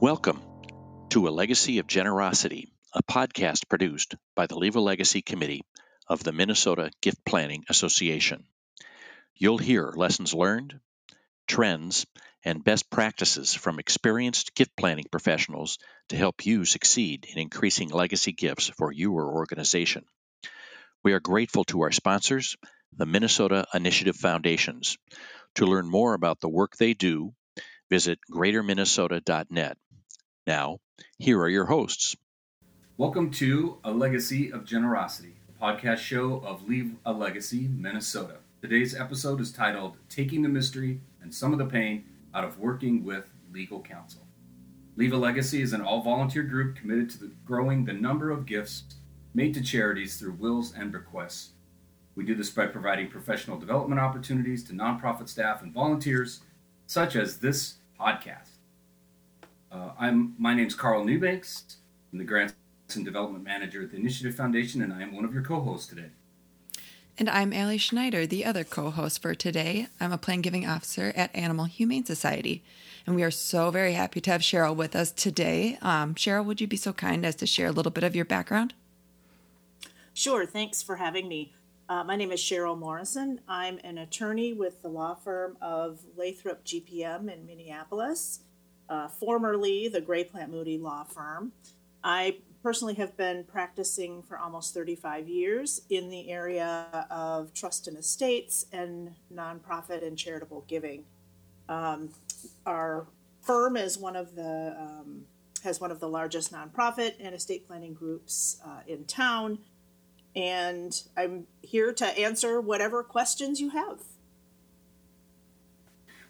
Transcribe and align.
Welcome 0.00 0.40
to 1.10 1.28
A 1.28 1.30
Legacy 1.30 1.78
of 1.78 1.86
Generosity, 1.86 2.72
a 2.94 3.02
podcast 3.02 3.68
produced 3.68 4.14
by 4.34 4.46
the 4.46 4.56
Leave 4.56 4.76
a 4.76 4.80
Legacy 4.80 5.20
Committee 5.20 5.60
of 6.08 6.24
the 6.24 6.32
Minnesota 6.32 6.90
Gift 7.02 7.22
Planning 7.26 7.64
Association. 7.68 8.44
You'll 9.36 9.58
hear 9.58 9.92
lessons 9.94 10.32
learned, 10.32 10.80
trends, 11.46 12.06
and 12.42 12.64
best 12.64 12.88
practices 12.88 13.52
from 13.52 13.78
experienced 13.78 14.54
gift 14.54 14.74
planning 14.74 15.04
professionals 15.12 15.76
to 16.08 16.16
help 16.16 16.46
you 16.46 16.64
succeed 16.64 17.26
in 17.30 17.38
increasing 17.38 17.90
legacy 17.90 18.32
gifts 18.32 18.70
for 18.70 18.90
your 18.90 19.34
organization. 19.34 20.06
We 21.04 21.12
are 21.12 21.20
grateful 21.20 21.64
to 21.64 21.82
our 21.82 21.92
sponsors, 21.92 22.56
the 22.96 23.04
Minnesota 23.04 23.66
Initiative 23.74 24.16
Foundations. 24.16 24.96
To 25.56 25.66
learn 25.66 25.90
more 25.90 26.14
about 26.14 26.40
the 26.40 26.48
work 26.48 26.78
they 26.78 26.94
do, 26.94 27.34
visit 27.90 28.20
greaterminnesota.net. 28.30 29.76
Now, 30.46 30.78
here 31.18 31.40
are 31.40 31.48
your 31.48 31.66
hosts. 31.66 32.16
Welcome 32.96 33.32
to 33.32 33.78
A 33.82 33.90
Legacy 33.90 34.52
of 34.52 34.64
Generosity, 34.64 35.34
a 35.48 35.64
podcast 35.64 35.98
show 35.98 36.36
of 36.46 36.68
Leave 36.68 36.94
a 37.04 37.12
Legacy, 37.12 37.68
Minnesota. 37.68 38.36
Today's 38.62 38.94
episode 38.94 39.40
is 39.40 39.50
titled 39.50 39.96
Taking 40.08 40.42
the 40.42 40.48
Mystery 40.48 41.00
and 41.20 41.34
Some 41.34 41.52
of 41.52 41.58
the 41.58 41.66
Pain 41.66 42.04
Out 42.32 42.44
of 42.44 42.60
Working 42.60 43.04
with 43.04 43.28
Legal 43.52 43.82
Counsel. 43.82 44.22
Leave 44.94 45.12
a 45.12 45.16
Legacy 45.16 45.60
is 45.60 45.72
an 45.72 45.80
all 45.80 46.02
volunteer 46.02 46.44
group 46.44 46.76
committed 46.76 47.10
to 47.10 47.18
the 47.18 47.32
growing 47.44 47.84
the 47.84 47.92
number 47.92 48.30
of 48.30 48.46
gifts 48.46 48.84
made 49.34 49.52
to 49.54 49.62
charities 49.62 50.16
through 50.16 50.32
wills 50.32 50.72
and 50.76 50.92
bequests. 50.92 51.50
We 52.14 52.24
do 52.24 52.36
this 52.36 52.50
by 52.50 52.66
providing 52.66 53.08
professional 53.08 53.58
development 53.58 54.00
opportunities 54.00 54.62
to 54.64 54.74
nonprofit 54.74 55.28
staff 55.28 55.62
and 55.62 55.72
volunteers, 55.72 56.40
such 56.86 57.16
as 57.16 57.38
this 57.38 57.76
podcast. 58.00 58.56
Uh, 59.70 59.90
I'm 59.98 60.34
my 60.38 60.54
name's 60.54 60.74
Carl 60.74 61.04
Newbanks. 61.04 61.76
I'm 62.12 62.18
the 62.18 62.24
Grants 62.24 62.54
and 62.94 63.04
Development 63.04 63.44
Manager 63.44 63.82
at 63.82 63.90
the 63.90 63.98
Initiative 63.98 64.34
Foundation, 64.34 64.80
and 64.80 64.92
I 64.92 65.02
am 65.02 65.14
one 65.14 65.24
of 65.24 65.34
your 65.34 65.42
co-hosts 65.42 65.86
today. 65.86 66.10
And 67.18 67.28
I'm 67.28 67.52
Ali 67.52 67.76
Schneider, 67.76 68.26
the 68.26 68.46
other 68.46 68.64
co 68.64 68.90
host 68.90 69.20
for 69.20 69.34
today. 69.34 69.88
I'm 70.00 70.12
a 70.12 70.18
plan 70.18 70.40
giving 70.40 70.66
officer 70.66 71.12
at 71.14 71.34
Animal 71.36 71.66
Humane 71.66 72.06
Society. 72.06 72.64
And 73.06 73.14
we 73.14 73.22
are 73.22 73.30
so 73.30 73.70
very 73.70 73.92
happy 73.92 74.20
to 74.22 74.30
have 74.30 74.40
Sheryl 74.40 74.74
with 74.74 74.96
us 74.96 75.12
today. 75.12 75.76
Um, 75.82 76.14
Sheryl, 76.14 76.44
would 76.46 76.60
you 76.60 76.66
be 76.66 76.76
so 76.76 76.94
kind 76.94 77.26
as 77.26 77.34
to 77.36 77.46
share 77.46 77.66
a 77.66 77.72
little 77.72 77.92
bit 77.92 78.04
of 78.04 78.16
your 78.16 78.24
background? 78.24 78.72
Sure, 80.14 80.46
thanks 80.46 80.82
for 80.82 80.96
having 80.96 81.28
me. 81.28 81.52
Uh, 81.90 82.04
my 82.04 82.14
name 82.14 82.30
is 82.30 82.38
Sheryl 82.38 82.78
Morrison. 82.78 83.40
I'm 83.48 83.80
an 83.82 83.98
attorney 83.98 84.52
with 84.52 84.80
the 84.80 84.88
law 84.88 85.16
firm 85.16 85.56
of 85.60 85.98
Lathrop 86.16 86.64
GPM 86.64 87.28
in 87.28 87.44
Minneapolis, 87.44 88.44
uh, 88.88 89.08
formerly 89.08 89.88
the 89.88 90.00
Gray 90.00 90.22
Plant 90.22 90.52
Mooty 90.52 90.80
Law 90.80 91.02
Firm. 91.02 91.50
I 92.04 92.36
personally 92.62 92.94
have 92.94 93.16
been 93.16 93.42
practicing 93.42 94.22
for 94.22 94.38
almost 94.38 94.72
35 94.72 95.28
years 95.28 95.80
in 95.90 96.10
the 96.10 96.30
area 96.30 97.08
of 97.10 97.52
trust 97.54 97.88
and 97.88 97.98
estates 97.98 98.66
and 98.72 99.16
nonprofit 99.34 100.06
and 100.06 100.16
charitable 100.16 100.64
giving. 100.68 101.06
Um, 101.68 102.10
our 102.66 103.08
firm 103.42 103.76
is 103.76 103.98
one 103.98 104.14
of 104.14 104.36
the 104.36 104.76
um, 104.78 105.24
has 105.64 105.80
one 105.80 105.90
of 105.90 105.98
the 105.98 106.08
largest 106.08 106.52
nonprofit 106.52 107.14
and 107.18 107.34
estate 107.34 107.66
planning 107.66 107.94
groups 107.94 108.60
uh, 108.64 108.80
in 108.86 109.04
town 109.06 109.58
and 110.34 111.02
I'm 111.16 111.46
here 111.62 111.92
to 111.92 112.06
answer 112.18 112.60
whatever 112.60 113.02
questions 113.02 113.60
you 113.60 113.70
have. 113.70 114.00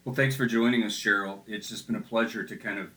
Well, 0.05 0.15
thanks 0.15 0.35
for 0.35 0.47
joining 0.47 0.83
us, 0.83 0.93
Sheryl. 0.93 1.41
It's 1.47 1.69
just 1.69 1.87
been 1.87 1.97
a 1.97 2.01
pleasure 2.01 2.43
to 2.45 2.57
kind 2.57 2.79
of 2.79 2.91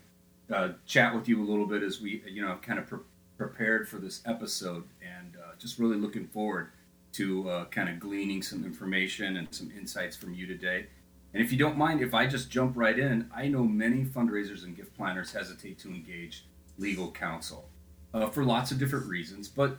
uh, 0.54 0.74
chat 0.86 1.14
with 1.14 1.28
you 1.28 1.44
a 1.44 1.46
little 1.46 1.66
bit 1.66 1.84
as 1.84 2.00
we, 2.00 2.24
you 2.28 2.42
know, 2.42 2.58
kind 2.62 2.80
of 2.80 2.88
pre- 2.88 3.00
prepared 3.38 3.90
for 3.90 3.98
this 3.98 4.22
episode, 4.26 4.84
and 5.02 5.36
uh, 5.36 5.52
just 5.60 5.80
really 5.80 5.98
looking 5.98 6.28
forward 6.28 6.70
to 7.14 7.50
uh, 7.50 7.66
kind 7.66 7.90
of 7.90 8.00
gleaning 8.00 8.42
some 8.42 8.64
information 8.64 9.38
and 9.38 9.54
some 9.54 9.72
insights 9.78 10.16
from 10.16 10.34
you 10.34 10.48
today. 10.48 10.88
And 11.34 11.44
if 11.44 11.52
you 11.52 11.58
don't 11.58 11.78
mind, 11.78 12.02
if 12.02 12.14
I 12.14 12.28
just 12.28 12.50
jump 12.50 12.78
right 12.78 12.98
in, 12.98 13.30
I 13.36 13.48
know 13.48 13.64
many 13.64 14.06
fundraisers 14.06 14.64
and 14.64 14.76
gift 14.76 14.96
planners 14.96 15.34
hesitate 15.34 15.80
to 15.80 15.90
engage 15.90 16.46
legal 16.78 17.12
counsel 17.12 17.70
uh, 18.14 18.30
for 18.30 18.44
lots 18.44 18.72
of 18.72 18.80
different 18.80 19.08
reasons, 19.08 19.48
but 19.48 19.78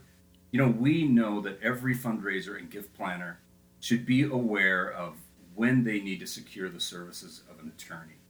you 0.54 0.60
know, 0.60 0.68
we 0.68 1.02
know 1.02 1.40
that 1.40 1.60
every 1.60 1.96
fundraiser 1.96 2.56
and 2.56 2.70
gift 2.70 2.94
planner 2.94 3.40
should 3.80 4.06
be 4.06 4.22
aware 4.22 4.88
of 4.88 5.14
when 5.56 5.82
they 5.82 5.98
need 5.98 6.20
to 6.20 6.28
secure 6.28 6.68
the 6.68 6.78
services 6.78 7.42
of 7.50 7.58
an 7.58 7.72
attorney. 7.76 8.20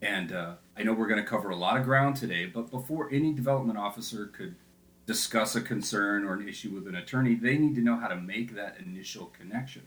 And 0.00 0.32
uh, 0.32 0.54
I 0.78 0.82
know 0.82 0.94
we're 0.94 1.08
going 1.08 1.22
to 1.22 1.28
cover 1.28 1.50
a 1.50 1.56
lot 1.56 1.76
of 1.76 1.84
ground 1.84 2.16
today, 2.16 2.46
but 2.46 2.70
before 2.70 3.12
any 3.12 3.34
development 3.34 3.78
officer 3.78 4.28
could 4.28 4.54
discuss 5.04 5.54
a 5.54 5.60
concern 5.60 6.24
or 6.24 6.32
an 6.32 6.48
issue 6.48 6.70
with 6.70 6.88
an 6.88 6.94
attorney, 6.94 7.34
they 7.34 7.58
need 7.58 7.74
to 7.74 7.82
know 7.82 7.96
how 7.96 8.08
to 8.08 8.16
make 8.16 8.54
that 8.54 8.78
initial 8.78 9.26
connection. 9.26 9.82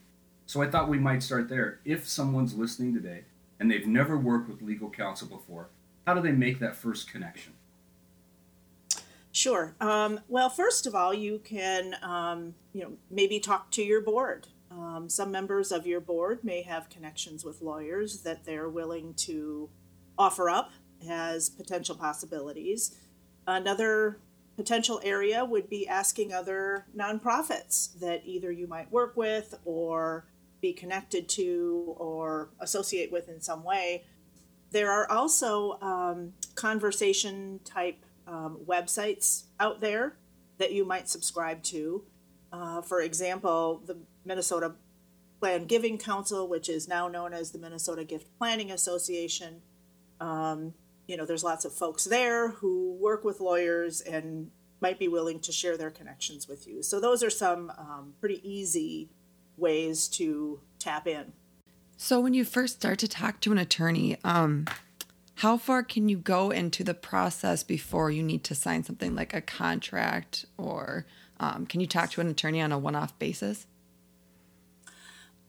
So 0.45 0.61
I 0.61 0.69
thought 0.69 0.87
we 0.87 0.99
might 0.99 1.23
start 1.23 1.49
there. 1.49 1.79
If 1.83 2.07
someone's 2.07 2.53
listening 2.53 2.93
today 2.93 3.23
and 3.59 3.71
they've 3.71 3.87
never 3.87 4.19
worked 4.19 4.49
with 4.49 4.61
legal 4.61 4.91
counsel 4.91 5.27
before, 5.27 5.69
how 6.05 6.13
do 6.13 6.21
they 6.21 6.31
make 6.31 6.59
that 6.59 6.75
first 6.75 7.11
connection? 7.11 7.53
Sure. 9.35 9.75
Um, 9.81 10.21
well, 10.29 10.49
first 10.49 10.87
of 10.87 10.95
all, 10.95 11.13
you 11.13 11.39
can, 11.39 11.97
um, 12.01 12.55
you 12.71 12.83
know, 12.83 12.93
maybe 13.11 13.37
talk 13.41 13.69
to 13.71 13.83
your 13.83 13.99
board. 13.99 14.47
Um, 14.71 15.09
some 15.09 15.29
members 15.29 15.73
of 15.73 15.85
your 15.85 15.99
board 15.99 16.41
may 16.45 16.61
have 16.61 16.89
connections 16.89 17.43
with 17.43 17.61
lawyers 17.61 18.21
that 18.21 18.45
they're 18.45 18.69
willing 18.69 19.13
to 19.15 19.69
offer 20.17 20.49
up 20.49 20.71
as 21.09 21.49
potential 21.49 21.97
possibilities. 21.97 22.95
Another 23.45 24.21
potential 24.55 25.01
area 25.03 25.43
would 25.43 25.69
be 25.69 25.85
asking 25.85 26.31
other 26.31 26.85
nonprofits 26.95 27.99
that 27.99 28.21
either 28.23 28.53
you 28.53 28.67
might 28.67 28.89
work 28.89 29.17
with 29.17 29.53
or 29.65 30.27
be 30.61 30.71
connected 30.71 31.27
to 31.27 31.93
or 31.97 32.51
associate 32.61 33.11
with 33.11 33.27
in 33.27 33.41
some 33.41 33.65
way. 33.65 34.05
There 34.71 34.89
are 34.89 35.11
also 35.11 35.77
um, 35.81 36.31
conversation 36.55 37.59
type 37.65 38.04
um, 38.27 38.59
websites 38.65 39.43
out 39.59 39.81
there 39.81 40.17
that 40.57 40.71
you 40.71 40.85
might 40.85 41.09
subscribe 41.09 41.63
to. 41.63 42.03
Uh, 42.51 42.81
for 42.81 43.01
example, 43.01 43.81
the 43.85 43.97
Minnesota 44.23 44.73
Plan 45.39 45.65
Giving 45.65 45.97
Council, 45.97 46.47
which 46.47 46.69
is 46.69 46.87
now 46.87 47.07
known 47.07 47.33
as 47.33 47.51
the 47.51 47.59
Minnesota 47.59 48.03
Gift 48.03 48.27
Planning 48.37 48.71
Association. 48.71 49.61
Um, 50.19 50.73
you 51.07 51.17
know, 51.17 51.25
there's 51.25 51.43
lots 51.43 51.65
of 51.65 51.73
folks 51.73 52.05
there 52.05 52.49
who 52.49 52.97
work 52.99 53.23
with 53.23 53.39
lawyers 53.39 54.01
and 54.01 54.49
might 54.81 54.97
be 54.97 55.07
willing 55.07 55.39
to 55.41 55.51
share 55.51 55.77
their 55.77 55.91
connections 55.91 56.47
with 56.47 56.67
you. 56.67 56.81
So, 56.81 56.99
those 56.99 57.23
are 57.23 57.29
some 57.29 57.71
um, 57.77 58.13
pretty 58.19 58.41
easy 58.49 59.09
ways 59.57 60.07
to 60.09 60.61
tap 60.79 61.07
in. 61.07 61.33
So, 61.97 62.19
when 62.19 62.33
you 62.33 62.45
first 62.45 62.75
start 62.75 62.99
to 62.99 63.07
talk 63.07 63.39
to 63.41 63.51
an 63.51 63.57
attorney, 63.57 64.17
um, 64.23 64.65
how 65.35 65.57
far 65.57 65.83
can 65.83 66.07
you 66.07 66.17
go 66.17 66.49
into 66.49 66.83
the 66.83 66.93
process 66.93 67.63
before 67.63 68.09
you 68.09 68.23
need 68.23 68.43
to 68.45 68.55
sign 68.55 68.83
something 68.83 69.15
like 69.15 69.33
a 69.33 69.41
contract 69.41 70.45
or 70.57 71.05
um, 71.39 71.65
can 71.65 71.81
you 71.81 71.87
talk 71.87 72.09
to 72.11 72.21
an 72.21 72.29
attorney 72.29 72.61
on 72.61 72.71
a 72.71 72.79
one-off 72.79 73.17
basis? 73.19 73.67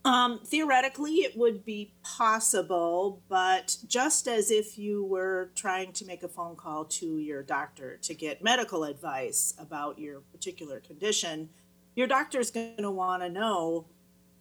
Um, 0.04 0.40
theoretically 0.44 1.14
it 1.16 1.36
would 1.36 1.64
be 1.64 1.92
possible 2.04 3.22
but 3.28 3.76
just 3.88 4.28
as 4.28 4.52
if 4.52 4.78
you 4.78 5.04
were 5.04 5.50
trying 5.56 5.92
to 5.94 6.04
make 6.04 6.22
a 6.22 6.28
phone 6.28 6.54
call 6.54 6.84
to 6.84 7.18
your 7.18 7.42
doctor 7.42 7.96
to 8.02 8.14
get 8.14 8.42
medical 8.42 8.84
advice 8.84 9.52
about 9.58 9.98
your 9.98 10.20
particular 10.20 10.78
condition 10.78 11.48
your 11.96 12.06
doctor 12.06 12.38
is 12.38 12.52
going 12.52 12.76
to 12.76 12.90
want 12.90 13.24
to 13.24 13.28
know 13.28 13.86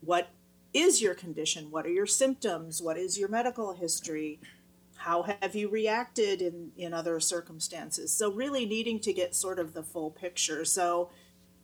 what 0.02 0.30
is 0.72 1.02
your 1.02 1.16
condition 1.16 1.72
what 1.72 1.88
are 1.88 1.92
your 1.92 2.06
symptoms 2.06 2.80
what 2.80 2.96
is 2.96 3.18
your 3.18 3.30
medical 3.30 3.74
history 3.74 4.40
how 5.06 5.22
have 5.22 5.56
you 5.56 5.70
reacted 5.70 6.42
in, 6.42 6.72
in 6.76 6.92
other 6.92 7.20
circumstances? 7.20 8.12
So, 8.12 8.32
really 8.32 8.66
needing 8.66 9.00
to 9.02 9.14
get 9.14 9.36
sort 9.36 9.60
of 9.60 9.76
the 9.76 9.84
full 9.84 10.10
picture. 10.10 10.66
So, 10.66 11.12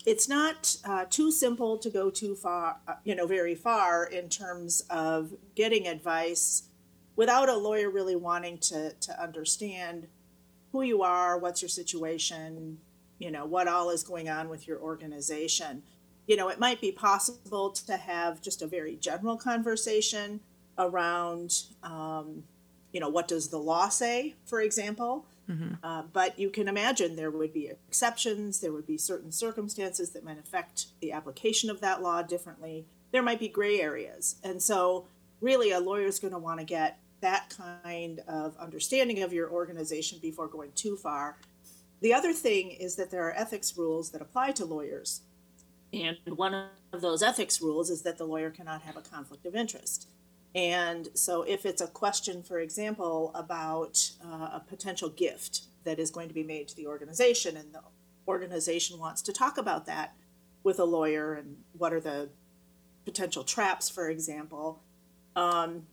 it's 0.06 0.30
not 0.30 0.76
uh, 0.86 1.06
too 1.10 1.32
simple 1.32 1.80
to 1.80 1.90
go 1.90 2.12
too 2.12 2.36
far, 2.36 2.78
uh, 2.88 2.94
you 3.04 3.16
know, 3.16 3.26
very 3.26 3.56
far 3.56 4.06
in 4.06 4.30
terms 4.30 4.82
of 4.92 5.34
getting 5.56 5.88
advice 5.88 6.64
without 7.16 7.50
a 7.50 7.58
lawyer 7.58 7.90
really 7.90 8.16
wanting 8.16 8.60
to, 8.60 8.94
to 8.94 9.22
understand 9.22 10.08
who 10.72 10.84
you 10.84 11.02
are, 11.02 11.40
what's 11.40 11.64
your 11.64 11.70
situation, 11.70 12.78
you 13.18 13.32
know, 13.32 13.46
what 13.46 13.68
all 13.68 13.90
is 13.90 14.04
going 14.04 14.30
on 14.30 14.50
with 14.50 14.68
your 14.68 14.80
organization. 14.80 15.82
You 16.28 16.36
know, 16.36 16.50
it 16.50 16.60
might 16.60 16.80
be 16.80 16.92
possible 16.92 17.72
to 17.72 17.98
have 17.98 18.40
just 18.40 18.62
a 18.62 18.68
very 18.68 18.98
general 18.98 19.36
conversation 19.36 20.42
around, 20.78 21.64
um, 21.84 22.44
you 22.92 23.00
know, 23.00 23.10
what 23.10 23.28
does 23.28 23.50
the 23.50 23.58
law 23.58 23.90
say, 23.90 24.36
for 24.46 24.62
example? 24.62 25.26
Mm-hmm. 25.50 25.76
Uh, 25.84 26.04
but 26.14 26.38
you 26.40 26.50
can 26.50 26.68
imagine 26.68 27.16
there 27.16 27.32
would 27.32 27.54
be 27.54 27.68
exceptions, 27.68 28.60
there 28.60 28.72
would 28.72 28.88
be 28.88 28.98
certain 28.98 29.32
circumstances 29.32 30.12
that 30.12 30.24
might 30.24 30.40
affect 30.40 30.88
the 31.02 31.12
application 31.12 31.70
of 31.70 31.82
that 31.82 32.02
law 32.02 32.22
differently. 32.22 32.86
There 33.12 33.24
might 33.24 33.40
be 33.40 33.48
gray 33.48 33.82
areas. 33.82 34.36
And 34.44 34.62
so, 34.62 35.08
really, 35.42 35.72
a 35.72 35.80
lawyer 35.80 36.06
is 36.06 36.20
going 36.20 36.34
to 36.34 36.40
want 36.40 36.60
to 36.60 36.66
get 36.66 37.00
that 37.22 37.54
kind 37.56 38.22
of 38.28 38.58
understanding 38.58 39.22
of 39.22 39.34
your 39.34 39.50
organization 39.50 40.20
before 40.22 40.48
going 40.48 40.72
too 40.74 40.96
far. 40.96 41.38
The 42.02 42.14
other 42.14 42.34
thing 42.34 42.72
is 42.72 42.96
that 42.96 43.12
there 43.12 43.28
are 43.28 43.34
ethics 43.34 43.78
rules 43.78 44.10
that 44.12 44.22
apply 44.22 44.52
to 44.54 44.66
lawyers. 44.66 45.22
And 45.94 46.18
one 46.26 46.70
of 46.94 47.02
those 47.02 47.22
ethics 47.22 47.62
rules 47.62 47.90
is 47.90 48.02
that 48.04 48.18
the 48.18 48.26
lawyer 48.26 48.50
cannot 48.50 48.82
have 48.84 48.98
a 48.98 49.02
conflict 49.02 49.46
of 49.46 49.56
interest. 49.56 50.08
And 50.54 51.08
so, 51.14 51.44
if 51.44 51.66
it's 51.66 51.82
a 51.82 51.88
question, 51.88 52.44
for 52.44 52.60
example, 52.60 53.32
about 53.34 54.12
uh, 54.24 54.50
a 54.54 54.64
potential 54.68 55.10
gift 55.10 55.62
that 55.86 55.98
is 55.98 56.12
going 56.12 56.28
to 56.28 56.34
be 56.34 56.44
made 56.44 56.68
to 56.68 56.76
the 56.76 56.88
organization, 56.88 57.56
and 57.56 57.74
the 57.74 57.82
organization 58.28 59.00
wants 59.00 59.22
to 59.24 59.34
talk 59.34 59.58
about 59.58 59.86
that 59.86 60.14
with 60.64 60.80
a 60.80 60.84
lawyer 60.84 61.34
and 61.34 61.58
what 61.78 61.94
are 61.94 62.02
the 62.02 62.30
potential 63.06 63.44
traps, 63.44 63.90
for 63.90 64.10
example, 64.10 64.82
um, 65.36 65.84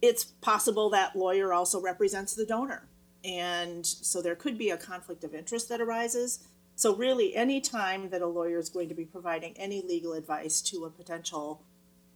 it's 0.00 0.24
possible 0.24 0.90
that 0.90 1.14
lawyer 1.14 1.52
also 1.52 1.80
represents 1.80 2.34
the 2.34 2.44
donor. 2.44 2.88
And 3.24 3.86
so 3.86 4.20
there 4.20 4.34
could 4.34 4.58
be 4.58 4.70
a 4.70 4.76
conflict 4.76 5.22
of 5.22 5.34
interest 5.34 5.68
that 5.68 5.80
arises. 5.80 6.40
So, 6.74 6.96
really, 6.96 7.36
any 7.36 7.60
time 7.60 8.10
that 8.10 8.22
a 8.22 8.26
lawyer 8.26 8.58
is 8.58 8.68
going 8.68 8.88
to 8.88 8.94
be 8.94 9.04
providing 9.04 9.56
any 9.56 9.82
legal 9.82 10.14
advice 10.14 10.60
to 10.62 10.84
a 10.84 10.90
potential 10.90 11.62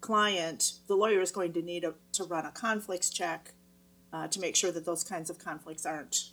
client, 0.06 0.75
the 0.87 0.94
lawyer 0.94 1.20
is 1.20 1.32
going 1.32 1.53
to 1.53 1.62
need 1.62 1.82
a, 1.82 1.93
to 2.12 2.23
run 2.23 2.47
a 2.47 2.53
conflicts 2.53 3.11
check 3.11 3.55
uh, 4.12 4.29
to 4.29 4.38
make 4.38 4.55
sure 4.55 4.70
that 4.70 4.85
those 4.85 5.03
kinds 5.03 5.31
of 5.31 5.37
conflicts 5.37 5.85
aren't 5.85 6.31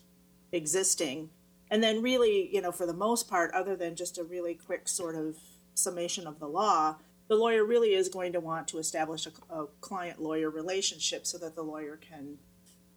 existing. 0.51 1.31
And 1.71 1.81
then, 1.81 2.03
really, 2.03 2.53
you 2.53 2.61
know, 2.61 2.71
for 2.71 2.85
the 2.85 2.93
most 2.93 3.27
part, 3.27 3.51
other 3.55 3.75
than 3.75 3.95
just 3.95 4.19
a 4.19 4.23
really 4.23 4.53
quick 4.53 4.87
sort 4.87 5.15
of 5.15 5.37
summation 5.73 6.27
of 6.27 6.39
the 6.39 6.47
law, 6.47 6.97
the 7.29 7.35
lawyer 7.35 7.65
really 7.65 7.95
is 7.95 8.09
going 8.09 8.31
to 8.33 8.39
want 8.39 8.67
to 8.67 8.77
establish 8.77 9.25
a, 9.25 9.31
a 9.51 9.65
client 9.81 10.21
lawyer 10.21 10.51
relationship 10.51 11.25
so 11.25 11.39
that 11.39 11.55
the 11.55 11.63
lawyer 11.63 11.97
can 11.97 12.37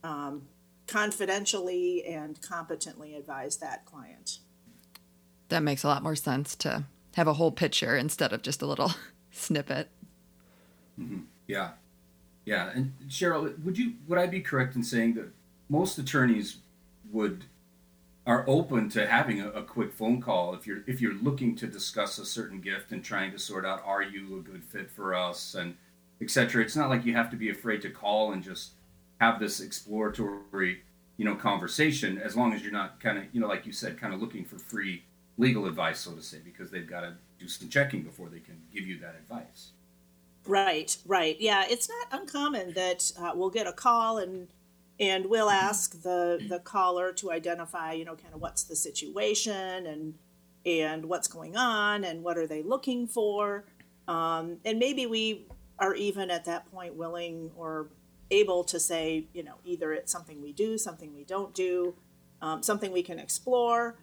um, 0.05 0.43
confidentially 0.87 2.05
and 2.05 2.43
competently 2.43 3.15
advise 3.15 3.57
that 3.57 3.87
client. 3.87 4.41
That 5.49 5.63
makes 5.63 5.85
a 5.85 5.89
lot 5.89 6.03
more 6.03 6.17
sense 6.17 6.55
to 6.57 6.85
have 7.15 7.29
a 7.29 7.35
whole 7.35 7.53
picture 7.53 7.97
instead 7.97 8.35
of 8.35 8.43
just 8.43 8.61
a 8.61 8.67
little 8.67 8.93
snippet. 9.31 9.89
Mm-hmm. 11.01 11.21
Yeah, 11.47 11.71
yeah. 12.45 12.71
And 12.75 12.93
Sheryl, 13.09 13.63
would 13.65 13.79
you 13.79 13.95
would 14.09 14.19
I 14.19 14.27
be 14.27 14.41
correct 14.41 14.77
in 14.77 14.83
saying 14.83 15.15
that 15.15 15.29
most 15.69 15.99
attorneys 15.99 16.59
would 17.13 17.45
are 18.27 18.45
open 18.49 18.89
to 18.89 19.07
having 19.07 19.41
a, 19.41 19.51
a, 19.51 19.63
quick 19.63 19.93
phone 19.93 20.21
call 20.21 20.53
if 20.53 20.67
you're 20.67 20.83
if 20.87 21.01
you're 21.01 21.15
looking 21.15 21.55
to 21.57 21.67
discuss 21.67 22.19
a 22.19 22.27
certain 22.27 22.61
gift 22.61 22.91
and 22.91 23.05
trying 23.05 23.31
to 23.31 23.39
sort 23.39 23.65
out 23.65 23.83
are 23.87 24.03
you 24.03 24.39
a 24.39 24.41
good 24.41 24.65
fit 24.65 24.91
for 24.91 25.15
us 25.15 25.55
and 25.55 25.77
etc. 26.21 26.63
It's 26.63 26.77
not 26.77 26.91
like 26.91 27.05
you 27.05 27.15
have 27.15 27.31
to 27.31 27.37
be 27.37 27.51
afraid 27.51 27.83
to 27.83 27.91
call 27.91 28.33
and 28.33 28.43
just 28.43 28.73
have 29.21 29.39
this 29.39 29.61
exploratory 29.61 30.81
you 31.17 31.25
know 31.25 31.35
conversation 31.35 32.19
as 32.19 32.37
long 32.37 32.53
as 32.53 32.63
you're 32.63 32.73
not 32.73 33.01
kind 33.01 33.19
of 33.19 33.25
you 33.33 33.41
know 33.41 33.49
like 33.49 33.67
you 33.67 33.73
said 33.73 33.99
kind 33.99 34.13
of 34.13 34.21
looking 34.21 34.45
for 34.45 34.59
free 34.59 35.03
legal 35.39 35.67
advice 35.67 36.01
so 36.01 36.13
to 36.13 36.23
say 36.23 36.39
because 36.45 36.71
they've 36.71 36.89
got 36.89 37.01
to 37.01 37.15
do 37.39 37.49
some 37.49 37.69
checking 37.69 38.03
before 38.03 38.29
they 38.29 38.41
can 38.41 38.61
give 38.73 38.87
you 38.87 38.99
that 38.99 39.15
advice 39.15 39.71
Right, 40.47 40.97
right. 41.07 41.37
Yeah, 41.41 41.65
it's 41.69 41.89
not 41.89 42.21
uncommon 42.21 42.73
that 42.75 43.11
uh, 43.19 43.33
we'll 43.35 43.51
get 43.51 43.67
a 43.67 43.73
call 43.73 44.19
and 44.19 44.49
and 44.99 45.27
we'll 45.27 45.51
ask 45.51 46.03
the 46.03 46.43
the 46.49 46.61
caller 46.61 47.13
to 47.15 47.31
identify, 47.33 47.93
you 47.93 48.05
know, 48.05 48.15
kind 48.15 48.33
of 48.35 48.41
what's 48.41 48.63
the 48.65 48.77
situation 48.77 49.87
and 49.87 50.15
and 50.65 51.07
what's 51.07 51.29
going 51.29 51.57
on 51.57 52.05
and 52.05 52.23
what 52.23 52.39
are 52.39 52.47
they 52.47 52.63
looking 52.63 53.07
for, 53.07 53.65
um, 54.09 54.59
and 54.65 54.79
maybe 54.79 55.07
we 55.07 55.47
are 55.79 55.95
even 55.95 56.31
at 56.31 56.45
that 56.45 56.71
point 56.71 56.95
willing 56.95 57.51
or 57.57 57.89
able 58.31 58.65
to 58.65 58.81
say, 58.81 59.27
you 59.33 59.43
know, 59.45 59.55
either 59.65 59.93
it's 59.93 60.11
something 60.11 60.43
we 60.43 60.53
do, 60.53 60.79
something 60.79 61.15
we 61.15 61.23
don't 61.23 61.55
do, 61.55 61.95
um, 62.43 62.63
something 62.63 62.91
we 62.91 63.03
can 63.03 63.19
explore, 63.19 63.97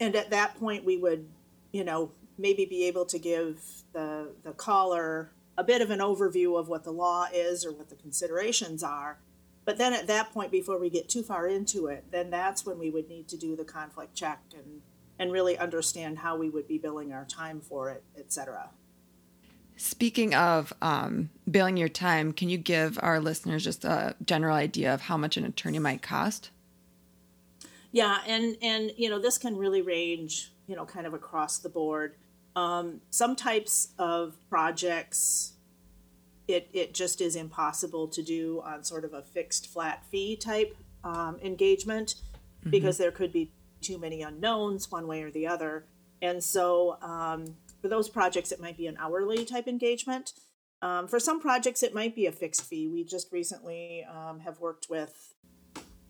and 0.00 0.16
at 0.16 0.30
that 0.30 0.58
point 0.58 0.84
we 0.84 0.96
would, 0.96 1.28
you 1.72 1.84
know, 1.84 2.10
maybe 2.38 2.64
be 2.64 2.84
able 2.84 3.04
to 3.04 3.18
give 3.18 3.60
the 3.92 4.32
the 4.42 4.52
caller 4.52 5.30
a 5.56 5.64
bit 5.64 5.82
of 5.82 5.90
an 5.90 5.98
overview 5.98 6.58
of 6.58 6.68
what 6.68 6.84
the 6.84 6.92
law 6.92 7.26
is 7.32 7.64
or 7.64 7.72
what 7.72 7.88
the 7.88 7.94
considerations 7.94 8.82
are. 8.82 9.18
But 9.64 9.78
then 9.78 9.92
at 9.92 10.06
that 10.08 10.32
point, 10.32 10.50
before 10.50 10.78
we 10.78 10.90
get 10.90 11.08
too 11.08 11.22
far 11.22 11.46
into 11.46 11.86
it, 11.86 12.04
then 12.10 12.30
that's 12.30 12.66
when 12.66 12.78
we 12.78 12.90
would 12.90 13.08
need 13.08 13.28
to 13.28 13.36
do 13.36 13.54
the 13.54 13.64
conflict 13.64 14.14
check 14.14 14.40
and, 14.56 14.82
and 15.18 15.30
really 15.30 15.56
understand 15.56 16.18
how 16.18 16.36
we 16.36 16.50
would 16.50 16.66
be 16.66 16.78
billing 16.78 17.12
our 17.12 17.24
time 17.24 17.60
for 17.60 17.90
it, 17.90 18.02
etc. 18.18 18.70
Speaking 19.76 20.34
of 20.34 20.72
um, 20.82 21.30
billing 21.50 21.76
your 21.76 21.88
time, 21.88 22.32
can 22.32 22.48
you 22.48 22.58
give 22.58 22.98
our 23.02 23.20
listeners 23.20 23.64
just 23.64 23.84
a 23.84 24.16
general 24.24 24.56
idea 24.56 24.92
of 24.92 25.02
how 25.02 25.16
much 25.16 25.36
an 25.36 25.44
attorney 25.44 25.78
might 25.78 26.02
cost? 26.02 26.50
Yeah, 27.92 28.18
and 28.26 28.56
and 28.62 28.92
you 28.96 29.10
know 29.10 29.18
this 29.18 29.38
can 29.38 29.56
really 29.56 29.82
range, 29.82 30.50
you 30.66 30.74
know, 30.74 30.86
kind 30.86 31.06
of 31.06 31.14
across 31.14 31.58
the 31.58 31.68
board. 31.68 32.14
Um, 32.54 33.00
some 33.10 33.34
types 33.34 33.88
of 33.98 34.36
projects, 34.48 35.54
it, 36.48 36.68
it 36.72 36.94
just 36.94 37.20
is 37.20 37.36
impossible 37.36 38.08
to 38.08 38.22
do 38.22 38.62
on 38.64 38.84
sort 38.84 39.04
of 39.04 39.14
a 39.14 39.22
fixed 39.22 39.68
flat 39.68 40.04
fee 40.10 40.36
type 40.36 40.76
um, 41.04 41.38
engagement 41.42 42.16
mm-hmm. 42.60 42.70
because 42.70 42.98
there 42.98 43.10
could 43.10 43.32
be 43.32 43.52
too 43.80 43.98
many 43.98 44.22
unknowns 44.22 44.90
one 44.90 45.06
way 45.06 45.22
or 45.22 45.30
the 45.30 45.46
other. 45.46 45.86
And 46.20 46.42
so 46.42 46.98
um, 47.02 47.56
for 47.80 47.88
those 47.88 48.08
projects, 48.08 48.52
it 48.52 48.60
might 48.60 48.76
be 48.76 48.86
an 48.86 48.96
hourly 48.98 49.44
type 49.44 49.66
engagement. 49.66 50.32
Um, 50.82 51.06
for 51.08 51.20
some 51.20 51.40
projects, 51.40 51.82
it 51.82 51.94
might 51.94 52.14
be 52.14 52.26
a 52.26 52.32
fixed 52.32 52.62
fee. 52.62 52.88
We 52.88 53.04
just 53.04 53.32
recently 53.32 54.04
um, 54.04 54.40
have 54.40 54.60
worked 54.60 54.88
with 54.90 55.34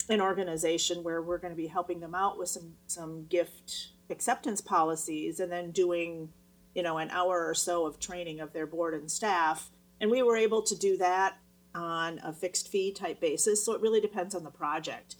an 0.09 0.19
organization 0.19 1.03
where 1.03 1.21
we're 1.21 1.37
going 1.37 1.53
to 1.53 1.57
be 1.57 1.67
helping 1.67 1.99
them 1.99 2.15
out 2.15 2.37
with 2.37 2.49
some 2.49 2.73
some 2.87 3.25
gift 3.27 3.89
acceptance 4.13 4.61
policies 4.61 5.41
and 5.41 5.51
then 5.51 5.71
doing 5.71 6.29
you 6.73 6.81
know 6.81 6.97
an 6.97 7.09
hour 7.09 7.45
or 7.45 7.53
so 7.53 7.85
of 7.85 7.99
training 7.99 8.39
of 8.39 8.53
their 8.53 8.67
board 8.67 8.93
and 8.93 9.11
staff. 9.11 9.69
And 9.99 10.09
we 10.09 10.23
were 10.23 10.37
able 10.37 10.61
to 10.63 10.75
do 10.77 10.97
that 10.97 11.37
on 11.75 12.19
a 12.23 12.31
fixed 12.31 12.67
fee 12.67 12.93
type 12.93 13.19
basis 13.19 13.65
so 13.65 13.73
it 13.73 13.81
really 13.81 13.99
depends 13.99 14.35
on 14.35 14.43
the 14.43 14.51
project. 14.51 15.15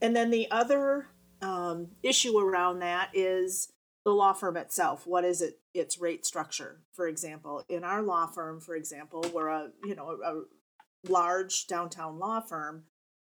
And 0.00 0.14
then 0.14 0.30
the 0.30 0.50
other 0.50 1.08
um, 1.40 1.88
issue 2.02 2.38
around 2.38 2.80
that 2.80 3.10
is 3.14 3.72
the 4.04 4.10
law 4.12 4.32
firm 4.34 4.56
itself. 4.56 5.06
What 5.06 5.24
is 5.24 5.40
it 5.40 5.58
its 5.74 5.98
rate 5.98 6.26
structure? 6.26 6.82
For 6.92 7.08
example 7.08 7.64
in 7.68 7.82
our 7.82 8.02
law 8.02 8.26
firm 8.26 8.60
for 8.60 8.76
example 8.76 9.24
we're 9.34 9.48
a 9.48 9.70
you 9.84 9.94
know 9.94 10.18
a, 10.22 10.32
a 10.32 10.42
large 11.08 11.66
downtown 11.66 12.18
law 12.18 12.40
firm 12.40 12.84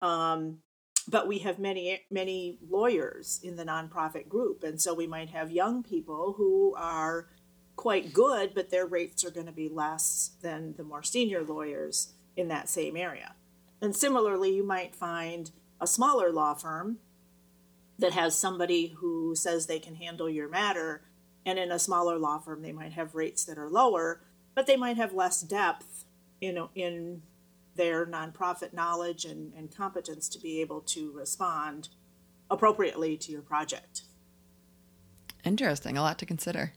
um, 0.01 0.59
but 1.07 1.27
we 1.27 1.39
have 1.39 1.57
many 1.59 2.01
many 2.09 2.59
lawyers 2.69 3.39
in 3.43 3.55
the 3.55 3.65
nonprofit 3.65 4.27
group. 4.27 4.63
And 4.63 4.81
so 4.81 4.93
we 4.93 5.07
might 5.07 5.29
have 5.29 5.51
young 5.51 5.83
people 5.83 6.33
who 6.37 6.75
are 6.77 7.27
quite 7.75 8.11
good 8.11 8.53
but 8.55 8.71
their 8.71 8.87
rates 8.87 9.23
are 9.23 9.31
going 9.31 9.45
to 9.45 9.51
be 9.51 9.69
less 9.69 10.31
than 10.41 10.73
the 10.77 10.83
more 10.83 11.03
senior 11.03 11.43
lawyers 11.43 12.13
in 12.35 12.47
that 12.49 12.69
same 12.69 12.97
area. 12.97 13.35
And 13.81 13.95
similarly 13.95 14.55
you 14.55 14.65
might 14.65 14.95
find 14.95 15.51
a 15.79 15.87
smaller 15.87 16.31
law 16.31 16.55
firm 16.55 16.97
that 17.99 18.13
has 18.13 18.37
somebody 18.37 18.95
who 18.99 19.35
says 19.35 19.65
they 19.65 19.79
can 19.79 19.95
handle 19.95 20.29
your 20.29 20.49
matter 20.49 21.03
and 21.45 21.57
in 21.57 21.71
a 21.71 21.79
smaller 21.79 22.17
law 22.17 22.39
firm 22.39 22.61
they 22.61 22.71
might 22.71 22.93
have 22.93 23.15
rates 23.15 23.45
that 23.45 23.57
are 23.57 23.69
lower 23.69 24.21
but 24.55 24.67
they 24.67 24.75
might 24.75 24.97
have 24.97 25.13
less 25.13 25.41
depth 25.41 26.05
you 26.41 26.51
know 26.51 26.69
in 26.75 27.21
their 27.77 28.05
nonprofit 28.05 28.73
knowledge 28.73 29.25
and, 29.25 29.53
and 29.53 29.75
competence 29.75 30.27
to 30.29 30.39
be 30.39 30.59
able 30.61 30.81
to 30.81 31.11
respond 31.11 31.89
appropriately 32.49 33.17
to 33.17 33.31
your 33.31 33.41
project. 33.41 34.03
Interesting, 35.43 35.97
a 35.97 36.01
lot 36.01 36.19
to 36.19 36.25
consider. 36.25 36.73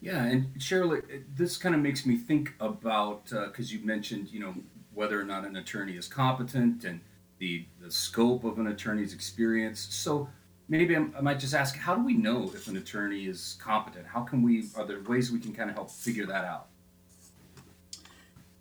Yeah, 0.00 0.24
and 0.24 0.54
Sheryl, 0.58 1.02
this 1.36 1.56
kind 1.56 1.74
of 1.74 1.80
makes 1.80 2.06
me 2.06 2.16
think 2.16 2.54
about 2.58 3.24
because 3.26 3.70
uh, 3.70 3.76
you 3.76 3.84
mentioned, 3.84 4.28
you 4.30 4.40
know, 4.40 4.54
whether 4.94 5.20
or 5.20 5.24
not 5.24 5.46
an 5.46 5.56
attorney 5.56 5.96
is 5.96 6.08
competent 6.08 6.84
and 6.84 7.00
the 7.38 7.66
the 7.80 7.90
scope 7.90 8.44
of 8.44 8.58
an 8.58 8.68
attorney's 8.68 9.12
experience. 9.12 9.88
So 9.90 10.28
maybe 10.68 10.96
I'm, 10.96 11.14
i 11.16 11.20
might 11.20 11.38
just 11.38 11.54
ask, 11.54 11.76
how 11.76 11.94
do 11.94 12.04
we 12.04 12.14
know 12.14 12.50
if 12.54 12.68
an 12.68 12.76
attorney 12.76 13.26
is 13.26 13.58
competent? 13.60 14.06
How 14.06 14.22
can 14.22 14.42
we? 14.42 14.68
Are 14.76 14.86
there 14.86 15.00
ways 15.02 15.30
we 15.30 15.38
can 15.38 15.52
kind 15.52 15.68
of 15.68 15.76
help 15.76 15.90
figure 15.90 16.26
that 16.26 16.44
out? 16.44 16.68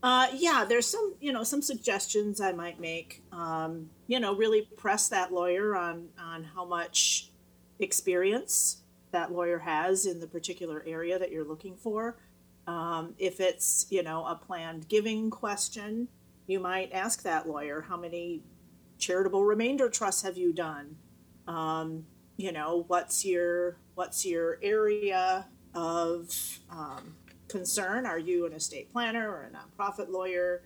Uh, 0.01 0.27
yeah, 0.33 0.65
there's 0.67 0.87
some, 0.87 1.15
you 1.19 1.33
know, 1.33 1.43
some 1.43 1.61
suggestions 1.61 2.39
I 2.39 2.53
might 2.53 2.79
make. 2.79 3.23
Um, 3.31 3.89
you 4.07 4.19
know, 4.19 4.33
really 4.35 4.61
press 4.77 5.09
that 5.09 5.33
lawyer 5.33 5.75
on 5.75 6.07
on 6.17 6.43
how 6.43 6.65
much 6.65 7.31
experience 7.79 8.83
that 9.11 9.31
lawyer 9.31 9.59
has 9.59 10.05
in 10.05 10.19
the 10.19 10.27
particular 10.27 10.83
area 10.85 11.19
that 11.19 11.31
you're 11.31 11.47
looking 11.47 11.75
for. 11.75 12.17
Um, 12.67 13.15
if 13.17 13.39
it's, 13.39 13.87
you 13.89 14.03
know, 14.03 14.25
a 14.25 14.35
planned 14.35 14.87
giving 14.87 15.29
question, 15.29 16.07
you 16.47 16.59
might 16.59 16.91
ask 16.93 17.23
that 17.23 17.47
lawyer, 17.47 17.81
how 17.81 17.97
many 17.97 18.43
charitable 18.99 19.43
remainder 19.43 19.89
trusts 19.89 20.21
have 20.21 20.37
you 20.37 20.53
done? 20.53 20.95
Um, 21.47 22.05
you 22.37 22.51
know, 22.51 22.85
what's 22.87 23.25
your 23.25 23.77
what's 23.95 24.25
your 24.25 24.59
area 24.61 25.47
of 25.73 26.59
um, 26.69 27.15
concern. 27.49 28.05
Are 28.05 28.19
you 28.19 28.45
an 28.45 28.53
estate 28.53 28.91
planner 28.91 29.29
or 29.29 29.43
a 29.43 29.49
nonprofit 29.49 30.09
lawyer 30.09 30.61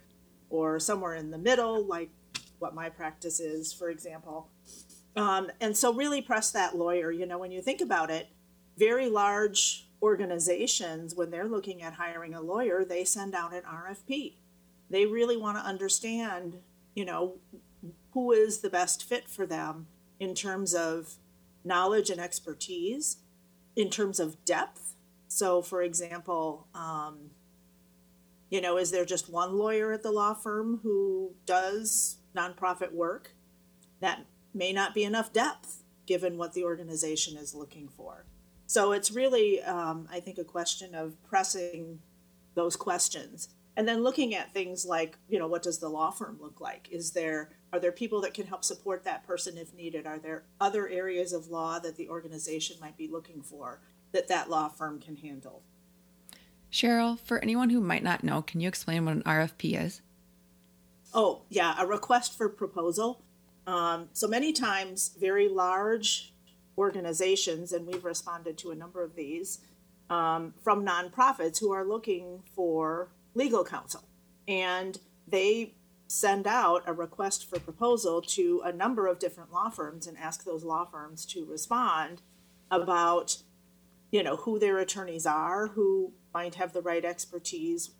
or 0.50 0.80
somewhere 0.80 1.16
in 1.16 1.32
the 1.32 1.38
middle, 1.38 1.84
like 1.84 2.10
what 2.60 2.75
my 2.75 2.88
practice 2.88 3.40
is, 3.40 3.74
for 3.74 3.90
example. 3.90 4.50
Um, 5.16 5.52
and 5.60 5.75
so, 5.75 5.94
really 5.94 6.22
press 6.22 6.52
that 6.52 6.78
lawyer. 6.78 7.12
You 7.12 7.25
know, 7.25 7.38
when 7.38 7.52
you 7.52 7.62
think 7.62 7.82
about 7.82 8.10
it, 8.10 8.30
very 8.78 9.10
large 9.10 9.90
organizations, 10.02 11.16
when 11.16 11.32
they're 11.32 11.48
looking 11.48 11.82
at 11.82 11.94
hiring 11.94 12.34
a 12.34 12.42
lawyer, 12.42 12.86
they 12.86 13.04
send 13.04 13.34
out 13.36 13.54
an 13.54 13.63
RFP. 13.63 14.36
They 14.90 15.06
really 15.06 15.38
want 15.38 15.58
to 15.58 15.63
understand, 15.63 16.60
you 16.96 17.06
know, 17.06 17.36
who 18.12 18.32
is 18.32 18.60
the 18.60 18.70
best 18.70 19.04
fit 19.04 19.30
for 19.30 19.46
them 19.46 19.88
in 20.20 20.36
terms 20.36 20.74
of 20.74 21.16
knowledge 21.63 22.10
and 22.10 22.20
expertise, 22.20 23.18
in 23.75 23.90
terms 23.90 24.20
of 24.20 24.44
depth. 24.46 24.96
So, 25.34 25.63
for 25.63 25.82
example, 25.82 26.68
um, 26.75 27.32
you 28.52 28.62
know, 28.62 28.78
is 28.78 28.92
there 28.92 29.04
just 29.04 29.32
one 29.32 29.58
lawyer 29.58 29.92
at 29.92 30.04
the 30.04 30.12
law 30.12 30.36
firm 30.36 30.80
who 30.84 31.34
does 31.48 32.18
nonprofit 32.36 32.92
work? 32.92 33.32
That 34.00 34.28
may 34.54 34.72
not 34.72 34.94
be 34.94 35.04
enough 35.04 35.34
depth 35.34 35.82
given 36.06 36.38
what 36.38 36.54
the 36.54 36.63
organization 36.63 37.36
is 37.36 37.56
looking 37.56 37.88
for. 37.88 38.25
So 38.68 38.92
it's 38.92 39.10
really, 39.10 39.60
um, 39.63 40.08
I 40.12 40.20
think, 40.20 40.38
a 40.38 40.44
question 40.44 40.94
of 40.94 41.16
pressing 41.24 41.98
those 42.54 42.75
questions 42.75 43.50
and 43.75 43.88
then 43.88 44.04
looking 44.04 44.36
at 44.36 44.54
things 44.54 44.86
like, 44.86 45.18
you 45.28 45.40
know, 45.40 45.48
what 45.48 45.63
does 45.63 45.80
the 45.80 45.90
law 45.90 46.12
firm 46.12 46.38
look 46.40 46.62
like? 46.62 46.90
Is 46.92 47.10
there 47.12 47.50
are 47.72 47.80
there 47.80 47.92
people 47.92 48.22
that 48.22 48.36
can 48.36 48.46
help 48.46 48.63
support 48.63 49.04
that 49.06 49.25
person 49.25 49.58
if 49.58 49.74
needed? 49.74 50.06
Are 50.06 50.20
there 50.20 50.44
other 50.62 50.88
areas 50.88 51.34
of 51.34 51.48
law 51.48 51.80
that 51.80 51.96
the 51.98 52.08
organization 52.08 52.78
might 52.80 52.98
be 52.98 53.08
looking 53.08 53.42
for 53.42 53.82
that 54.13 54.27
that 54.29 54.50
law 54.50 54.70
firm 54.70 55.00
can 55.00 55.17
handle? 55.17 55.62
Sheryl, 56.72 57.20
for 57.20 57.39
anyone 57.39 57.70
who 57.70 57.82
might 57.82 58.03
not 58.03 58.24
know, 58.24 58.41
can 58.41 58.60
you 58.60 58.67
explain 58.67 59.05
what 59.05 59.15
an 59.15 59.24
RFP 59.24 59.79
is? 59.79 60.01
Oh, 61.13 61.43
yeah, 61.50 61.75
a 61.77 61.86
request 61.86 62.36
for 62.36 62.50
proposal. 62.50 63.22
Um, 63.67 64.10
so 64.13 64.27
many 64.27 64.51
times, 64.51 65.15
very 65.20 65.48
large 65.48 66.34
organizations, 66.77 67.72
and 67.72 67.86
we've 67.86 68.03
responded 68.03 68.58
to 68.60 68.72
a 68.72 68.75
number 68.75 69.03
of 69.03 69.15
these 69.15 69.60
um, 70.10 70.53
from 70.63 70.86
nonprofits 70.86 71.60
who 71.60 71.72
are 71.72 71.86
looking 71.86 72.41
for 72.55 73.10
legal 73.36 73.63
counsel. 73.63 74.03
And 74.48 75.00
they 75.27 75.75
send 76.08 76.46
out 76.46 76.84
a 76.86 76.93
request 76.93 77.50
for 77.50 77.60
proposal 77.60 78.22
to 78.22 78.62
a 78.65 78.72
number 78.72 79.08
of 79.08 79.20
different 79.20 79.51
law 79.51 79.70
firms 79.70 80.05
and 80.08 80.17
ask 80.17 80.43
those 80.43 80.63
law 80.63 80.86
firms 80.86 81.25
to 81.25 81.46
respond 81.46 82.22
about 82.70 83.38
you 84.13 84.24
know 84.24 84.38
who 84.38 84.60
their 84.60 84.77
attorneys 84.77 85.25
are 85.25 85.67
who 85.67 86.13
might 86.34 86.55
have 86.55 86.72
the 86.72 86.82
right 86.82 87.03
expertise 87.03 87.91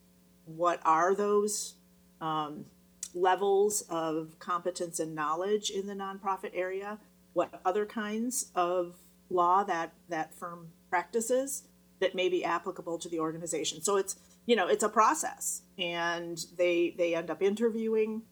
what 0.46 0.80
are 0.86 1.16
those 1.16 1.76
um, 2.22 2.66
levels 3.14 3.82
of 3.90 4.38
competence 4.40 5.00
and 5.00 5.14
knowledge 5.14 5.70
in 5.70 5.88
the 5.88 5.94
nonprofit 5.94 6.52
area 6.54 7.00
what 7.34 7.60
other 7.66 7.86
kinds 7.86 8.52
of 8.56 8.96
law 9.30 9.64
that 9.64 9.94
that 10.08 10.34
firm 10.34 10.70
practices 10.90 11.64
that 12.00 12.16
may 12.16 12.30
be 12.30 12.44
applicable 12.44 13.00
to 13.00 13.10
the 13.10 13.20
organization. 13.20 13.82
So 13.82 13.98
it's 13.98 14.18
you 14.46 14.56
know 14.56 14.68
it's 14.68 14.84
a 14.84 14.90
process 14.90 15.64
and 15.78 16.46
they 16.58 16.94
they 16.98 17.16
end 17.16 17.30
up 17.30 17.42
interviewing 17.42 18.24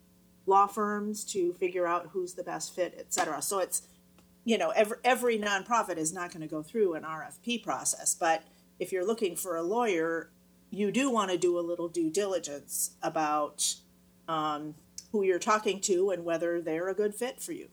law 0.45 0.67
firms 0.67 1.23
to 1.23 1.53
figure 1.53 1.87
out 1.87 2.09
who's 2.11 2.33
the 2.33 2.43
best 2.43 2.75
fit 2.75 2.95
et 2.97 3.13
cetera. 3.13 3.41
So 3.41 3.59
it's 3.59 3.83
you 4.43 4.57
know 4.57 4.69
every, 4.71 4.97
every 5.03 5.39
nonprofit 5.39 5.97
is 5.97 6.13
not 6.13 6.31
going 6.31 6.41
to 6.41 6.47
go 6.47 6.61
through 6.61 6.93
an 6.93 7.03
rfp 7.03 7.63
process 7.63 8.15
but 8.15 8.43
if 8.79 8.91
you're 8.91 9.05
looking 9.05 9.35
for 9.35 9.55
a 9.55 9.63
lawyer 9.63 10.29
you 10.69 10.91
do 10.91 11.09
want 11.09 11.29
to 11.29 11.37
do 11.37 11.59
a 11.59 11.61
little 11.61 11.89
due 11.89 12.09
diligence 12.09 12.91
about 13.03 13.75
um, 14.27 14.75
who 15.11 15.23
you're 15.23 15.39
talking 15.39 15.79
to 15.81 16.09
and 16.11 16.23
whether 16.23 16.61
they're 16.61 16.87
a 16.87 16.93
good 16.93 17.13
fit 17.13 17.41
for 17.41 17.51
you 17.51 17.67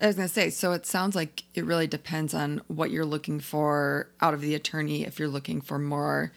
I 0.00 0.08
was 0.08 0.16
going 0.16 0.28
to 0.28 0.34
say, 0.34 0.50
so 0.50 0.72
it 0.72 0.86
sounds 0.86 1.14
like 1.14 1.44
it 1.54 1.64
really 1.64 1.86
depends 1.86 2.34
on 2.34 2.60
what 2.66 2.90
you're 2.90 3.06
looking 3.06 3.40
for 3.40 4.10
out 4.20 4.34
of 4.34 4.40
the 4.40 4.54
attorney. 4.54 5.04
If 5.06 5.18
you're 5.18 5.28
looking 5.28 5.60
for 5.60 5.78
more 5.78 6.32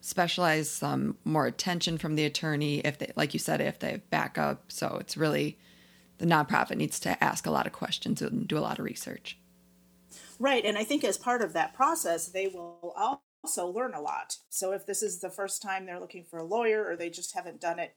specialized, 0.00 0.70
some 0.70 1.16
more 1.24 1.46
attention 1.46 1.98
from 1.98 2.14
the 2.14 2.24
attorney, 2.24 2.78
if 2.78 2.98
they, 2.98 3.12
like 3.16 3.34
you 3.34 3.40
said, 3.40 3.60
if 3.60 3.78
they 3.78 3.90
have 3.92 4.10
backup. 4.10 4.72
So 4.72 4.96
it's 5.00 5.16
really 5.16 5.58
the 6.20 6.26
nonprofit 6.26 6.76
needs 6.76 7.00
to 7.00 7.24
ask 7.24 7.46
a 7.46 7.50
lot 7.50 7.66
of 7.66 7.72
questions 7.72 8.20
and 8.20 8.46
do 8.46 8.58
a 8.58 8.60
lot 8.60 8.78
of 8.78 8.84
research. 8.84 9.38
Right. 10.38 10.64
And 10.64 10.76
I 10.76 10.84
think 10.84 11.02
as 11.02 11.16
part 11.16 11.40
of 11.40 11.54
that 11.54 11.72
process, 11.72 12.28
they 12.28 12.46
will 12.46 12.94
also 12.94 13.66
learn 13.66 13.94
a 13.94 14.02
lot. 14.02 14.36
So 14.50 14.72
if 14.72 14.84
this 14.86 15.02
is 15.02 15.20
the 15.20 15.30
first 15.30 15.62
time 15.62 15.86
they're 15.86 15.98
looking 15.98 16.24
for 16.24 16.38
a 16.38 16.44
lawyer 16.44 16.86
or 16.86 16.94
they 16.94 17.08
just 17.08 17.34
haven't 17.34 17.60
done 17.60 17.78
it 17.78 17.96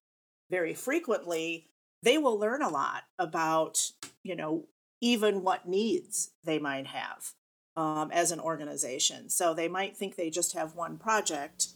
very 0.49 0.73
frequently, 0.73 1.67
they 2.01 2.17
will 2.17 2.39
learn 2.39 2.61
a 2.61 2.69
lot 2.69 3.03
about, 3.19 3.91
you 4.23 4.35
know, 4.35 4.67
even 5.01 5.43
what 5.43 5.67
needs 5.67 6.31
they 6.45 6.59
might 6.59 6.87
have 6.87 7.31
um, 7.75 8.09
as 8.11 8.31
an 8.31 8.39
organization. 8.39 9.29
So 9.29 9.53
they 9.53 9.67
might 9.67 9.97
think 9.97 10.15
they 10.15 10.29
just 10.29 10.53
have 10.53 10.75
one 10.75 10.97
project 10.97 11.67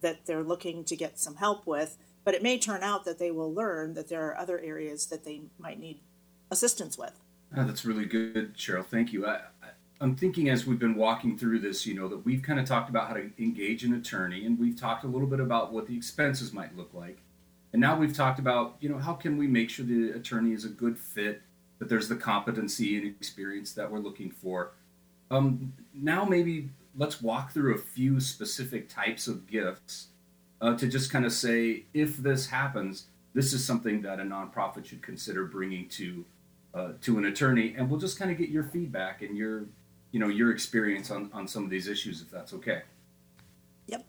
that 0.00 0.26
they're 0.26 0.42
looking 0.42 0.84
to 0.84 0.96
get 0.96 1.20
some 1.20 1.36
help 1.36 1.64
with, 1.64 1.96
but 2.24 2.34
it 2.34 2.42
may 2.42 2.58
turn 2.58 2.82
out 2.82 3.04
that 3.04 3.18
they 3.18 3.30
will 3.30 3.52
learn 3.52 3.94
that 3.94 4.08
there 4.08 4.26
are 4.28 4.38
other 4.38 4.60
areas 4.60 5.06
that 5.06 5.24
they 5.24 5.42
might 5.58 5.80
need 5.80 6.00
assistance 6.50 6.96
with. 6.96 7.12
Oh, 7.56 7.64
that's 7.64 7.84
really 7.84 8.06
good, 8.06 8.56
Sheryl. 8.56 8.84
Thank 8.84 9.12
you. 9.12 9.26
I, 9.26 9.40
I'm 10.00 10.16
thinking 10.16 10.48
as 10.48 10.66
we've 10.66 10.78
been 10.78 10.96
walking 10.96 11.38
through 11.38 11.60
this, 11.60 11.86
you 11.86 11.94
know, 11.94 12.08
that 12.08 12.24
we've 12.24 12.42
kind 12.42 12.58
of 12.58 12.66
talked 12.66 12.90
about 12.90 13.08
how 13.08 13.14
to 13.14 13.30
engage 13.38 13.84
an 13.84 13.94
attorney, 13.94 14.46
and 14.46 14.58
we've 14.58 14.78
talked 14.78 15.04
a 15.04 15.08
little 15.08 15.28
bit 15.28 15.40
about 15.40 15.72
what 15.72 15.86
the 15.86 15.96
expenses 15.96 16.52
might 16.52 16.76
look 16.76 16.90
like. 16.92 17.18
And 17.72 17.80
now 17.80 17.96
we've 17.96 18.14
talked 18.14 18.38
about, 18.38 18.76
you 18.80 18.88
know, 18.88 18.98
how 18.98 19.14
can 19.14 19.36
we 19.36 19.46
make 19.46 19.70
sure 19.70 19.84
the 19.84 20.10
attorney 20.10 20.52
is 20.52 20.64
a 20.64 20.68
good 20.68 20.98
fit 20.98 21.42
that 21.78 21.88
there's 21.88 22.08
the 22.08 22.16
competency 22.16 22.96
and 22.96 23.06
experience 23.06 23.72
that 23.72 23.90
we're 23.90 23.98
looking 23.98 24.30
for. 24.30 24.72
Um, 25.30 25.72
now, 25.94 26.24
maybe 26.24 26.68
let's 26.96 27.22
walk 27.22 27.52
through 27.52 27.74
a 27.74 27.78
few 27.78 28.20
specific 28.20 28.88
types 28.88 29.26
of 29.26 29.46
gifts 29.46 30.08
uh, 30.62 30.76
to 30.76 30.86
just 30.86 31.10
kind 31.10 31.26
of 31.26 31.32
say 31.32 31.84
if 31.92 32.16
this 32.16 32.46
happens, 32.46 33.06
this 33.34 33.52
is 33.52 33.64
something 33.64 34.00
that 34.02 34.20
a 34.20 34.22
nonprofit 34.22 34.86
should 34.86 35.02
consider 35.02 35.44
bringing 35.44 35.88
to 35.88 36.24
uh, 36.72 36.92
to 37.02 37.18
an 37.18 37.26
attorney, 37.26 37.74
and 37.76 37.90
we'll 37.90 38.00
just 38.00 38.18
kind 38.18 38.30
of 38.30 38.38
get 38.38 38.48
your 38.48 38.64
feedback 38.64 39.20
and 39.20 39.36
your 39.36 39.64
you 40.12 40.20
know 40.20 40.28
your 40.28 40.50
experience 40.50 41.10
on 41.10 41.28
on 41.34 41.46
some 41.46 41.64
of 41.64 41.70
these 41.70 41.88
issues, 41.88 42.22
if 42.22 42.30
that's 42.30 42.54
okay. 42.54 42.82
Yep. 43.88 44.06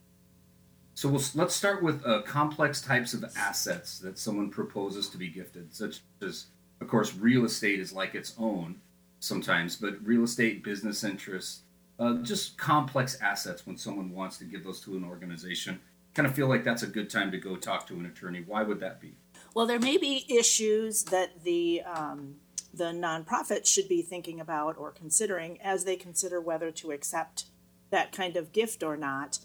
So 0.93 1.09
we'll, 1.09 1.23
let's 1.35 1.55
start 1.55 1.83
with 1.83 2.05
uh, 2.05 2.21
complex 2.21 2.79
types 2.79 3.13
of 3.13 3.25
assets 3.35 3.99
that 3.99 4.17
someone 4.17 4.49
proposes 4.49 5.09
to 5.09 5.17
be 5.17 5.27
gifted, 5.27 5.73
such 5.73 6.01
as 6.21 6.45
of 6.83 6.87
course, 6.87 7.15
real 7.15 7.45
estate 7.45 7.79
is 7.79 7.93
like 7.93 8.13
its 8.13 8.35
own 8.37 8.75
sometimes, 9.19 9.77
but 9.77 9.95
real 10.05 10.23
estate, 10.23 10.63
business 10.63 11.03
interests, 11.03 11.61
uh, 11.97 12.15
just 12.15 12.57
complex 12.57 13.17
assets 13.21 13.65
when 13.65 13.77
someone 13.77 14.11
wants 14.11 14.37
to 14.37 14.43
give 14.43 14.65
those 14.65 14.81
to 14.81 14.97
an 14.97 15.05
organization. 15.05 15.79
Kind 16.13 16.27
of 16.27 16.35
feel 16.35 16.47
like 16.47 16.63
that's 16.63 16.83
a 16.83 16.87
good 16.87 17.09
time 17.09 17.31
to 17.31 17.37
go 17.37 17.55
talk 17.55 17.87
to 17.87 17.95
an 17.95 18.05
attorney. 18.05 18.43
Why 18.45 18.63
would 18.63 18.79
that 18.81 19.01
be? 19.01 19.15
Well, 19.53 19.65
there 19.65 19.79
may 19.79 19.97
be 19.97 20.25
issues 20.29 21.03
that 21.05 21.43
the 21.43 21.81
um, 21.83 22.35
the 22.73 22.85
nonprofit 22.85 23.67
should 23.67 23.87
be 23.87 24.01
thinking 24.01 24.39
about 24.39 24.77
or 24.77 24.91
considering 24.91 25.61
as 25.61 25.85
they 25.85 25.95
consider 25.95 26.41
whether 26.41 26.71
to 26.71 26.91
accept 26.91 27.45
that 27.91 28.11
kind 28.11 28.35
of 28.35 28.51
gift 28.51 28.83
or 28.83 28.97
not. 28.97 29.39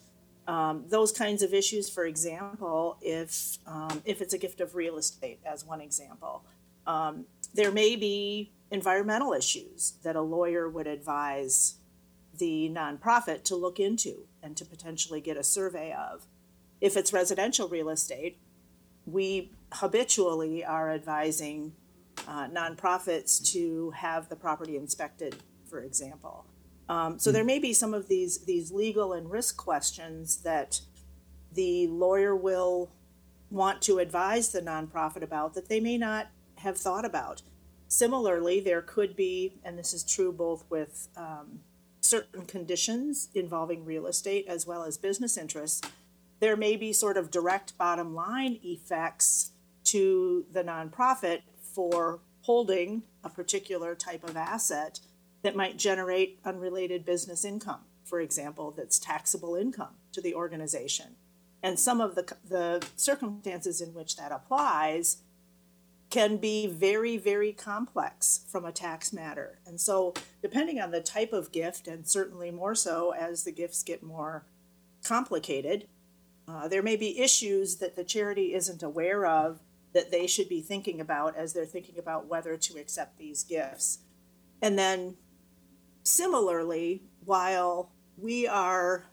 Um, 0.46 0.84
those 0.88 1.12
kinds 1.12 1.42
of 1.42 1.52
issues, 1.52 1.90
for 1.90 2.06
example, 2.06 2.96
if 3.02 3.58
um, 3.66 4.02
if 4.06 4.22
it's 4.22 4.32
a 4.32 4.38
gift 4.38 4.60
of 4.60 4.75
real 4.75 4.96
estate, 4.96 5.40
as 5.44 5.64
one 5.64 5.82
example, 5.82 6.44
um, 6.87 7.26
there 7.52 7.70
may 7.70 7.96
be 7.96 8.52
environmental 8.70 9.34
issues 9.34 9.94
that 10.02 10.16
a 10.16 10.22
lawyer 10.22 10.68
would 10.68 10.87
advise 10.87 11.76
the 12.38 12.70
nonprofit 12.70 13.42
to 13.44 13.56
look 13.56 13.78
into 13.78 14.26
and 14.42 14.56
to 14.56 14.64
potentially 14.64 15.20
get 15.20 15.37
a 15.37 15.44
survey 15.44 15.92
of. 15.92 16.26
If 16.80 16.97
it's 16.97 17.12
residential 17.12 17.68
real 17.68 17.88
estate, 17.88 18.38
we 19.06 19.52
habitually 19.73 20.64
are 20.64 20.90
advising 20.90 21.73
uh, 22.26 22.49
nonprofits 22.49 23.52
to 23.52 23.90
have 23.90 24.28
the 24.28 24.37
property 24.37 24.76
inspected, 24.76 25.37
for 25.68 25.80
example. 25.80 26.44
Um, 26.88 27.18
so 27.18 27.30
there 27.30 27.44
may 27.44 27.58
be 27.58 27.73
some 27.73 27.92
of 27.92 28.08
these 28.08 28.38
these 28.44 28.73
legal 28.73 29.12
and 29.12 29.30
risk 29.30 29.56
questions 29.56 30.38
that 30.38 30.80
the 31.52 31.87
lawyer 31.88 32.35
will 32.35 32.90
want 33.50 33.82
to 33.82 33.99
advise 33.99 34.52
the 34.52 34.61
nonprofit 34.61 35.23
about 35.23 35.54
that 35.54 35.68
they 35.68 35.80
may 35.80 35.99
not 35.99 36.28
have 36.56 36.76
thought 36.76 37.04
about. 37.04 37.42
Similarly, 37.88 38.61
there 38.61 38.82
could 38.82 39.16
be, 39.16 39.54
and 39.64 39.78
this 39.78 39.94
is 39.94 40.04
true 40.04 40.32
both 40.32 40.64
with 40.68 41.08
um, 41.16 41.61
certain 42.00 42.44
conditions 42.44 43.28
involving 43.35 43.85
real 43.85 44.06
estate 44.06 44.47
as 44.47 44.66
well 44.66 44.85
as 44.85 44.99
business 44.99 45.38
interests, 45.38 45.80
there 46.40 46.57
may 46.57 46.76
be 46.76 46.92
sort 46.92 47.16
of 47.16 47.30
direct 47.30 47.76
bottom 47.76 48.14
line 48.14 48.59
effects 48.62 49.52
to 49.85 50.47
the 50.52 50.62
nonprofit 50.62 51.40
for 51.61 52.21
holding 52.42 53.02
a 53.25 53.28
particular 53.28 53.95
type 53.95 54.25
of 54.25 54.37
asset 54.37 55.00
that 55.42 55.57
might 55.57 55.76
generate 55.76 56.40
unrelated 56.45 57.04
business 57.04 57.45
income, 57.45 57.80
for 58.04 58.21
example, 58.21 58.73
that's 58.76 58.99
taxable 58.99 59.54
income 59.54 59.95
to 60.12 60.21
the 60.21 60.35
organization. 60.35 61.16
And 61.62 61.78
some 61.78 62.00
of 62.00 62.14
the, 62.14 62.35
the 62.49 62.87
circumstances 62.97 63.80
in 63.80 63.95
which 63.95 64.16
that 64.16 64.33
applies 64.33 65.18
can 66.11 66.38
be 66.38 66.66
very, 66.66 67.16
very 67.16 67.52
complex 67.52 68.45
from 68.49 68.64
a 68.64 68.73
tax 68.73 69.12
matter. 69.12 69.59
And 69.66 69.80
so, 69.80 70.14
depending 70.40 70.80
on 70.80 70.90
the 70.90 71.00
type 71.00 71.33
of 71.33 71.52
gift, 71.52 71.87
and 71.87 72.07
certainly 72.07 72.50
more 72.50 72.75
so 72.75 73.12
as 73.12 73.45
the 73.45 73.52
gifts 73.52 73.83
get 73.83 74.02
more 74.02 74.47
complicated, 75.04 75.87
uh, 76.49 76.67
there 76.67 76.83
may 76.83 76.97
be 76.97 77.21
issues 77.21 77.76
that 77.76 77.95
the 77.95 78.05
charity 78.05 78.55
isn't 78.55 78.83
aware 78.83 79.26
of 79.26 79.61
that 79.93 80.11
they 80.11 80.26
should 80.26 80.49
be 80.49 80.61
thinking 80.61 81.00
about 81.00 81.37
as 81.37 81.52
they're 81.52 81.67
thinking 81.67 81.99
about 81.99 82.26
whether 82.26 82.57
to 82.57 82.78
accept 82.78 83.19
these 83.19 83.45
gifts. 83.45 83.99
And 84.62 84.78
then, 84.78 85.17
similarly, 86.02 87.02
while 87.25 87.90
we 88.17 88.47
are 88.47 89.07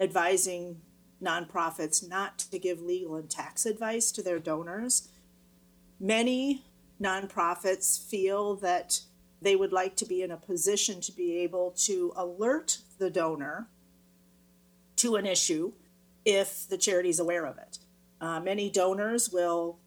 advising 0.00 0.80
nonprofits 1.22 2.06
not 2.06 2.38
to 2.38 2.58
give 2.58 2.80
legal 2.80 3.16
and 3.16 3.28
tax 3.28 3.66
advice 3.66 4.12
to 4.12 4.22
their 4.22 4.38
donors, 4.38 5.08
many 5.98 6.64
nonprofits 7.00 8.00
feel 8.00 8.54
that 8.56 9.00
they 9.40 9.56
would 9.56 9.72
like 9.72 9.96
to 9.96 10.06
be 10.06 10.22
in 10.22 10.30
a 10.30 10.36
position 10.36 11.00
to 11.00 11.12
be 11.12 11.36
able 11.38 11.72
to 11.72 12.12
alert 12.16 12.78
the 12.98 13.10
donor 13.10 13.68
to 14.96 15.16
an 15.16 15.26
issue 15.26 15.72
if 16.26 16.68
the 16.68 16.76
charity 16.76 17.08
is 17.08 17.18
aware 17.18 17.46
of 17.46 17.56
it. 17.56 17.78
Uh, 18.20 18.40
many 18.40 18.68
donors 18.68 19.30
will 19.30 19.78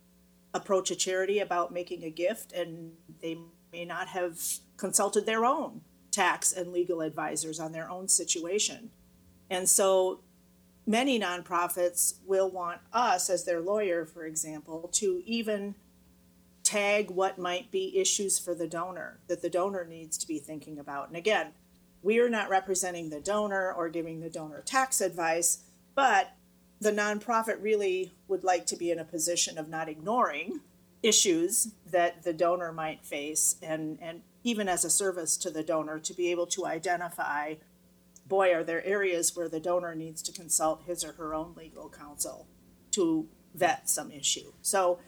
approach 0.53 0.89
a 0.89 0.95
charity 0.95 1.39
about 1.39 1.71
making 1.71 2.03
a 2.03 2.09
gift 2.09 2.51
and 2.53 2.93
they 3.21 3.37
may 3.71 3.85
not 3.85 4.07
have 4.07 4.39
consulted 4.77 5.27
their 5.27 5.45
own 5.45 5.81
tax 6.11 6.51
and 6.51 6.71
legal 6.71 7.01
advisors 7.01 7.59
on 7.59 7.71
their 7.71 7.89
own 7.89 8.07
situation. 8.07 8.89
And 9.49 9.69
so 9.69 10.21
many 10.87 11.19
nonprofits 11.19 12.15
will 12.25 12.49
want 12.49 12.81
us, 12.91 13.29
as 13.29 13.45
their 13.45 13.59
lawyer, 13.59 14.05
for 14.05 14.25
example, 14.25 14.89
to 14.93 15.21
even 15.25 15.75
tag 16.63 17.11
what 17.11 17.37
might 17.37 17.71
be 17.71 17.97
issues 17.97 18.39
for 18.39 18.53
the 18.55 18.67
donor 18.67 19.19
that 19.27 19.41
the 19.41 19.49
donor 19.49 19.85
needs 19.85 20.17
to 20.17 20.27
be 20.27 20.39
thinking 20.39 20.79
about. 20.79 21.07
And 21.07 21.17
again, 21.17 21.47
we 22.01 22.19
are 22.19 22.29
not 22.29 22.49
representing 22.49 23.09
the 23.09 23.19
donor 23.19 23.71
or 23.71 23.89
giving 23.89 24.19
the 24.19 24.29
donor 24.29 24.61
tax 24.61 25.01
advice, 25.01 25.59
but 25.99 26.31
the 26.79 26.93
nonprofit 26.93 27.61
really 27.61 28.13
would 28.29 28.45
like 28.45 28.65
to 28.65 28.77
be 28.77 28.89
in 28.89 28.99
a 28.99 29.03
position 29.03 29.57
of 29.57 29.67
not 29.67 29.89
ignoring 29.89 30.61
issues 31.03 31.73
that 31.85 32.23
the 32.23 32.31
donor 32.31 32.71
might 32.71 33.03
face 33.03 33.57
and, 33.61 33.99
and 34.01 34.21
even 34.45 34.69
as 34.69 34.85
a 34.85 34.89
service 34.89 35.35
to 35.35 35.49
the 35.49 35.61
donor 35.61 35.99
to 35.99 36.13
be 36.13 36.31
able 36.31 36.47
to 36.47 36.65
identify 36.65 37.55
boy 38.25 38.53
are 38.53 38.63
there 38.63 38.85
areas 38.85 39.35
where 39.35 39.49
the 39.49 39.59
donor 39.59 39.93
needs 39.93 40.21
to 40.21 40.31
consult 40.31 40.83
his 40.85 41.03
or 41.03 41.11
her 41.13 41.33
own 41.33 41.53
legal 41.57 41.89
counsel 41.89 42.47
to 42.91 43.27
vet 43.53 43.89
some 43.89 44.09
issue. 44.09 44.53
So 44.61 44.99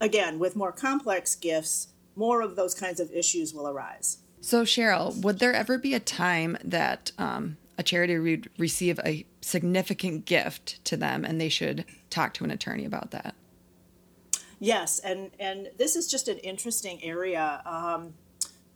again 0.00 0.38
with 0.38 0.54
more 0.54 0.70
complex 0.70 1.34
gifts 1.34 1.88
more 2.14 2.40
of 2.40 2.54
those 2.54 2.72
kinds 2.72 3.00
of 3.00 3.10
issues 3.10 3.52
will 3.52 3.66
arise. 3.66 4.18
So 4.40 4.62
sheryl 4.62 5.20
would 5.24 5.40
there 5.40 5.54
ever 5.54 5.76
be 5.76 5.92
a 5.92 5.98
time 5.98 6.56
that 6.62 7.10
um, 7.18 7.56
a 7.78 7.82
charity 7.82 8.18
would 8.18 8.50
receive 8.58 8.98
a 9.04 9.26
significant 9.40 10.24
gift 10.24 10.84
to 10.84 10.96
them 10.96 11.24
and 11.24 11.40
they 11.40 11.48
should 11.48 11.84
talk 12.10 12.34
to 12.34 12.44
an 12.44 12.50
attorney 12.50 12.84
about 12.84 13.10
that. 13.10 13.34
Yes, 14.58 14.98
and 15.00 15.30
and 15.38 15.68
this 15.76 15.96
is 15.96 16.06
just 16.06 16.28
an 16.28 16.38
interesting 16.38 17.02
area 17.04 17.60
um, 17.66 18.14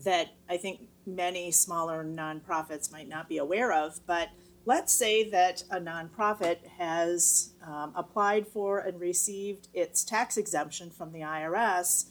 that 0.05 0.35
I 0.49 0.57
think 0.57 0.81
many 1.07 1.51
smaller 1.51 2.05
nonprofits 2.05 2.93
might 2.93 3.09
not 3.09 3.29
be 3.29 3.39
aware 3.39 3.73
of. 3.73 4.01
But 4.07 4.29
let's 4.67 4.93
say 4.93 5.29
that 5.31 5.65
a 5.71 5.81
nonprofit 5.81 6.67
has 6.79 7.53
um, 7.67 7.93
applied 7.97 8.47
for 8.47 8.81
and 8.81 9.01
received 9.01 9.69
its 9.73 10.05
tax 10.05 10.37
exemption 10.37 10.91
from 10.91 11.13
the 11.13 11.21
IRS, 11.21 12.07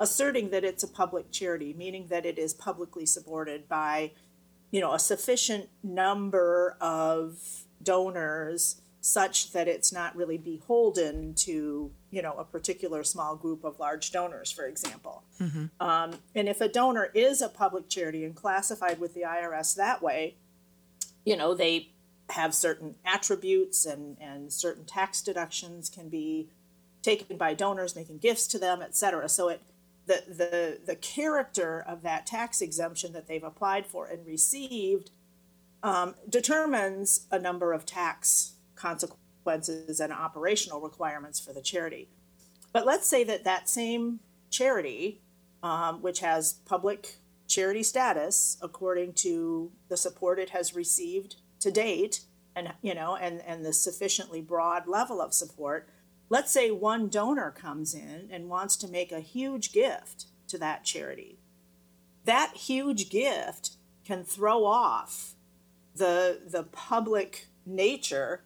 asserting 0.00 0.50
that 0.50 0.64
it's 0.64 0.82
a 0.82 0.88
public 0.88 1.30
charity, 1.30 1.72
meaning 1.72 2.08
that 2.08 2.26
it 2.26 2.38
is 2.38 2.52
publicly 2.52 3.06
supported 3.06 3.68
by 3.68 4.12
you 4.74 4.80
know, 4.80 4.92
a 4.92 4.98
sufficient 4.98 5.68
number 5.84 6.76
of 6.80 7.38
donors 7.80 8.80
such 9.00 9.52
that 9.52 9.68
it's 9.68 9.92
not 9.92 10.16
really 10.16 10.36
beholden 10.36 11.32
to, 11.32 11.92
you 12.10 12.20
know, 12.20 12.32
a 12.32 12.44
particular 12.44 13.04
small 13.04 13.36
group 13.36 13.62
of 13.62 13.78
large 13.78 14.10
donors, 14.10 14.50
for 14.50 14.66
example. 14.66 15.22
Mm-hmm. 15.40 15.66
Um, 15.78 16.14
and 16.34 16.48
if 16.48 16.60
a 16.60 16.66
donor 16.66 17.08
is 17.14 17.40
a 17.40 17.48
public 17.48 17.88
charity 17.88 18.24
and 18.24 18.34
classified 18.34 18.98
with 18.98 19.14
the 19.14 19.20
IRS 19.20 19.76
that 19.76 20.02
way, 20.02 20.34
you 21.24 21.36
know, 21.36 21.54
they 21.54 21.90
have 22.30 22.52
certain 22.52 22.96
attributes 23.04 23.86
and, 23.86 24.16
and 24.20 24.52
certain 24.52 24.84
tax 24.84 25.22
deductions 25.22 25.88
can 25.88 26.08
be 26.08 26.48
taken 27.00 27.36
by 27.36 27.54
donors 27.54 27.94
making 27.94 28.18
gifts 28.18 28.48
to 28.48 28.58
them, 28.58 28.82
et 28.82 28.96
cetera. 28.96 29.28
So 29.28 29.50
it 29.50 29.62
the, 30.06 30.22
the, 30.28 30.78
the 30.84 30.96
character 30.96 31.84
of 31.86 32.02
that 32.02 32.26
tax 32.26 32.60
exemption 32.60 33.12
that 33.12 33.26
they've 33.26 33.42
applied 33.42 33.86
for 33.86 34.06
and 34.06 34.26
received 34.26 35.10
um, 35.82 36.14
determines 36.28 37.26
a 37.30 37.38
number 37.38 37.72
of 37.72 37.86
tax 37.86 38.54
consequences 38.74 40.00
and 40.00 40.12
operational 40.12 40.80
requirements 40.80 41.38
for 41.40 41.52
the 41.52 41.62
charity. 41.62 42.08
But 42.72 42.86
let's 42.86 43.06
say 43.06 43.22
that 43.24 43.44
that 43.44 43.68
same 43.68 44.20
charity, 44.50 45.22
um, 45.62 46.02
which 46.02 46.20
has 46.20 46.54
public 46.64 47.18
charity 47.46 47.82
status 47.82 48.56
according 48.62 49.12
to 49.12 49.70
the 49.88 49.96
support 49.96 50.38
it 50.38 50.50
has 50.50 50.74
received 50.74 51.36
to 51.60 51.70
date, 51.70 52.20
and 52.56 52.72
you 52.82 52.94
know, 52.94 53.16
and 53.16 53.42
and 53.42 53.64
the 53.64 53.72
sufficiently 53.72 54.40
broad 54.40 54.86
level 54.86 55.20
of 55.20 55.34
support, 55.34 55.88
Let's 56.28 56.50
say 56.50 56.70
one 56.70 57.08
donor 57.08 57.50
comes 57.50 57.94
in 57.94 58.28
and 58.30 58.48
wants 58.48 58.76
to 58.76 58.88
make 58.88 59.12
a 59.12 59.20
huge 59.20 59.72
gift 59.72 60.26
to 60.48 60.58
that 60.58 60.84
charity. 60.84 61.38
That 62.24 62.56
huge 62.56 63.10
gift 63.10 63.76
can 64.04 64.24
throw 64.24 64.64
off 64.64 65.34
the, 65.94 66.40
the 66.46 66.64
public 66.64 67.46
nature 67.66 68.42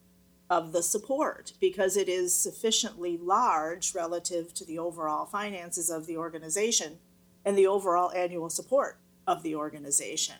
of 0.50 0.72
the 0.72 0.82
support 0.82 1.52
because 1.60 1.96
it 1.96 2.08
is 2.08 2.34
sufficiently 2.34 3.16
large 3.16 3.94
relative 3.94 4.54
to 4.54 4.64
the 4.64 4.78
overall 4.78 5.26
finances 5.26 5.90
of 5.90 6.06
the 6.06 6.16
organization 6.16 6.98
and 7.44 7.56
the 7.56 7.66
overall 7.66 8.10
annual 8.12 8.50
support 8.50 8.98
of 9.26 9.42
the 9.42 9.54
organization. 9.54 10.36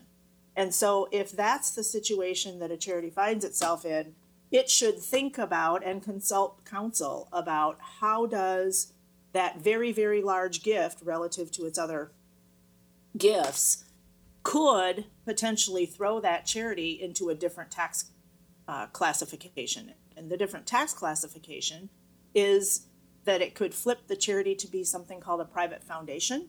And 0.56 0.74
so, 0.74 1.08
if 1.12 1.30
that's 1.30 1.70
the 1.70 1.84
situation 1.84 2.58
that 2.58 2.72
a 2.72 2.76
charity 2.76 3.10
finds 3.10 3.44
itself 3.44 3.84
in, 3.84 4.14
it 4.50 4.70
should 4.70 4.98
think 4.98 5.38
about 5.38 5.84
and 5.84 6.02
consult 6.02 6.64
counsel 6.64 7.28
about 7.32 7.78
how 8.00 8.26
does 8.26 8.92
that 9.32 9.60
very 9.60 9.92
very 9.92 10.22
large 10.22 10.62
gift 10.62 11.00
relative 11.02 11.50
to 11.50 11.66
its 11.66 11.78
other 11.78 12.12
gifts 13.16 13.84
could 14.42 15.04
potentially 15.24 15.84
throw 15.84 16.20
that 16.20 16.46
charity 16.46 16.92
into 16.92 17.28
a 17.28 17.34
different 17.34 17.70
tax 17.70 18.10
uh, 18.66 18.86
classification 18.86 19.92
and 20.16 20.30
the 20.30 20.36
different 20.36 20.66
tax 20.66 20.92
classification 20.92 21.90
is 22.34 22.86
that 23.24 23.42
it 23.42 23.54
could 23.54 23.74
flip 23.74 24.06
the 24.08 24.16
charity 24.16 24.54
to 24.54 24.66
be 24.66 24.82
something 24.84 25.20
called 25.20 25.40
a 25.40 25.44
private 25.44 25.82
foundation 25.84 26.48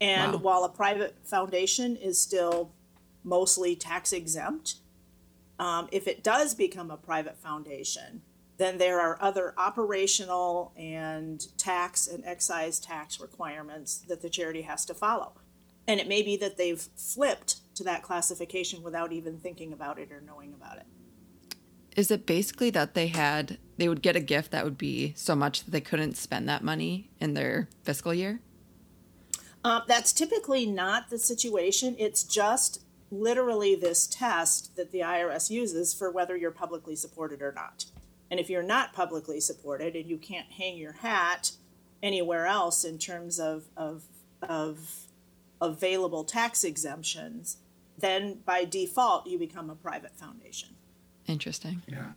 and 0.00 0.32
wow. 0.32 0.38
while 0.38 0.64
a 0.64 0.68
private 0.68 1.16
foundation 1.24 1.96
is 1.96 2.20
still 2.20 2.72
mostly 3.22 3.76
tax 3.76 4.12
exempt 4.12 4.76
um, 5.62 5.88
if 5.92 6.08
it 6.08 6.24
does 6.24 6.54
become 6.54 6.90
a 6.90 6.96
private 6.96 7.38
foundation, 7.38 8.22
then 8.56 8.78
there 8.78 9.00
are 9.00 9.16
other 9.20 9.54
operational 9.56 10.72
and 10.76 11.56
tax 11.56 12.08
and 12.08 12.24
excise 12.26 12.80
tax 12.80 13.20
requirements 13.20 13.98
that 14.08 14.22
the 14.22 14.28
charity 14.28 14.62
has 14.62 14.84
to 14.86 14.92
follow. 14.92 15.34
And 15.86 16.00
it 16.00 16.08
may 16.08 16.20
be 16.20 16.36
that 16.38 16.56
they've 16.56 16.80
flipped 16.96 17.60
to 17.76 17.84
that 17.84 18.02
classification 18.02 18.82
without 18.82 19.12
even 19.12 19.38
thinking 19.38 19.72
about 19.72 20.00
it 20.00 20.10
or 20.10 20.20
knowing 20.20 20.52
about 20.52 20.78
it. 20.78 20.86
Is 21.94 22.10
it 22.10 22.26
basically 22.26 22.70
that 22.70 22.94
they 22.94 23.06
had 23.06 23.58
they 23.76 23.88
would 23.88 24.02
get 24.02 24.16
a 24.16 24.20
gift 24.20 24.50
that 24.50 24.64
would 24.64 24.78
be 24.78 25.12
so 25.16 25.36
much 25.36 25.62
that 25.62 25.70
they 25.70 25.80
couldn't 25.80 26.16
spend 26.16 26.48
that 26.48 26.64
money 26.64 27.08
in 27.20 27.34
their 27.34 27.68
fiscal 27.84 28.12
year? 28.12 28.40
Uh, 29.62 29.82
that's 29.86 30.12
typically 30.12 30.66
not 30.66 31.08
the 31.08 31.18
situation. 31.18 31.94
It's 32.00 32.24
just 32.24 32.80
literally 33.12 33.74
this 33.74 34.06
test 34.06 34.74
that 34.76 34.90
the 34.90 35.00
IRS 35.00 35.50
uses 35.50 35.92
for 35.92 36.10
whether 36.10 36.34
you're 36.34 36.50
publicly 36.50 36.96
supported 36.96 37.42
or 37.42 37.52
not. 37.52 37.84
And 38.30 38.40
if 38.40 38.48
you're 38.48 38.62
not 38.62 38.94
publicly 38.94 39.38
supported 39.38 39.94
and 39.94 40.08
you 40.08 40.16
can't 40.16 40.50
hang 40.50 40.78
your 40.78 40.92
hat 40.92 41.52
anywhere 42.02 42.46
else 42.46 42.82
in 42.82 42.96
terms 42.96 43.38
of, 43.38 43.64
of, 43.76 44.04
of 44.40 45.06
available 45.60 46.24
tax 46.24 46.64
exemptions, 46.64 47.58
then 47.98 48.38
by 48.46 48.64
default 48.64 49.26
you 49.26 49.38
become 49.38 49.68
a 49.68 49.74
private 49.74 50.16
foundation. 50.16 50.70
Interesting. 51.26 51.82
Yeah. 51.86 52.12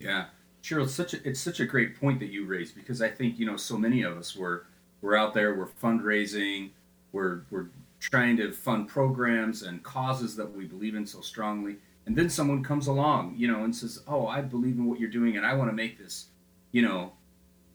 Yeah. 0.00 0.24
Sheryl, 0.62 0.84
it's 0.84 0.94
such 0.94 1.12
a 1.12 1.28
it's 1.28 1.40
such 1.40 1.60
a 1.60 1.66
great 1.66 2.00
point 2.00 2.20
that 2.20 2.30
you 2.30 2.46
raised 2.46 2.74
because 2.74 3.02
I 3.02 3.10
think, 3.10 3.38
you 3.38 3.44
know, 3.44 3.58
so 3.58 3.76
many 3.76 4.02
of 4.02 4.16
us 4.16 4.34
were 4.34 4.64
we're 5.02 5.14
out 5.14 5.34
there, 5.34 5.54
we're 5.54 5.66
fundraising, 5.66 6.70
we're 7.12 7.42
we're 7.50 7.66
trying 8.10 8.36
to 8.36 8.52
fund 8.52 8.86
programs 8.86 9.62
and 9.62 9.82
causes 9.82 10.36
that 10.36 10.54
we 10.54 10.66
believe 10.66 10.94
in 10.94 11.06
so 11.06 11.20
strongly. 11.20 11.76
and 12.06 12.14
then 12.14 12.28
someone 12.28 12.62
comes 12.62 12.86
along, 12.86 13.34
you 13.34 13.48
know, 13.48 13.64
and 13.64 13.74
says, 13.74 14.02
"Oh, 14.06 14.26
I 14.26 14.42
believe 14.42 14.76
in 14.76 14.84
what 14.84 15.00
you're 15.00 15.08
doing, 15.08 15.38
and 15.38 15.46
I 15.46 15.54
want 15.54 15.70
to 15.70 15.74
make 15.74 15.96
this, 15.96 16.26
you 16.70 16.82
know, 16.82 17.14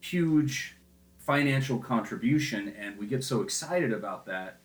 huge 0.01 0.75
financial 1.17 1.79
contribution," 1.79 2.69
and 2.77 2.95
we 2.99 3.07
get 3.07 3.23
so 3.23 3.41
excited 3.41 3.91
about 3.91 4.27
that. 4.27 4.59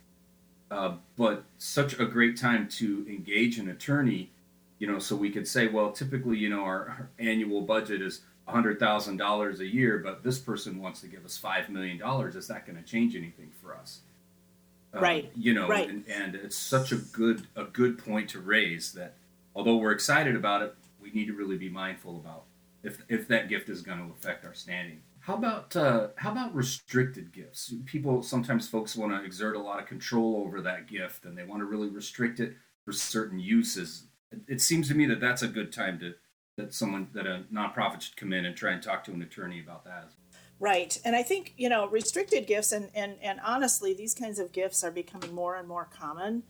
Uh, 0.70 0.96
but 1.16 1.44
such 1.56 1.98
a 1.98 2.04
great 2.04 2.36
time 2.36 2.68
to 2.68 3.06
engage 3.08 3.58
an 3.58 3.70
attorney, 3.70 4.32
you 4.78 4.86
know, 4.86 4.98
so 4.98 5.16
we 5.16 5.30
could 5.30 5.48
say, 5.48 5.66
well, 5.68 5.90
typically, 5.92 6.36
you 6.36 6.50
know, 6.50 6.62
our, 6.62 6.88
our 6.90 7.10
annual 7.18 7.62
budget 7.62 8.02
is 8.02 8.20
$100,000 8.48 9.58
a 9.60 9.66
year, 9.66 9.98
but 9.98 10.22
this 10.22 10.38
person 10.38 10.78
wants 10.78 11.00
to 11.00 11.06
give 11.06 11.24
us 11.24 11.40
$5 11.40 11.70
million. 11.70 11.98
Is 12.36 12.48
that 12.48 12.66
going 12.66 12.76
to 12.76 12.82
change 12.82 13.16
anything 13.16 13.50
for 13.62 13.74
us? 13.74 14.00
Uh, 14.94 15.00
right. 15.00 15.32
You 15.36 15.54
know, 15.54 15.68
right. 15.68 15.88
And, 15.88 16.04
and 16.08 16.34
it's 16.34 16.56
such 16.56 16.92
a 16.92 16.96
good, 16.96 17.46
a 17.56 17.64
good 17.64 17.98
point 17.98 18.30
to 18.30 18.40
raise 18.40 18.92
that 18.92 19.16
although 19.54 19.76
we're 19.76 19.92
excited 19.92 20.36
about 20.36 20.62
it, 20.62 20.74
we 21.00 21.10
need 21.10 21.26
to 21.26 21.34
really 21.34 21.56
be 21.56 21.68
mindful 21.68 22.16
about 22.16 22.44
if, 22.82 23.02
if 23.08 23.28
that 23.28 23.48
gift 23.48 23.68
is 23.68 23.82
going 23.82 23.98
to 23.98 24.12
affect 24.12 24.44
our 24.44 24.54
standing. 24.54 25.00
How 25.20 25.36
about 25.36 25.74
uh, 25.74 26.08
how 26.16 26.32
about 26.32 26.54
restricted 26.54 27.32
gifts? 27.32 27.72
People 27.86 28.22
sometimes 28.22 28.68
folks 28.68 28.94
want 28.94 29.12
to 29.12 29.24
exert 29.24 29.56
a 29.56 29.58
lot 29.58 29.80
of 29.80 29.86
control 29.86 30.44
over 30.44 30.60
that 30.60 30.86
gift, 30.86 31.24
and 31.24 31.36
they 31.36 31.44
want 31.44 31.62
to 31.62 31.64
really 31.64 31.88
restrict 31.88 32.40
it 32.40 32.56
for 32.84 32.92
certain 32.92 33.38
uses. 33.38 34.08
It 34.46 34.60
seems 34.60 34.86
to 34.88 34.94
me 34.94 35.06
that 35.06 35.20
that's 35.20 35.40
a 35.40 35.48
good 35.48 35.72
time 35.72 35.98
to 36.00 36.12
that 36.58 36.74
someone 36.74 37.08
that 37.14 37.26
a 37.26 37.44
nonprofit 37.52 38.02
should 38.02 38.16
come 38.16 38.34
in 38.34 38.44
and 38.44 38.54
try 38.54 38.72
and 38.72 38.82
talk 38.82 39.02
to 39.04 39.12
an 39.12 39.22
attorney 39.22 39.60
about 39.60 39.84
that. 39.86 40.10
Right. 40.64 40.98
And 41.04 41.14
I 41.14 41.22
think, 41.22 41.52
you 41.58 41.68
know, 41.68 41.86
restricted 41.88 42.46
gifts 42.46 42.72
and, 42.72 42.88
and, 42.94 43.16
and 43.20 43.38
honestly, 43.44 43.92
these 43.92 44.14
kinds 44.14 44.38
of 44.38 44.50
gifts 44.50 44.82
are 44.82 44.90
becoming 44.90 45.34
more 45.34 45.56
and 45.56 45.68
more 45.68 45.84
common. 45.84 46.44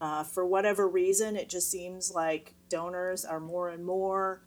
Uh, 0.00 0.24
for 0.24 0.46
whatever 0.46 0.88
reason, 0.88 1.36
it 1.36 1.50
just 1.50 1.70
seems 1.70 2.10
like 2.10 2.54
donors 2.70 3.22
are 3.22 3.38
more 3.38 3.68
and 3.68 3.84
more 3.84 4.42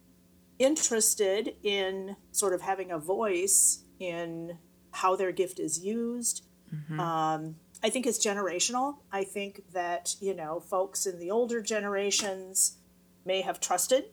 interested 0.58 1.56
in 1.62 2.16
sort 2.32 2.54
of 2.54 2.62
having 2.62 2.90
a 2.92 2.98
voice 2.98 3.84
in 4.00 4.58
how 4.90 5.16
their 5.16 5.32
gift 5.32 5.60
is 5.60 5.80
used. 5.80 6.44
Mm-hmm. 6.74 7.00
Um, 7.00 7.56
I 7.84 7.92
think 7.92 8.08
it's 8.08 8.26
generational. 8.26 8.98
I 9.12 9.24
think 9.24 9.62
that, 9.74 10.16
you 10.22 10.34
know, 10.34 10.60
folks 10.60 11.06
in 11.06 11.20
the 11.20 11.30
older 11.30 11.62
generations 11.62 12.78
may 13.26 13.42
have 13.42 13.60
trusted 13.60 14.06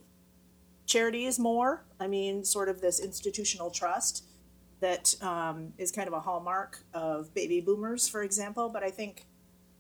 charities 0.85 1.39
more. 1.39 1.87
I 1.99 2.07
mean, 2.07 2.45
sort 2.45 2.69
of 2.69 2.83
this 2.83 3.01
institutional 3.01 3.71
trust 3.71 4.27
that 4.81 5.15
um, 5.23 5.73
is 5.79 5.91
kind 5.91 6.09
of 6.09 6.15
a 6.15 6.21
hallmark 6.21 6.85
of 6.93 7.33
baby 7.35 7.61
boomers, 7.61 8.09
for 8.09 8.23
example. 8.23 8.69
But 8.69 8.83
I 8.83 8.91
think 8.91 9.27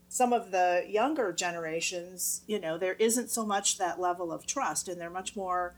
some 0.08 0.32
of 0.32 0.50
the 0.50 0.84
younger 0.88 1.32
generations, 1.32 2.42
you 2.46 2.60
know, 2.60 2.76
there 2.76 2.94
isn't 2.94 3.30
so 3.30 3.46
much 3.46 3.78
that 3.78 4.00
level 4.00 4.32
of 4.32 4.46
trust, 4.46 4.88
and 4.88 5.00
they're 5.00 5.10
much 5.10 5.36
more 5.36 5.74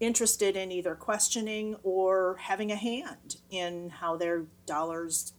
interested 0.00 0.56
in 0.56 0.70
either 0.70 0.94
questioning 0.94 1.76
or 1.82 2.36
having 2.40 2.70
a 2.70 2.76
hand 2.76 3.36
in 3.50 3.90
how 3.90 4.16
their 4.16 4.44
dollars 4.64 5.32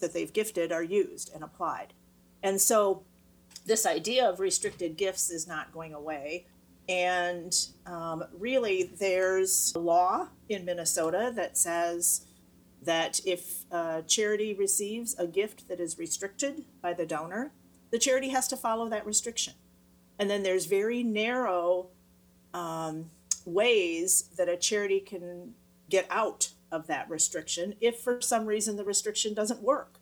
that 0.00 0.12
they've 0.12 0.32
gifted 0.32 0.72
are 0.72 0.82
used 0.82 1.32
and 1.34 1.42
applied. 1.42 1.94
And 2.42 2.60
so 2.60 3.02
this 3.64 3.86
idea 3.86 4.28
of 4.28 4.40
restricted 4.40 4.96
gifts 4.96 5.30
is 5.30 5.46
not 5.46 5.72
going 5.72 5.94
away. 5.94 6.46
And 6.86 7.56
um, 7.86 8.24
really, 8.38 8.92
there's 9.00 9.72
a 9.74 9.78
law 9.78 10.28
in 10.50 10.66
Minnesota 10.66 11.32
that 11.34 11.56
says 11.56 12.26
that 12.84 13.20
if 13.24 13.64
a 13.70 14.02
charity 14.06 14.54
receives 14.54 15.18
a 15.18 15.26
gift 15.26 15.68
that 15.68 15.80
is 15.80 15.98
restricted 15.98 16.64
by 16.82 16.92
the 16.92 17.06
donor, 17.06 17.52
the 17.90 17.98
charity 17.98 18.28
has 18.28 18.48
to 18.48 18.56
follow 18.56 18.88
that 18.88 19.06
restriction. 19.06 19.54
And 20.18 20.30
then 20.30 20.42
there's 20.42 20.66
very 20.66 21.02
narrow 21.02 21.88
um, 22.52 23.10
ways 23.44 24.30
that 24.36 24.48
a 24.48 24.56
charity 24.56 25.00
can 25.00 25.54
get 25.90 26.06
out 26.10 26.50
of 26.70 26.86
that 26.86 27.08
restriction 27.08 27.74
if 27.80 27.98
for 27.98 28.20
some 28.20 28.46
reason 28.46 28.76
the 28.76 28.84
restriction 28.84 29.34
doesn't 29.34 29.62
work. 29.62 29.98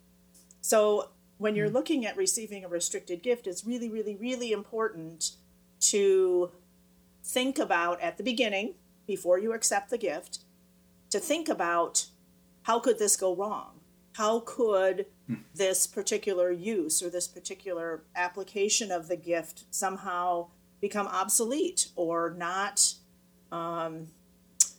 So 0.61 1.09
when 1.37 1.55
you're 1.55 1.67
hmm. 1.67 1.73
looking 1.73 2.05
at 2.05 2.17
receiving 2.17 2.63
a 2.63 2.67
restricted 2.67 3.21
gift, 3.21 3.47
it's 3.47 3.65
really, 3.65 3.89
really, 3.89 4.15
really 4.15 4.51
important 4.51 5.31
to 5.81 6.51
think 7.23 7.59
about 7.59 8.01
at 8.01 8.17
the 8.17 8.23
beginning, 8.23 8.75
before 9.05 9.37
you 9.37 9.53
accept 9.53 9.89
the 9.89 9.97
gift, 9.97 10.39
to 11.09 11.19
think 11.19 11.49
about 11.49 12.07
how 12.63 12.79
could 12.79 12.99
this 12.99 13.15
go 13.15 13.35
wrong? 13.35 13.79
How 14.13 14.41
could 14.41 15.07
hmm. 15.27 15.35
this 15.55 15.87
particular 15.87 16.51
use 16.51 17.01
or 17.01 17.09
this 17.09 17.27
particular 17.27 18.03
application 18.15 18.91
of 18.91 19.07
the 19.07 19.15
gift 19.15 19.65
somehow 19.71 20.47
become 20.81 21.07
obsolete 21.07 21.89
or 21.95 22.33
not 22.37 22.95
um, 23.51 24.07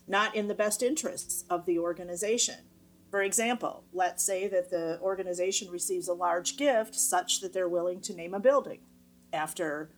not 0.07 0.35
in 0.35 0.49
the 0.49 0.55
best 0.55 0.83
interests 0.83 1.45
of 1.49 1.67
the 1.67 1.79
organization? 1.79 2.57
For 3.11 3.23
example, 3.23 3.85
let's 3.93 4.25
say 4.25 4.49
that 4.49 4.71
the 4.71 4.99
organization 5.01 5.71
receives 5.71 6.09
a 6.09 6.13
large 6.13 6.57
gift 6.57 6.97
such 6.97 7.41
that 7.41 7.53
they're 7.53 7.69
willing 7.69 8.01
to 8.03 8.15
name 8.15 8.35
a 8.35 8.41
building 8.41 8.81
after 9.33 9.91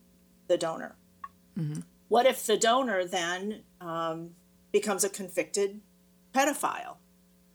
the 0.47 0.57
donor. 0.57 0.95
Mm-hmm. 1.57 1.79
What 2.09 2.25
if 2.25 2.45
the 2.45 2.57
donor 2.57 3.05
then 3.05 3.63
um, 3.81 4.31
becomes 4.71 5.03
a 5.03 5.09
convicted 5.09 5.81
pedophile? 6.33 6.97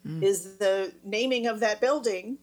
Mm. 0.06 0.22
Is 0.22 0.56
the 0.58 0.92
naming 1.04 1.46
of 1.46 1.60
that 1.60 1.80
building 1.80 2.38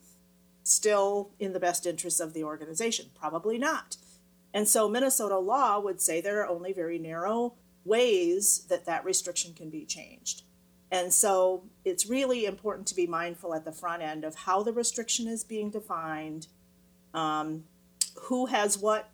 still 0.63 1.31
in 1.39 1.53
the 1.53 1.59
best 1.59 1.85
interests 1.85 2.19
of 2.19 2.33
the 2.33 2.43
organization? 2.43 3.07
Probably 3.17 3.57
not. 3.57 3.97
And 4.53 4.67
so 4.67 4.89
Minnesota 4.89 5.37
law 5.37 5.79
would 5.79 6.01
say 6.01 6.21
there 6.21 6.41
are 6.41 6.49
only 6.49 6.73
very 6.73 6.97
narrow 6.97 7.53
ways 7.85 8.65
that 8.69 8.85
that 8.85 9.05
restriction 9.05 9.53
can 9.53 9.69
be 9.69 9.85
changed. 9.85 10.43
And 10.91 11.13
so 11.13 11.65
it's 11.85 12.07
really 12.07 12.45
important 12.45 12.87
to 12.87 12.95
be 12.95 13.05
mindful 13.05 13.53
at 13.53 13.63
the 13.63 13.71
front 13.71 14.01
end 14.01 14.23
of 14.23 14.35
how 14.35 14.63
the 14.63 14.73
restriction 14.73 15.27
is 15.27 15.43
being 15.43 15.69
defined, 15.69 16.47
um, 17.13 17.65
who 18.23 18.47
has 18.47 18.77
what 18.77 19.09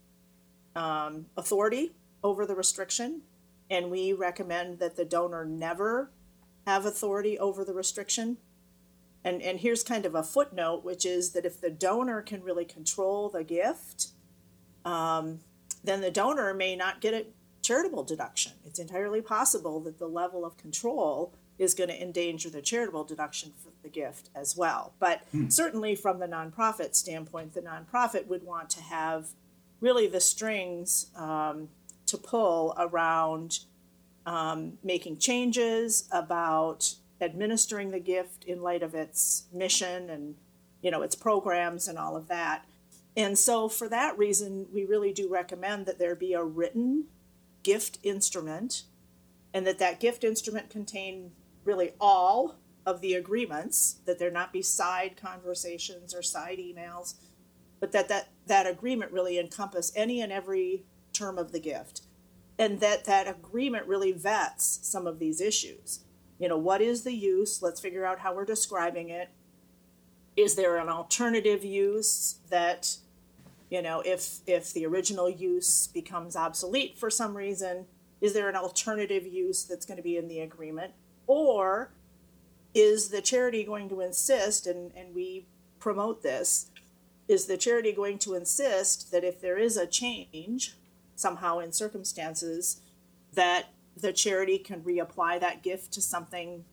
um, 0.76 1.26
authority 1.36 1.92
over 2.24 2.46
the 2.46 2.56
restriction, 2.56 3.22
and 3.70 3.90
we 3.90 4.14
recommend 4.14 4.80
that 4.80 4.96
the 4.96 5.06
donor 5.06 5.46
never 5.46 6.12
have 6.66 6.86
authority 6.86 7.38
over 7.38 7.64
the 7.64 7.74
restriction. 7.74 8.38
And, 9.24 9.42
and 9.42 9.60
here's 9.60 9.84
kind 9.84 10.06
of 10.06 10.14
a 10.14 10.24
footnote, 10.24 10.84
which 10.84 11.06
is 11.06 11.32
that 11.32 11.46
if 11.46 11.60
the 11.60 11.70
donor 11.70 12.22
can 12.22 12.44
really 12.44 12.66
control 12.66 13.30
the 13.30 13.44
gift, 13.44 14.10
um, 14.84 15.40
then 15.84 16.02
the 16.02 16.12
donor 16.12 16.54
may 16.54 16.76
not 16.76 17.02
get 17.02 17.14
a 17.14 17.26
charitable 17.62 18.04
deduction. 18.04 18.54
It's 18.66 18.80
entirely 18.80 19.22
possible 19.22 19.80
that 19.82 19.98
the 19.98 20.08
level 20.08 20.46
of 20.46 20.58
control 20.58 21.34
is 21.58 21.74
going 21.74 21.90
to 21.90 22.00
endanger 22.00 22.50
the 22.50 22.62
charitable 22.62 23.06
deduction 23.06 23.54
for 23.64 23.72
the 23.82 23.90
gift 23.90 24.30
as 24.36 24.56
well. 24.56 24.94
But 25.00 25.22
hmm. 25.32 25.48
certainly, 25.50 25.96
from 25.96 26.20
the 26.20 26.28
nonprofit 26.28 26.96
standpoint, 26.96 27.54
the 27.54 27.62
nonprofit 27.62 28.28
would 28.28 28.44
want 28.44 28.70
to 28.72 28.82
have 28.82 29.30
really 29.80 30.08
the 30.08 30.20
strings 30.20 31.08
um, 31.16 31.70
to 32.06 32.18
pull 32.18 32.76
around 32.78 33.60
um, 34.26 34.78
making 34.84 35.18
changes 35.18 36.08
about 36.12 36.96
administering 37.22 37.92
the 37.92 38.00
gift 38.00 38.44
in 38.46 38.62
light 38.62 38.84
of 38.84 38.94
its 38.94 39.46
mission 39.54 40.10
and 40.10 40.36
you 40.82 40.92
know 40.92 41.02
its 41.02 41.16
programs 41.16 41.88
and 41.88 41.98
all 41.98 42.16
of 42.16 42.28
that. 42.28 42.66
And 43.18 43.38
so 43.40 43.70
for 43.70 43.88
that 43.90 44.18
reason 44.18 44.68
we 44.74 44.86
really 44.86 45.14
do 45.14 45.30
recommend 45.30 45.86
that 45.86 46.00
there 46.00 46.16
be 46.16 46.34
a 46.34 46.44
written 46.44 47.06
gift 47.64 47.98
instrument 48.04 48.84
and 49.54 49.66
that 49.66 49.80
that 49.80 50.00
gift 50.00 50.24
instrument 50.24 50.70
contain 50.70 51.32
really 51.64 51.94
all 52.00 52.58
of 52.86 53.02
the 53.02 53.14
agreements 53.14 53.96
that 54.06 54.20
there 54.20 54.30
not 54.30 54.54
be 54.54 54.62
side 54.62 55.16
conversations 55.20 56.14
or 56.14 56.22
side 56.22 56.60
emails 56.60 57.16
but 57.80 57.92
that 57.92 58.08
that, 58.08 58.30
that 58.46 58.68
agreement 58.68 59.12
really 59.12 59.40
encompass 59.40 59.92
any 59.96 60.22
and 60.22 60.32
every 60.32 60.84
term 61.14 61.38
of 61.38 61.52
the 61.52 61.60
gift 61.60 62.02
and 62.58 62.80
that 62.80 63.06
that 63.06 63.28
agreement 63.28 63.88
really 63.88 64.12
vets 64.12 64.80
some 64.84 65.08
of 65.08 65.20
these 65.20 65.42
issues. 65.42 66.02
You 66.40 66.50
know 66.50 66.58
what 66.58 66.82
is 66.82 67.04
the 67.04 67.14
use? 67.14 67.62
Let's 67.62 67.80
figure 67.80 68.06
out 68.06 68.20
how 68.20 68.34
we're 68.34 68.46
describing 68.46 69.10
it. 69.10 69.30
Is 70.36 70.56
there 70.56 70.78
an 70.78 70.90
alternative 70.90 71.64
use 71.64 72.40
that 72.50 72.98
you 73.70 73.82
know 73.82 74.02
if 74.06 74.40
if 74.46 74.74
the 74.74 74.86
original 74.86 75.30
use 75.30 75.88
becomes 75.88 76.36
obsolete 76.36 76.98
for 76.98 77.10
some 77.10 77.36
reason 77.36 77.86
is 78.22 78.34
there 78.34 78.50
an 78.50 78.56
alternative 78.56 79.28
use 79.28 79.66
that's 79.66 79.86
going 79.86 79.98
to 79.98 80.04
be 80.04 80.18
in 80.18 80.28
the 80.28 80.40
agreement? 80.40 80.94
Or 81.28 81.92
is 82.74 83.10
the 83.10 83.22
charity 83.22 83.64
going 83.64 83.90
to 83.90 84.02
insist 84.02 84.68
and 84.68 84.92
and 84.96 85.14
we 85.14 85.48
promote 85.80 86.24
this 86.24 86.72
is 87.28 87.46
the 87.46 87.58
charity 87.58 87.92
going 87.92 88.20
to 88.20 88.36
insist 88.36 89.12
that 89.12 89.24
if 89.24 89.42
there 89.42 89.58
is 89.58 89.78
a 89.78 89.88
change 89.88 90.76
somehow 91.16 91.60
in 91.60 91.72
circumstances 91.72 92.82
that 93.34 93.70
the 93.96 94.14
charity 94.14 94.58
can 94.58 94.82
reapply 94.82 95.40
that 95.40 95.64
gift 95.64 95.92
to 95.94 96.02
something 96.02 96.66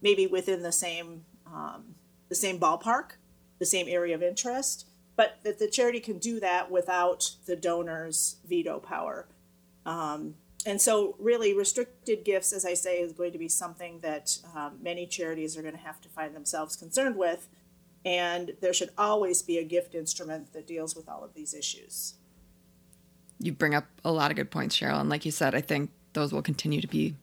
maybe 0.00 0.26
within 0.26 0.62
the 0.62 0.72
same 0.72 1.24
um, 1.46 1.94
the 2.28 2.34
same 2.34 2.58
ballpark, 2.58 3.12
the 3.58 3.66
same 3.66 3.86
area 3.88 4.14
of 4.14 4.22
interest, 4.22 4.86
but 5.16 5.38
that 5.44 5.58
the 5.58 5.68
charity 5.68 6.00
can 6.00 6.18
do 6.18 6.40
that 6.40 6.70
without 6.70 7.32
the 7.46 7.56
donor's 7.56 8.36
veto 8.48 8.78
power. 8.78 9.28
Um, 9.84 10.36
and 10.64 10.80
so, 10.80 11.16
really, 11.18 11.52
restricted 11.52 12.24
gifts, 12.24 12.52
as 12.52 12.64
I 12.64 12.74
say, 12.74 13.00
is 13.00 13.12
going 13.12 13.32
to 13.32 13.38
be 13.38 13.48
something 13.48 13.98
that 14.00 14.38
um, 14.54 14.78
many 14.80 15.06
charities 15.06 15.56
are 15.56 15.62
going 15.62 15.74
to 15.74 15.80
have 15.80 16.00
to 16.02 16.08
find 16.08 16.34
themselves 16.34 16.76
concerned 16.76 17.16
with. 17.16 17.48
And 18.04 18.52
there 18.60 18.72
should 18.72 18.90
always 18.96 19.42
be 19.42 19.58
a 19.58 19.64
gift 19.64 19.94
instrument 19.94 20.52
that 20.52 20.66
deals 20.66 20.96
with 20.96 21.08
all 21.08 21.22
of 21.24 21.34
these 21.34 21.52
issues. 21.52 22.14
You 23.38 23.52
bring 23.52 23.74
up 23.74 23.86
a 24.04 24.12
lot 24.12 24.30
of 24.30 24.36
good 24.36 24.50
points, 24.50 24.78
Sheryl. 24.78 25.00
And 25.00 25.10
like 25.10 25.24
you 25.24 25.30
said, 25.30 25.54
I 25.54 25.60
think 25.60 25.90
those 26.12 26.32
will 26.32 26.42
continue 26.42 26.80
to 26.80 26.88
be 26.88 27.14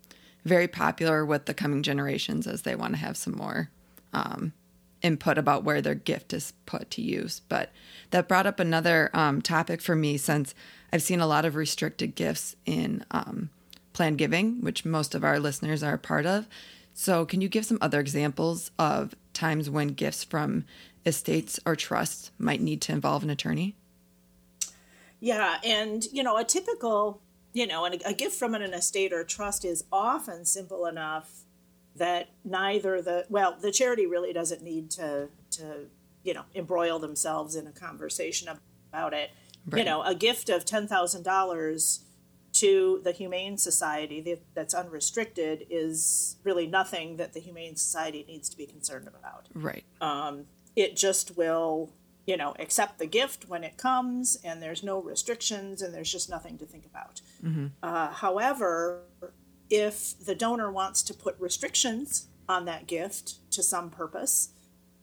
very 0.46 0.68
popular 0.68 1.26
with 1.26 1.46
the 1.46 1.54
coming 1.54 1.84
generations 1.84 2.48
as 2.48 2.64
they 2.64 2.76
want 2.76 2.94
to 2.94 3.00
have 3.00 3.18
some 3.18 3.36
more 3.36 3.70
um, 4.14 4.54
input 5.02 5.38
about 5.38 5.64
where 5.64 5.82
their 5.82 5.96
gift 5.96 6.34
is 6.34 6.54
put 6.66 6.90
to 6.92 7.02
use. 7.02 7.42
But 7.48 7.72
that 8.12 8.28
brought 8.28 8.48
up 8.48 8.60
another 8.60 9.10
um, 9.14 9.42
topic 9.42 9.82
for 9.82 9.96
me 9.96 10.18
since 10.18 10.54
I've 10.92 11.04
seen 11.04 11.20
a 11.20 11.28
lot 11.28 11.46
of 11.46 11.56
restricted 11.56 12.16
gifts 12.16 12.56
in 12.66 13.06
um, 13.12 13.50
planned 13.94 14.18
giving, 14.18 14.62
which 14.62 14.86
most 14.86 15.16
of 15.16 15.24
our 15.24 15.40
listeners 15.40 15.84
are 15.84 15.96
a 15.96 16.00
part 16.00 16.26
of. 16.26 16.48
So, 16.94 17.26
can 17.26 17.40
you 17.40 17.48
give 17.48 17.66
some 17.66 17.78
other 17.82 18.00
examples 18.00 18.72
of 18.78 19.16
times 19.34 19.70
when 19.70 19.90
gifts 19.90 20.24
from 20.24 20.66
estates 21.06 21.60
or 21.66 21.76
trusts 21.76 22.32
might 22.38 22.62
need 22.62 22.82
to 22.82 22.92
involve 22.92 23.24
an 23.24 23.30
attorney? 23.30 23.76
Yeah, 25.20 25.58
and 25.64 26.04
you 26.12 26.24
know, 26.24 26.38
a 26.38 26.44
typical, 26.44 27.22
you 27.54 27.68
know, 27.68 27.86
and 27.86 28.02
a 28.06 28.14
gift 28.14 28.36
from 28.36 28.54
an 28.54 28.62
estate 28.74 29.12
or 29.14 29.24
trust 29.24 29.66
is 29.66 29.84
often 29.92 30.46
simple 30.46 30.86
enough 30.86 31.42
that 31.96 32.30
neither 32.44 33.02
the 33.02 33.26
well, 33.30 33.58
the 33.60 33.72
charity 33.72 34.06
really 34.06 34.34
doesn't 34.34 34.62
need 34.62 34.90
to 34.92 35.30
to 35.52 35.88
you 36.24 36.34
know 36.34 36.44
embroil 36.56 37.00
themselves 37.00 37.56
in 37.56 37.68
a 37.68 37.72
conversation 37.72 38.48
about 38.92 39.14
it. 39.14 39.32
Right. 39.66 39.80
You 39.80 39.86
know, 39.86 40.04
a 40.04 40.16
gift 40.16 40.50
of 40.50 40.66
ten 40.66 40.88
thousand 40.88 41.24
dollars 41.24 42.06
to 42.54 43.00
the 43.04 43.12
Humane 43.12 43.58
Society 43.58 44.38
that's 44.54 44.74
unrestricted 44.74 45.66
is 45.70 46.38
really 46.44 46.68
nothing 46.68 47.18
that 47.18 47.34
the 47.34 47.40
Humane 47.40 47.76
Society 47.76 48.26
needs 48.28 48.50
to 48.50 48.58
be 48.58 48.66
concerned 48.66 49.08
about. 49.08 49.48
Right. 49.54 49.84
Um, 50.02 50.46
it 50.76 50.96
just 50.96 51.38
will, 51.38 51.92
you 52.30 52.38
know, 52.38 52.54
accept 52.60 53.00
the 53.00 53.08
gift 53.08 53.50
when 53.50 53.64
it 53.64 53.76
comes, 53.76 54.38
and 54.44 54.62
there's 54.62 54.84
no 54.84 55.02
restrictions, 55.02 55.82
and 55.82 55.92
there's 55.92 56.12
just 56.12 56.30
nothing 56.30 56.60
to 56.60 56.66
think 56.66 56.86
about. 56.86 57.22
Mm-hmm. 57.44 57.68
Uh, 57.82 58.10
however, 58.10 59.02
if 59.68 60.14
the 60.24 60.36
donor 60.36 60.72
wants 60.72 61.02
to 61.02 61.14
put 61.16 61.36
restrictions 61.40 62.28
on 62.48 62.66
that 62.66 62.86
gift 62.86 63.52
to 63.54 63.64
some 63.64 63.90
purpose, 63.90 64.50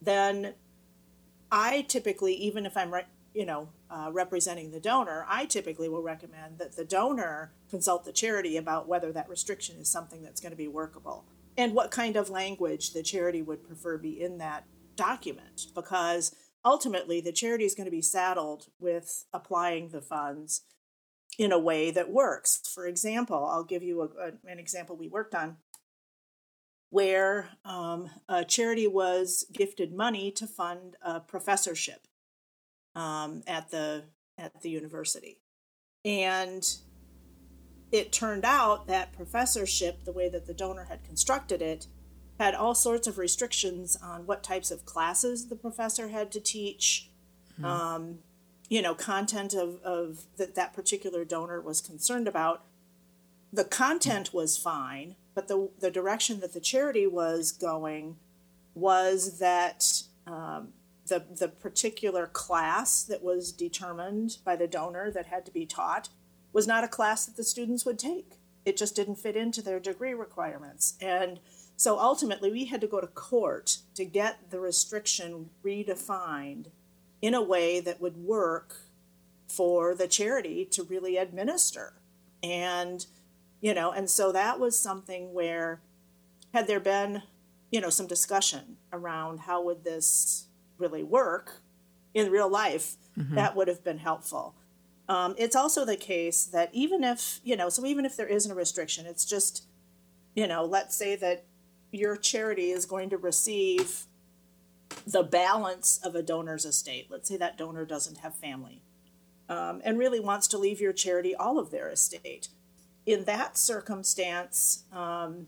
then 0.01 0.53
I 1.51 1.81
typically, 1.89 2.33
even 2.35 2.65
if 2.65 2.77
I'm, 2.77 2.93
you 3.33 3.45
know, 3.45 3.67
uh, 3.91 4.09
representing 4.13 4.71
the 4.71 4.79
donor, 4.79 5.25
I 5.27 5.47
typically 5.47 5.89
will 5.89 6.01
recommend 6.01 6.59
that 6.59 6.77
the 6.77 6.85
donor 6.85 7.51
consult 7.69 8.05
the 8.05 8.13
charity 8.13 8.55
about 8.55 8.87
whether 8.87 9.11
that 9.11 9.27
restriction 9.27 9.75
is 9.81 9.89
something 9.89 10.23
that's 10.23 10.39
going 10.39 10.51
to 10.51 10.57
be 10.57 10.69
workable 10.69 11.25
and 11.57 11.73
what 11.73 11.91
kind 11.91 12.15
of 12.15 12.29
language 12.29 12.93
the 12.93 13.03
charity 13.03 13.41
would 13.41 13.67
prefer 13.67 13.97
be 13.97 14.21
in 14.21 14.37
that 14.37 14.63
document 14.95 15.67
because 15.75 16.33
ultimately 16.67 17.21
the 17.21 17.31
charity 17.31 17.63
is 17.63 17.73
going 17.73 17.85
to 17.85 17.91
be 17.91 18.01
saddled 18.01 18.67
with 18.77 19.25
applying 19.31 19.89
the 19.89 20.01
funds 20.01 20.63
in 21.39 21.53
a 21.53 21.59
way 21.59 21.91
that 21.91 22.11
works. 22.11 22.61
For 22.73 22.85
example, 22.85 23.45
I'll 23.45 23.63
give 23.63 23.83
you 23.83 24.01
a, 24.01 24.05
a, 24.05 24.31
an 24.51 24.59
example 24.59 24.97
we 24.97 25.07
worked 25.07 25.33
on 25.33 25.57
where 26.89 27.49
um, 27.63 28.09
a 28.27 28.43
charity 28.43 28.85
was 28.87 29.45
gifted 29.53 29.93
money 29.93 30.29
to 30.31 30.45
fund 30.45 30.97
a 31.01 31.21
professorship 31.21 32.07
um, 32.95 33.43
at 33.47 33.71
the 33.71 34.03
at 34.37 34.61
the 34.61 34.69
university, 34.69 35.39
and 36.05 36.77
it 37.91 38.11
turned 38.11 38.45
out 38.45 38.87
that 38.87 39.13
professorship, 39.13 40.03
the 40.03 40.11
way 40.11 40.29
that 40.29 40.45
the 40.45 40.53
donor 40.53 40.85
had 40.85 41.03
constructed 41.03 41.61
it, 41.61 41.87
had 42.39 42.53
all 42.53 42.75
sorts 42.75 43.07
of 43.07 43.17
restrictions 43.17 43.97
on 44.01 44.25
what 44.25 44.43
types 44.43 44.71
of 44.71 44.85
classes 44.85 45.47
the 45.47 45.55
professor 45.55 46.09
had 46.09 46.31
to 46.31 46.39
teach. 46.39 47.09
Mm-hmm. 47.53 47.65
Um, 47.65 48.19
you 48.69 48.81
know 48.81 48.93
content 48.93 49.53
of, 49.53 49.81
of 49.83 50.25
that 50.37 50.55
that 50.55 50.73
particular 50.73 51.23
donor 51.23 51.61
was 51.61 51.81
concerned 51.81 52.27
about 52.27 52.63
the 53.51 53.63
content 53.63 54.33
was 54.33 54.57
fine 54.57 55.15
but 55.33 55.47
the 55.47 55.69
the 55.79 55.91
direction 55.91 56.39
that 56.39 56.53
the 56.53 56.59
charity 56.59 57.07
was 57.07 57.51
going 57.51 58.17
was 58.73 59.39
that 59.39 60.03
um, 60.25 60.69
the 61.07 61.25
the 61.39 61.47
particular 61.47 62.27
class 62.27 63.03
that 63.03 63.23
was 63.23 63.51
determined 63.51 64.37
by 64.43 64.55
the 64.55 64.67
donor 64.67 65.09
that 65.09 65.27
had 65.27 65.45
to 65.45 65.51
be 65.51 65.65
taught 65.65 66.09
was 66.53 66.67
not 66.67 66.83
a 66.83 66.87
class 66.87 67.25
that 67.25 67.37
the 67.37 67.43
students 67.43 67.85
would 67.85 67.99
take 67.99 68.33
it 68.65 68.75
just 68.75 68.95
didn't 68.95 69.15
fit 69.15 69.37
into 69.37 69.61
their 69.61 69.79
degree 69.79 70.13
requirements 70.13 70.95
and 70.99 71.39
so 71.77 71.97
ultimately 71.99 72.51
we 72.51 72.65
had 72.65 72.81
to 72.81 72.87
go 72.87 72.99
to 72.99 73.07
court 73.07 73.77
to 73.95 74.03
get 74.03 74.49
the 74.49 74.59
restriction 74.59 75.51
redefined 75.63 76.65
in 77.21 77.33
a 77.33 77.41
way 77.41 77.79
that 77.79 78.01
would 78.01 78.17
work 78.17 78.75
for 79.47 79.95
the 79.95 80.07
charity 80.07 80.65
to 80.65 80.83
really 80.83 81.17
administer. 81.17 81.93
And, 82.43 83.05
you 83.61 83.73
know, 83.73 83.91
and 83.91 84.09
so 84.09 84.31
that 84.31 84.59
was 84.59 84.77
something 84.77 85.33
where, 85.33 85.81
had 86.53 86.67
there 86.67 86.79
been, 86.79 87.23
you 87.71 87.79
know, 87.79 87.89
some 87.89 88.07
discussion 88.07 88.77
around 88.91 89.41
how 89.41 89.63
would 89.63 89.83
this 89.83 90.47
really 90.77 91.03
work 91.03 91.61
in 92.13 92.31
real 92.31 92.49
life, 92.49 92.95
mm-hmm. 93.17 93.35
that 93.35 93.55
would 93.55 93.67
have 93.67 93.83
been 93.83 93.99
helpful. 93.99 94.55
Um, 95.09 95.35
it's 95.37 95.55
also 95.55 95.85
the 95.85 95.95
case 95.95 96.45
that 96.45 96.69
even 96.73 97.03
if, 97.03 97.39
you 97.43 97.55
know, 97.55 97.69
so 97.69 97.85
even 97.85 98.05
if 98.05 98.17
there 98.17 98.27
isn't 98.27 98.51
a 98.51 98.55
restriction, 98.55 99.05
it's 99.05 99.25
just, 99.25 99.65
you 100.35 100.47
know, 100.47 100.65
let's 100.65 100.95
say 100.95 101.15
that 101.15 101.45
your 101.91 102.15
charity 102.15 102.71
is 102.71 102.85
going 102.85 103.09
to 103.09 103.17
receive 103.17 104.05
the 105.05 105.23
balance 105.23 105.99
of 106.03 106.15
a 106.15 106.21
donor's 106.21 106.65
estate. 106.65 107.07
Let's 107.09 107.29
say 107.29 107.37
that 107.37 107.57
donor 107.57 107.85
doesn't 107.85 108.19
have 108.19 108.35
family 108.35 108.81
um, 109.49 109.81
and 109.83 109.97
really 109.97 110.19
wants 110.19 110.47
to 110.49 110.57
leave 110.57 110.81
your 110.81 110.93
charity 110.93 111.35
all 111.35 111.59
of 111.59 111.71
their 111.71 111.89
estate. 111.89 112.49
In 113.05 113.23
that 113.23 113.57
circumstance, 113.57 114.83
um, 114.91 115.47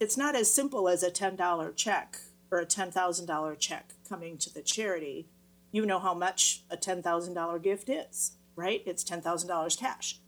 it's 0.00 0.16
not 0.16 0.34
as 0.34 0.52
simple 0.52 0.88
as 0.88 1.02
a 1.02 1.10
$10 1.10 1.76
check 1.76 2.18
or 2.50 2.58
a 2.58 2.66
$10,000 2.66 3.58
check 3.58 3.92
coming 4.08 4.38
to 4.38 4.52
the 4.52 4.62
charity. 4.62 5.28
You 5.72 5.84
know 5.84 5.98
how 5.98 6.14
much 6.14 6.62
a 6.70 6.76
$10,000 6.76 7.62
gift 7.62 7.88
is, 7.88 8.32
right? 8.54 8.82
It's 8.86 9.04
$10,000 9.04 9.78
cash. 9.78 10.20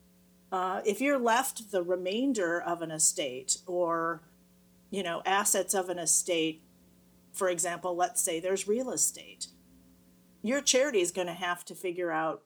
Uh, 0.50 0.80
if 0.86 1.00
you're 1.00 1.18
left 1.18 1.70
the 1.70 1.82
remainder 1.82 2.60
of 2.60 2.80
an 2.80 2.90
estate 2.90 3.58
or 3.66 4.22
you 4.90 5.02
know 5.02 5.22
assets 5.24 5.74
of 5.74 5.88
an 5.88 5.98
estate 5.98 6.62
for 7.38 7.48
example, 7.48 7.94
let's 7.94 8.20
say 8.20 8.40
there's 8.40 8.66
real 8.66 8.90
estate. 8.90 9.46
Your 10.42 10.60
charity 10.60 11.00
is 11.00 11.12
going 11.12 11.28
to 11.28 11.32
have 11.32 11.64
to 11.66 11.74
figure 11.74 12.10
out, 12.10 12.42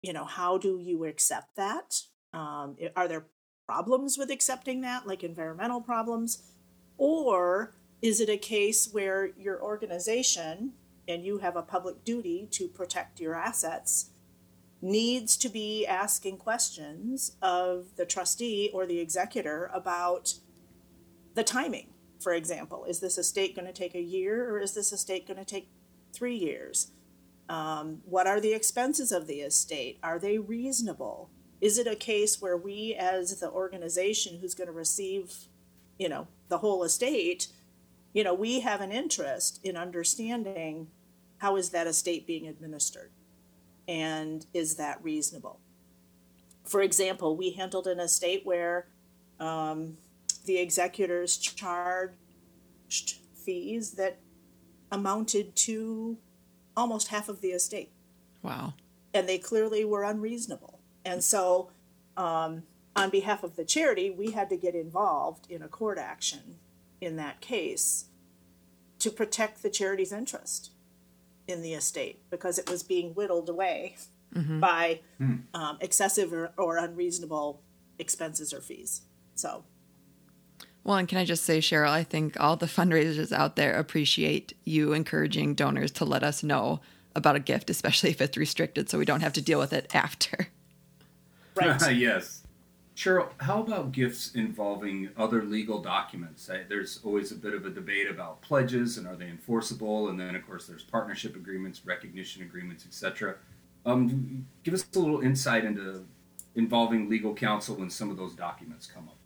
you 0.00 0.12
know, 0.12 0.24
how 0.24 0.58
do 0.58 0.78
you 0.78 1.04
accept 1.04 1.56
that? 1.56 2.02
Um, 2.32 2.76
are 2.94 3.08
there 3.08 3.26
problems 3.66 4.16
with 4.16 4.30
accepting 4.30 4.80
that, 4.82 5.08
like 5.08 5.24
environmental 5.24 5.80
problems? 5.80 6.42
Or 6.98 7.74
is 8.00 8.20
it 8.20 8.28
a 8.28 8.36
case 8.36 8.88
where 8.92 9.30
your 9.36 9.60
organization, 9.60 10.74
and 11.08 11.24
you 11.24 11.38
have 11.38 11.56
a 11.56 11.62
public 11.62 12.04
duty 12.04 12.46
to 12.52 12.68
protect 12.68 13.18
your 13.18 13.34
assets, 13.34 14.10
needs 14.80 15.36
to 15.36 15.48
be 15.48 15.84
asking 15.84 16.36
questions 16.36 17.32
of 17.42 17.96
the 17.96 18.06
trustee 18.06 18.70
or 18.72 18.86
the 18.86 19.00
executor 19.00 19.68
about 19.74 20.34
the 21.34 21.44
timing? 21.44 21.88
for 22.18 22.32
example. 22.32 22.84
Is 22.84 23.00
this 23.00 23.18
estate 23.18 23.54
going 23.54 23.66
to 23.66 23.72
take 23.72 23.94
a 23.94 24.02
year 24.02 24.50
or 24.50 24.60
is 24.60 24.74
this 24.74 24.92
estate 24.92 25.26
going 25.26 25.38
to 25.38 25.44
take 25.44 25.68
three 26.12 26.36
years? 26.36 26.90
Um, 27.48 28.02
what 28.04 28.26
are 28.26 28.40
the 28.40 28.52
expenses 28.52 29.12
of 29.12 29.26
the 29.26 29.40
estate? 29.40 29.98
Are 30.02 30.18
they 30.18 30.38
reasonable? 30.38 31.30
Is 31.60 31.78
it 31.78 31.86
a 31.86 31.96
case 31.96 32.40
where 32.40 32.56
we, 32.56 32.94
as 32.94 33.40
the 33.40 33.50
organization 33.50 34.38
who's 34.40 34.54
going 34.54 34.66
to 34.66 34.72
receive, 34.72 35.32
you 35.98 36.08
know, 36.08 36.28
the 36.48 36.58
whole 36.58 36.84
estate, 36.84 37.48
you 38.12 38.22
know, 38.22 38.34
we 38.34 38.60
have 38.60 38.80
an 38.80 38.92
interest 38.92 39.60
in 39.64 39.76
understanding 39.76 40.88
how 41.38 41.56
is 41.56 41.70
that 41.70 41.86
estate 41.86 42.26
being 42.26 42.48
administered, 42.48 43.10
and 43.86 44.44
is 44.52 44.74
that 44.74 45.02
reasonable? 45.04 45.60
For 46.64 46.82
example, 46.82 47.36
we 47.36 47.52
handled 47.52 47.86
an 47.86 48.00
estate 48.00 48.42
where 48.44 48.88
um, 49.38 49.96
the 50.48 50.58
executors 50.58 51.36
charged 51.36 52.16
fees 53.34 53.92
that 53.92 54.18
amounted 54.90 55.54
to 55.54 56.16
almost 56.76 57.08
half 57.08 57.28
of 57.28 57.42
the 57.42 57.50
estate. 57.50 57.92
Wow. 58.42 58.72
And 59.12 59.28
they 59.28 59.38
clearly 59.38 59.84
were 59.84 60.04
unreasonable. 60.04 60.80
And 61.04 61.22
so, 61.22 61.70
um, 62.16 62.62
on 62.96 63.10
behalf 63.10 63.44
of 63.44 63.56
the 63.56 63.64
charity, 63.64 64.10
we 64.10 64.32
had 64.32 64.48
to 64.48 64.56
get 64.56 64.74
involved 64.74 65.48
in 65.50 65.62
a 65.62 65.68
court 65.68 65.98
action 65.98 66.56
in 67.00 67.16
that 67.16 67.40
case 67.40 68.06
to 68.98 69.10
protect 69.10 69.62
the 69.62 69.70
charity's 69.70 70.12
interest 70.12 70.72
in 71.46 71.62
the 71.62 71.74
estate 71.74 72.22
because 72.30 72.58
it 72.58 72.68
was 72.68 72.82
being 72.82 73.10
whittled 73.10 73.48
away 73.48 73.96
mm-hmm. 74.34 74.60
by 74.60 75.00
mm. 75.20 75.42
um, 75.52 75.76
excessive 75.80 76.32
or, 76.32 76.52
or 76.56 76.78
unreasonable 76.78 77.62
expenses 77.98 78.52
or 78.52 78.60
fees. 78.60 79.02
So 79.34 79.64
well, 80.88 80.96
and 80.96 81.06
can 81.06 81.18
I 81.18 81.26
just 81.26 81.44
say, 81.44 81.58
Sheryl, 81.58 81.90
I 81.90 82.02
think 82.02 82.40
all 82.40 82.56
the 82.56 82.64
fundraisers 82.64 83.30
out 83.30 83.56
there 83.56 83.74
appreciate 83.74 84.54
you 84.64 84.94
encouraging 84.94 85.54
donors 85.54 85.90
to 85.92 86.06
let 86.06 86.24
us 86.24 86.42
know 86.42 86.80
about 87.14 87.36
a 87.36 87.40
gift, 87.40 87.68
especially 87.68 88.08
if 88.08 88.22
it's 88.22 88.38
restricted, 88.38 88.88
so 88.88 88.96
we 88.96 89.04
don't 89.04 89.20
have 89.20 89.34
to 89.34 89.42
deal 89.42 89.58
with 89.58 89.74
it 89.74 89.94
after. 89.94 90.48
Right. 91.54 91.94
yes. 91.94 92.42
Sheryl, 92.96 93.28
how 93.36 93.60
about 93.60 93.92
gifts 93.92 94.34
involving 94.34 95.10
other 95.14 95.42
legal 95.42 95.82
documents? 95.82 96.48
I, 96.48 96.62
there's 96.66 97.00
always 97.04 97.32
a 97.32 97.34
bit 97.34 97.52
of 97.52 97.66
a 97.66 97.70
debate 97.70 98.08
about 98.08 98.40
pledges 98.40 98.96
and 98.96 99.06
are 99.06 99.14
they 99.14 99.28
enforceable, 99.28 100.08
and 100.08 100.18
then 100.18 100.34
of 100.34 100.46
course 100.46 100.66
there's 100.66 100.84
partnership 100.84 101.36
agreements, 101.36 101.84
recognition 101.84 102.42
agreements, 102.42 102.86
etc. 102.86 103.34
Um, 103.84 104.46
give 104.62 104.72
us 104.72 104.86
a 104.96 104.98
little 104.98 105.20
insight 105.20 105.66
into 105.66 106.06
involving 106.54 107.10
legal 107.10 107.34
counsel 107.34 107.76
when 107.76 107.90
some 107.90 108.10
of 108.10 108.16
those 108.16 108.32
documents 108.34 108.86
come 108.86 109.06
up. 109.06 109.17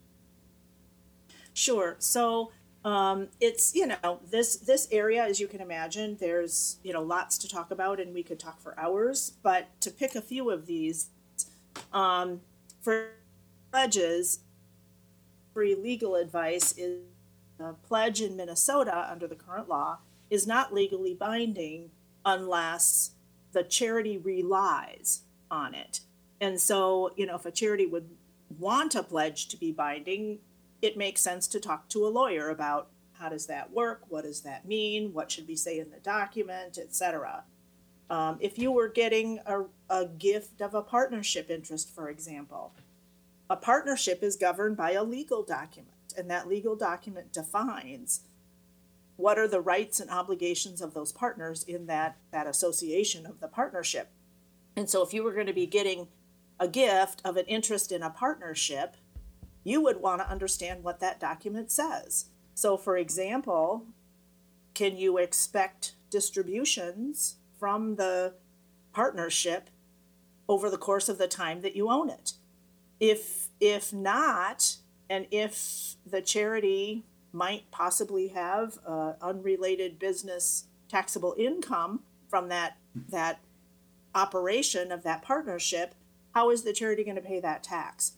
Sure. 1.53 1.95
So 1.99 2.51
um, 2.85 3.29
it's 3.39 3.73
you 3.73 3.87
know 3.87 4.19
this 4.29 4.57
this 4.57 4.87
area, 4.91 5.23
as 5.23 5.39
you 5.39 5.47
can 5.47 5.61
imagine, 5.61 6.17
there's 6.19 6.77
you 6.83 6.93
know 6.93 7.01
lots 7.01 7.37
to 7.39 7.47
talk 7.47 7.71
about, 7.71 7.99
and 7.99 8.13
we 8.13 8.23
could 8.23 8.39
talk 8.39 8.59
for 8.61 8.77
hours. 8.79 9.33
But 9.41 9.69
to 9.81 9.91
pick 9.91 10.15
a 10.15 10.21
few 10.21 10.49
of 10.49 10.65
these, 10.65 11.09
um, 11.93 12.41
for 12.81 13.11
pledges, 13.71 14.39
free 15.53 15.75
legal 15.75 16.15
advice 16.15 16.77
is 16.77 17.01
a 17.59 17.73
pledge 17.73 18.21
in 18.21 18.35
Minnesota 18.35 19.07
under 19.09 19.27
the 19.27 19.35
current 19.35 19.69
law 19.69 19.99
is 20.29 20.47
not 20.47 20.73
legally 20.73 21.13
binding 21.13 21.91
unless 22.25 23.11
the 23.51 23.63
charity 23.63 24.17
relies 24.17 25.21
on 25.51 25.75
it. 25.75 26.01
And 26.41 26.59
so, 26.59 27.11
you 27.15 27.25
know, 27.25 27.35
if 27.35 27.45
a 27.45 27.51
charity 27.51 27.85
would 27.85 28.09
want 28.59 28.95
a 28.95 29.03
pledge 29.03 29.47
to 29.49 29.57
be 29.57 29.71
binding, 29.71 30.39
it 30.83 30.97
makes 30.97 31.21
sense 31.21 31.47
to 31.47 31.59
talk 31.59 31.87
to 31.89 32.05
a 32.05 32.09
lawyer 32.09 32.49
about 32.49 32.89
how 33.13 33.29
does 33.29 33.45
that 33.45 33.71
work, 33.71 34.01
what 34.09 34.25
does 34.25 34.41
that 34.41 34.67
mean, 34.67 35.13
what 35.13 35.31
should 35.31 35.47
we 35.47 35.55
say 35.55 35.79
in 35.79 35.89
the 35.91 35.99
document, 35.99 36.77
etc. 36.77 37.43
Um, 38.09 38.37
if 38.41 38.59
you 38.59 38.69
were 38.69 38.89
getting 38.89 39.39
a, 39.45 39.63
a 39.89 40.05
gift 40.05 40.59
of 40.59 40.73
a 40.73 40.81
partnership 40.81 41.49
interest, 41.49 41.95
for 41.95 42.09
example, 42.09 42.73
a 43.49 43.55
partnership 43.55 44.21
is 44.21 44.35
governed 44.35 44.75
by 44.75 44.91
a 44.91 45.03
legal 45.03 45.41
document, 45.41 45.93
and 46.17 46.29
that 46.29 46.49
legal 46.49 46.75
document 46.75 47.31
defines 47.31 48.21
what 49.15 49.39
are 49.39 49.47
the 49.47 49.61
rights 49.61 50.01
and 50.01 50.09
obligations 50.09 50.81
of 50.81 50.93
those 50.93 51.13
partners 51.13 51.63
in 51.63 51.85
that, 51.85 52.17
that 52.31 52.47
association 52.47 53.25
of 53.25 53.39
the 53.39 53.47
partnership. 53.47 54.11
And 54.75 54.89
so, 54.89 55.01
if 55.01 55.13
you 55.13 55.23
were 55.23 55.33
going 55.33 55.47
to 55.47 55.53
be 55.53 55.67
getting 55.67 56.07
a 56.59 56.67
gift 56.67 57.21
of 57.23 57.37
an 57.37 57.45
interest 57.45 57.91
in 57.91 58.03
a 58.03 58.09
partnership, 58.09 58.97
you 59.63 59.81
would 59.81 60.01
want 60.01 60.21
to 60.21 60.29
understand 60.29 60.83
what 60.83 60.99
that 60.99 61.19
document 61.19 61.71
says. 61.71 62.25
So, 62.53 62.77
for 62.77 62.97
example, 62.97 63.85
can 64.73 64.97
you 64.97 65.17
expect 65.17 65.95
distributions 66.09 67.37
from 67.59 67.95
the 67.95 68.33
partnership 68.93 69.69
over 70.47 70.69
the 70.69 70.77
course 70.77 71.09
of 71.09 71.17
the 71.17 71.27
time 71.27 71.61
that 71.61 71.75
you 71.75 71.89
own 71.89 72.09
it? 72.09 72.33
If 72.99 73.49
if 73.59 73.91
not, 73.93 74.77
and 75.09 75.27
if 75.31 75.95
the 76.05 76.21
charity 76.21 77.03
might 77.31 77.69
possibly 77.71 78.29
have 78.29 78.77
uh, 78.85 79.13
unrelated 79.21 79.97
business 79.97 80.65
taxable 80.87 81.35
income 81.37 82.01
from 82.29 82.49
that 82.49 82.77
that 83.09 83.39
operation 84.15 84.91
of 84.91 85.03
that 85.03 85.23
partnership, 85.23 85.95
how 86.33 86.51
is 86.51 86.61
the 86.61 86.73
charity 86.73 87.03
going 87.03 87.15
to 87.15 87.21
pay 87.21 87.39
that 87.39 87.63
tax? 87.63 88.13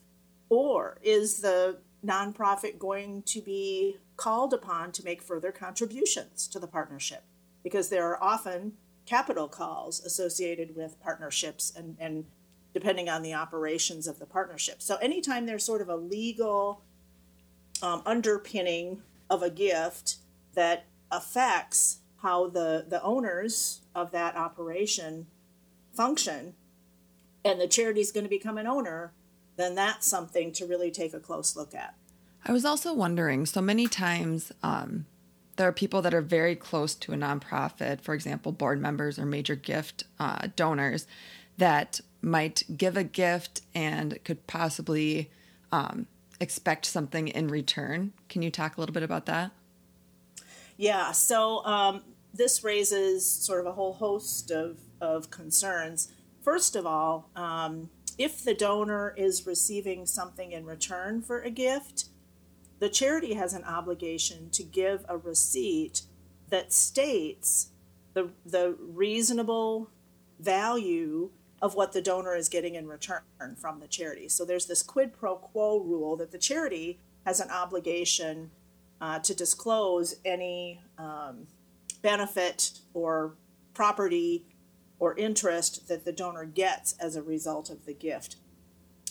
Or 0.48 0.98
is 1.02 1.40
the 1.40 1.78
nonprofit 2.04 2.78
going 2.78 3.22
to 3.22 3.40
be 3.40 3.96
called 4.16 4.54
upon 4.54 4.92
to 4.92 5.04
make 5.04 5.22
further 5.22 5.52
contributions 5.52 6.46
to 6.48 6.58
the 6.58 6.66
partnership? 6.66 7.24
Because 7.62 7.88
there 7.88 8.06
are 8.06 8.22
often 8.22 8.74
capital 9.06 9.48
calls 9.48 10.00
associated 10.04 10.76
with 10.76 11.00
partnerships 11.00 11.72
and, 11.74 11.96
and 11.98 12.26
depending 12.74 13.08
on 13.08 13.22
the 13.22 13.34
operations 13.34 14.06
of 14.06 14.18
the 14.18 14.26
partnership. 14.26 14.82
So 14.82 14.96
anytime 14.96 15.46
there's 15.46 15.64
sort 15.64 15.80
of 15.80 15.88
a 15.88 15.96
legal 15.96 16.82
um, 17.82 18.02
underpinning 18.04 19.02
of 19.30 19.42
a 19.42 19.50
gift 19.50 20.16
that 20.54 20.86
affects 21.10 21.98
how 22.22 22.48
the, 22.48 22.84
the 22.88 23.02
owners 23.02 23.82
of 23.94 24.10
that 24.10 24.36
operation 24.36 25.26
function 25.94 26.54
and 27.44 27.60
the 27.60 27.68
charity 27.68 28.00
is 28.00 28.10
going 28.12 28.24
to 28.24 28.30
become 28.30 28.58
an 28.58 28.66
owner, 28.66 29.12
then 29.56 29.74
that's 29.74 30.06
something 30.06 30.52
to 30.52 30.66
really 30.66 30.90
take 30.90 31.14
a 31.14 31.20
close 31.20 31.56
look 31.56 31.74
at. 31.74 31.94
I 32.44 32.52
was 32.52 32.64
also 32.64 32.92
wondering 32.92 33.46
so 33.46 33.60
many 33.60 33.88
times 33.88 34.52
um, 34.62 35.06
there 35.56 35.66
are 35.66 35.72
people 35.72 36.02
that 36.02 36.14
are 36.14 36.22
very 36.22 36.54
close 36.54 36.94
to 36.94 37.12
a 37.12 37.16
nonprofit, 37.16 38.00
for 38.00 38.14
example, 38.14 38.52
board 38.52 38.80
members 38.80 39.18
or 39.18 39.26
major 39.26 39.56
gift 39.56 40.04
uh, 40.20 40.48
donors, 40.54 41.06
that 41.58 42.00
might 42.20 42.62
give 42.76 42.96
a 42.96 43.04
gift 43.04 43.62
and 43.74 44.22
could 44.24 44.46
possibly 44.46 45.30
um, 45.72 46.06
expect 46.40 46.84
something 46.84 47.28
in 47.28 47.48
return. 47.48 48.12
Can 48.28 48.42
you 48.42 48.50
talk 48.50 48.76
a 48.76 48.80
little 48.80 48.92
bit 48.92 49.02
about 49.02 49.26
that? 49.26 49.50
Yeah, 50.76 51.12
so 51.12 51.64
um, 51.64 52.02
this 52.34 52.62
raises 52.62 53.28
sort 53.28 53.60
of 53.60 53.66
a 53.66 53.72
whole 53.72 53.94
host 53.94 54.50
of, 54.50 54.78
of 55.00 55.30
concerns. 55.30 56.12
First 56.42 56.76
of 56.76 56.86
all, 56.86 57.30
um, 57.34 57.88
if 58.18 58.42
the 58.42 58.54
donor 58.54 59.14
is 59.16 59.46
receiving 59.46 60.06
something 60.06 60.52
in 60.52 60.64
return 60.64 61.22
for 61.22 61.40
a 61.40 61.50
gift, 61.50 62.06
the 62.78 62.88
charity 62.88 63.34
has 63.34 63.52
an 63.52 63.64
obligation 63.64 64.50
to 64.50 64.62
give 64.62 65.04
a 65.08 65.16
receipt 65.16 66.02
that 66.48 66.72
states 66.72 67.70
the, 68.14 68.30
the 68.44 68.76
reasonable 68.80 69.90
value 70.38 71.30
of 71.62 71.74
what 71.74 71.92
the 71.92 72.02
donor 72.02 72.34
is 72.34 72.48
getting 72.48 72.74
in 72.74 72.86
return 72.86 73.22
from 73.56 73.80
the 73.80 73.86
charity. 73.86 74.28
So 74.28 74.44
there's 74.44 74.66
this 74.66 74.82
quid 74.82 75.12
pro 75.12 75.36
quo 75.36 75.78
rule 75.80 76.16
that 76.16 76.30
the 76.30 76.38
charity 76.38 76.98
has 77.24 77.40
an 77.40 77.50
obligation 77.50 78.50
uh, 79.00 79.18
to 79.20 79.34
disclose 79.34 80.16
any 80.24 80.80
um, 80.98 81.46
benefit 82.02 82.78
or 82.94 83.34
property 83.74 84.44
or 84.98 85.16
interest 85.16 85.88
that 85.88 86.04
the 86.04 86.12
donor 86.12 86.44
gets 86.44 86.94
as 86.98 87.16
a 87.16 87.22
result 87.22 87.70
of 87.70 87.84
the 87.84 87.94
gift. 87.94 88.36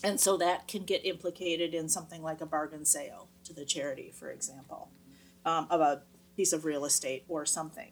And 0.04 0.20
so 0.20 0.38
that 0.38 0.68
can 0.68 0.84
get 0.84 1.06
implicated 1.06 1.74
in 1.74 1.90
something 1.90 2.22
like 2.22 2.42
a 2.42 2.46
bargain 2.46 2.86
sale 2.86 3.28
to 3.44 3.54
the 3.54 3.66
charity, 3.66 4.12
for 4.14 4.30
example, 4.30 4.90
um, 5.46 5.68
of 5.70 5.82
a 5.82 6.02
piece 6.36 6.54
of 6.54 6.66
real 6.66 6.86
estate 6.86 7.24
or 7.28 7.46
something. 7.46 7.92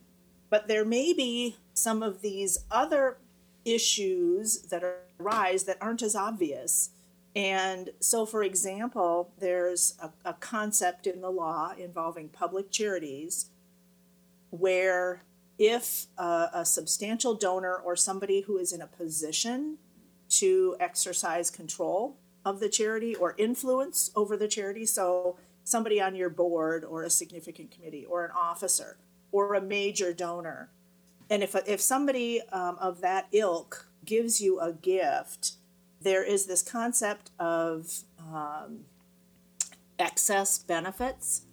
But 0.50 0.68
there 0.68 0.86
may 0.86 1.14
be 1.14 1.56
some 1.74 2.04
of 2.04 2.22
these 2.22 2.60
other 2.70 3.18
issues 3.66 4.62
that 4.64 4.84
arise 5.20 5.64
that 5.64 5.78
aren't 5.82 6.02
as 6.02 6.16
obvious. 6.16 6.92
And 7.36 7.90
so, 8.00 8.26
for 8.26 8.44
example, 8.44 9.32
there's 9.40 9.96
a, 10.02 10.12
a 10.24 10.34
concept 10.34 11.08
in 11.08 11.22
the 11.22 11.32
law 11.32 11.74
involving 11.78 12.30
public 12.30 12.70
charities 12.70 13.48
where 14.52 15.24
if 15.64 16.08
a, 16.18 16.50
a 16.54 16.66
substantial 16.66 17.36
donor 17.36 17.76
or 17.76 17.96
somebody 17.96 18.42
who 18.42 18.58
is 18.58 18.74
in 18.74 18.82
a 18.82 18.88
position 18.88 19.78
to 20.28 20.76
exercise 20.78 21.50
control 21.50 22.18
of 22.44 22.60
the 22.60 22.68
charity 22.68 23.16
or 23.16 23.34
influence 23.38 24.12
over 24.14 24.36
the 24.36 24.50
charity, 24.50 24.86
so 24.86 25.38
somebody 25.64 26.02
on 26.02 26.16
your 26.16 26.30
board 26.30 26.84
or 26.84 27.04
a 27.04 27.10
significant 27.10 27.72
committee 27.72 28.04
or 28.04 28.26
an 28.26 28.32
officer 28.32 28.98
or 29.32 29.56
a 29.56 29.62
major 29.62 30.12
donor, 30.12 30.70
and 31.30 31.42
if, 31.42 31.56
if 31.66 31.80
somebody 31.80 32.42
um, 32.52 32.78
of 32.82 33.00
that 33.00 33.28
ilk 33.32 33.88
gives 34.04 34.42
you 34.42 34.60
a 34.60 34.74
gift, 34.74 35.54
there 36.02 36.24
is 36.24 36.46
this 36.46 36.62
concept 36.62 37.32
of 37.40 38.02
um, 38.20 38.82
excess 39.98 40.58
benefits 40.58 41.44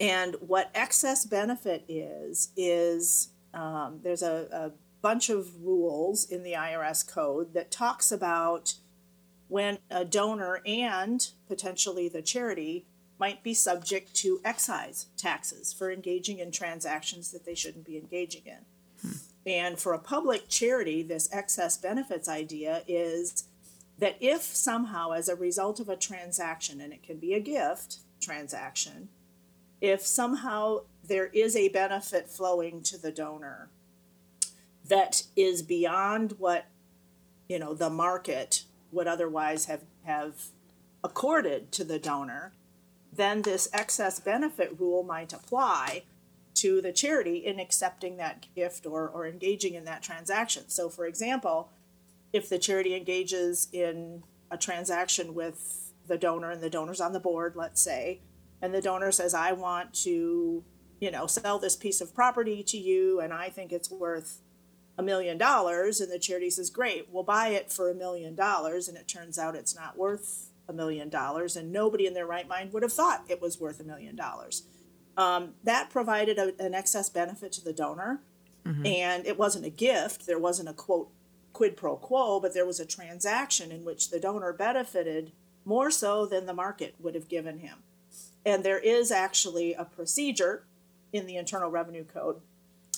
and 0.00 0.36
what 0.40 0.70
excess 0.74 1.24
benefit 1.24 1.84
is, 1.88 2.50
is 2.56 3.30
um, 3.52 4.00
there's 4.02 4.22
a, 4.22 4.48
a 4.52 4.70
bunch 5.02 5.28
of 5.28 5.62
rules 5.62 6.24
in 6.28 6.42
the 6.42 6.52
IRS 6.52 7.06
code 7.06 7.54
that 7.54 7.70
talks 7.70 8.10
about 8.10 8.74
when 9.48 9.78
a 9.90 10.04
donor 10.04 10.60
and 10.66 11.30
potentially 11.46 12.08
the 12.08 12.22
charity 12.22 12.86
might 13.18 13.42
be 13.42 13.54
subject 13.54 14.14
to 14.14 14.40
excise 14.44 15.06
taxes 15.16 15.72
for 15.72 15.92
engaging 15.92 16.38
in 16.38 16.50
transactions 16.50 17.30
that 17.30 17.44
they 17.44 17.54
shouldn't 17.54 17.84
be 17.84 17.96
engaging 17.96 18.42
in. 18.46 18.58
Hmm. 19.02 19.16
And 19.46 19.78
for 19.78 19.92
a 19.92 19.98
public 19.98 20.48
charity, 20.48 21.02
this 21.02 21.28
excess 21.32 21.76
benefits 21.76 22.28
idea 22.28 22.82
is 22.88 23.44
that 23.98 24.16
if 24.20 24.42
somehow, 24.42 25.12
as 25.12 25.28
a 25.28 25.36
result 25.36 25.78
of 25.78 25.88
a 25.88 25.96
transaction, 25.96 26.80
and 26.80 26.92
it 26.92 27.02
can 27.02 27.18
be 27.18 27.34
a 27.34 27.40
gift 27.40 27.98
transaction, 28.20 29.08
if 29.84 30.00
somehow 30.00 30.80
there 31.06 31.26
is 31.26 31.54
a 31.54 31.68
benefit 31.68 32.26
flowing 32.26 32.82
to 32.82 32.96
the 32.96 33.12
donor 33.12 33.68
that 34.88 35.24
is 35.36 35.60
beyond 35.60 36.32
what 36.38 36.64
you 37.50 37.58
know 37.58 37.74
the 37.74 37.90
market 37.90 38.64
would 38.90 39.06
otherwise 39.06 39.66
have 39.66 39.82
have 40.04 40.46
accorded 41.02 41.70
to 41.70 41.84
the 41.84 41.98
donor, 41.98 42.54
then 43.12 43.42
this 43.42 43.68
excess 43.74 44.18
benefit 44.18 44.74
rule 44.80 45.02
might 45.02 45.34
apply 45.34 46.02
to 46.54 46.80
the 46.80 46.92
charity 46.92 47.36
in 47.36 47.60
accepting 47.60 48.16
that 48.16 48.46
gift 48.54 48.86
or, 48.86 49.06
or 49.06 49.26
engaging 49.26 49.74
in 49.74 49.84
that 49.84 50.02
transaction. 50.02 50.62
So, 50.68 50.88
for 50.88 51.04
example, 51.04 51.68
if 52.32 52.48
the 52.48 52.58
charity 52.58 52.94
engages 52.94 53.68
in 53.70 54.22
a 54.50 54.56
transaction 54.56 55.34
with 55.34 55.92
the 56.06 56.16
donor 56.16 56.50
and 56.50 56.62
the 56.62 56.70
donor's 56.70 57.02
on 57.02 57.12
the 57.12 57.20
board, 57.20 57.54
let's 57.54 57.82
say, 57.82 58.20
and 58.64 58.74
the 58.74 58.80
donor 58.80 59.12
says, 59.12 59.34
I 59.34 59.52
want 59.52 59.92
to, 60.04 60.64
you 60.98 61.10
know, 61.10 61.26
sell 61.26 61.58
this 61.58 61.76
piece 61.76 62.00
of 62.00 62.14
property 62.14 62.62
to 62.62 62.78
you 62.78 63.20
and 63.20 63.30
I 63.30 63.50
think 63.50 63.72
it's 63.72 63.90
worth 63.90 64.40
a 64.96 65.02
million 65.02 65.36
dollars, 65.36 66.00
and 66.00 66.10
the 66.10 66.18
charity 66.18 66.48
says, 66.48 66.70
Great, 66.70 67.08
we'll 67.10 67.24
buy 67.24 67.48
it 67.48 67.70
for 67.70 67.90
a 67.90 67.94
million 67.94 68.34
dollars, 68.34 68.88
and 68.88 68.96
it 68.96 69.08
turns 69.08 69.38
out 69.38 69.56
it's 69.56 69.74
not 69.74 69.98
worth 69.98 70.50
a 70.68 70.72
million 70.72 71.08
dollars, 71.08 71.56
and 71.56 71.72
nobody 71.72 72.06
in 72.06 72.14
their 72.14 72.26
right 72.26 72.48
mind 72.48 72.72
would 72.72 72.82
have 72.82 72.92
thought 72.92 73.24
it 73.28 73.42
was 73.42 73.60
worth 73.60 73.80
a 73.80 73.84
million 73.84 74.16
dollars. 74.16 74.62
Um, 75.16 75.54
that 75.64 75.90
provided 75.90 76.38
a, 76.38 76.54
an 76.58 76.74
excess 76.74 77.10
benefit 77.10 77.52
to 77.52 77.64
the 77.64 77.72
donor, 77.72 78.22
mm-hmm. 78.64 78.86
and 78.86 79.26
it 79.26 79.36
wasn't 79.36 79.66
a 79.66 79.70
gift. 79.70 80.26
There 80.26 80.38
wasn't 80.38 80.68
a 80.68 80.72
quote 80.72 81.10
quid 81.52 81.76
pro 81.76 81.96
quo, 81.96 82.40
but 82.40 82.54
there 82.54 82.66
was 82.66 82.80
a 82.80 82.86
transaction 82.86 83.72
in 83.72 83.84
which 83.84 84.10
the 84.10 84.20
donor 84.20 84.52
benefited 84.52 85.32
more 85.64 85.90
so 85.90 86.24
than 86.24 86.46
the 86.46 86.54
market 86.54 86.94
would 87.00 87.16
have 87.16 87.28
given 87.28 87.58
him. 87.58 87.78
And 88.46 88.62
there 88.62 88.78
is 88.78 89.10
actually 89.10 89.74
a 89.74 89.84
procedure 89.84 90.64
in 91.12 91.26
the 91.26 91.36
Internal 91.36 91.70
Revenue 91.70 92.04
Code 92.04 92.40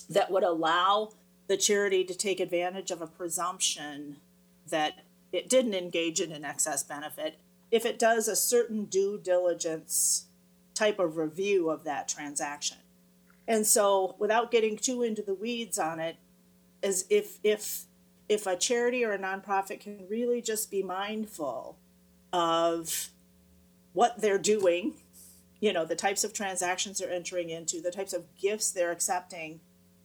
that 0.08 0.30
would 0.30 0.42
allow 0.42 1.10
the 1.46 1.56
charity 1.56 2.04
to 2.04 2.14
take 2.14 2.40
advantage 2.40 2.90
of 2.90 3.00
a 3.00 3.06
presumption 3.06 4.16
that 4.68 5.00
it 5.32 5.48
didn't 5.48 5.74
engage 5.74 6.20
in 6.20 6.32
an 6.32 6.44
excess 6.44 6.82
benefit 6.82 7.38
if 7.70 7.84
it 7.84 7.98
does 7.98 8.28
a 8.28 8.36
certain 8.36 8.84
due 8.84 9.18
diligence 9.18 10.26
type 10.74 10.98
of 10.98 11.16
review 11.16 11.70
of 11.70 11.84
that 11.84 12.08
transaction. 12.08 12.78
And 13.48 13.66
so, 13.66 14.16
without 14.18 14.50
getting 14.50 14.76
too 14.76 15.02
into 15.02 15.22
the 15.22 15.34
weeds 15.34 15.78
on 15.78 16.00
it, 16.00 16.16
as 16.82 17.04
if 17.10 17.38
if 17.44 17.84
if 18.28 18.46
a 18.46 18.56
charity 18.56 19.04
or 19.04 19.12
a 19.12 19.18
nonprofit 19.18 19.80
can 19.80 20.06
really 20.08 20.42
just 20.42 20.70
be 20.70 20.82
mindful 20.82 21.76
of 22.32 23.10
what 23.92 24.20
they're 24.20 24.38
doing, 24.38 24.94
you 25.60 25.72
know, 25.72 25.84
the 25.84 25.96
types 25.96 26.24
of 26.24 26.32
transactions 26.32 26.98
they're 26.98 27.10
entering 27.10 27.50
into, 27.50 27.80
the 27.80 27.90
types 27.90 28.12
of 28.12 28.24
gifts 28.36 28.70
they're 28.70 28.92
accepting, 28.92 29.60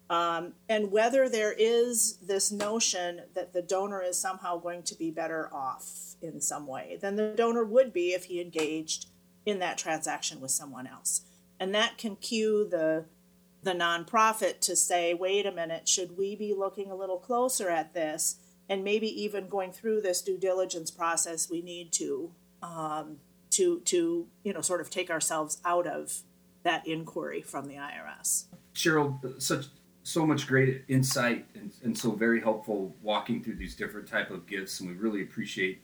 um, 0.10 0.54
and 0.68 0.91
whether 0.91 1.30
there 1.30 1.54
is 1.58 2.18
this 2.22 2.52
notion 2.52 3.22
that 3.34 3.54
the 3.54 3.62
donor 3.62 4.02
is 4.02 4.18
somehow 4.18 4.58
going 4.58 4.84
to 4.84 4.95
be 4.95 5.10
better 5.10 5.49
off 5.54 6.16
in 6.22 6.41
some 6.41 6.68
way 6.68 6.97
than 7.02 7.16
the 7.16 7.34
donor 7.36 7.64
would 7.64 7.93
be 7.93 8.10
if 8.10 8.26
he 8.26 8.41
engaged 8.41 9.08
in 9.45 9.60
that 9.60 9.78
transaction 9.78 10.41
with 10.41 10.52
someone 10.52 10.86
else. 10.86 11.22
And 11.60 11.74
that 11.74 11.97
can 11.97 12.18
cue 12.18 12.68
the 12.70 13.06
the 13.64 13.72
nonprofit 13.74 14.60
to 14.60 14.76
say, 14.76 15.14
wait 15.14 15.45
a 15.45 15.52
minute, 15.52 15.88
should 15.88 16.18
we 16.18 16.36
be 16.36 16.54
looking 16.54 16.89
a 16.89 16.95
little 16.95 17.20
closer 17.20 17.70
at 17.70 17.93
this? 17.93 18.38
And 18.68 18.84
maybe 18.84 19.08
even 19.22 19.47
going 19.47 19.72
through 19.72 20.02
this 20.02 20.22
due 20.22 20.38
diligence 20.38 20.89
process, 20.89 21.49
we 21.49 21.62
need 21.62 21.91
to 21.93 22.32
um, 22.64 23.18
to 23.52 23.80
to 23.82 24.28
you 24.43 24.54
know 24.54 24.62
sort 24.62 24.82
of 24.82 24.89
take 24.89 25.10
ourselves 25.10 25.62
out 25.64 25.88
of 25.88 26.22
that 26.64 26.88
inquiry 26.88 27.41
from 27.41 27.68
the 27.68 27.76
IRS. 27.76 28.45
Sheryl, 28.74 29.41
such 29.41 29.66
so 30.04 30.26
much 30.26 30.47
great 30.47 30.84
insight 30.88 31.45
and, 31.54 31.72
and 31.84 31.97
so 31.97 32.12
very 32.12 32.41
helpful 32.41 32.95
walking 33.02 33.43
through 33.43 33.56
these 33.56 33.76
different 33.76 34.08
type 34.08 34.32
of 34.32 34.47
gifts, 34.47 34.80
and 34.80 34.89
we 34.89 34.95
really 34.95 35.22
appreciate 35.22 35.82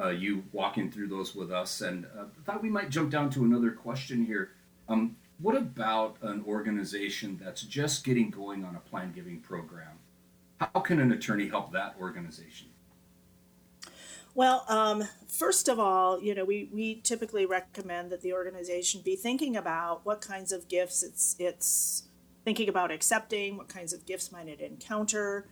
uh, 0.00 0.08
you 0.08 0.42
walking 0.52 0.90
through 0.90 1.08
those 1.08 1.34
with 1.34 1.52
us. 1.52 1.80
And 1.82 2.06
uh, 2.18 2.24
thought 2.44 2.62
we 2.62 2.70
might 2.70 2.90
jump 2.90 3.10
down 3.10 3.30
to 3.30 3.44
another 3.44 3.70
question 3.70 4.24
here. 4.24 4.52
Um, 4.88 5.16
what 5.38 5.56
about 5.56 6.16
an 6.22 6.42
organization 6.46 7.38
that's 7.42 7.62
just 7.62 8.04
getting 8.04 8.30
going 8.30 8.64
on 8.64 8.76
a 8.76 8.80
plan 8.80 9.12
giving 9.12 9.40
program? 9.40 9.98
How 10.58 10.80
can 10.80 11.00
an 11.00 11.12
attorney 11.12 11.48
help 11.48 11.72
that 11.72 11.96
organization? 12.00 12.68
Well, 14.34 14.64
um, 14.68 15.04
first 15.26 15.68
of 15.68 15.78
all, 15.78 16.20
you 16.22 16.34
know, 16.34 16.44
we, 16.44 16.70
we 16.72 17.00
typically 17.00 17.46
recommend 17.46 18.10
that 18.10 18.22
the 18.22 18.32
organization 18.32 19.02
be 19.04 19.16
thinking 19.16 19.56
about 19.56 20.06
what 20.06 20.20
kinds 20.20 20.52
of 20.52 20.68
gifts 20.68 21.02
it's 21.02 21.36
it's 21.38 22.04
thinking 22.44 22.68
about 22.68 22.90
accepting, 22.90 23.56
what 23.56 23.68
kinds 23.68 23.92
of 23.92 24.06
gifts 24.06 24.30
might 24.32 24.48
it 24.48 24.60
encounter, 24.60 25.48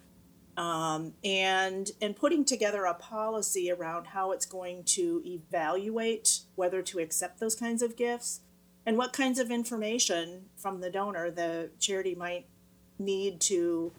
um, 0.57 1.14
and 1.24 1.91
and 2.01 2.16
putting 2.16 2.45
together 2.45 2.85
a 2.85 2.95
policy 2.95 3.70
around 3.70 4.09
how 4.09 4.31
it's 4.31 4.47
going 4.47 4.85
to 4.85 5.22
evaluate 5.26 6.41
whether 6.55 6.81
to 6.83 6.99
accept 7.01 7.41
those 7.41 7.55
kinds 7.57 7.83
of 7.83 7.97
gifts 7.97 8.41
and 8.87 8.97
what 8.97 9.12
kinds 9.12 9.39
of 9.39 9.51
information 9.51 10.47
from 10.57 10.81
the 10.81 10.91
donor 10.91 11.31
the 11.31 11.70
charity 11.79 12.14
might 12.14 12.47
need 12.99 13.41
to 13.41 13.93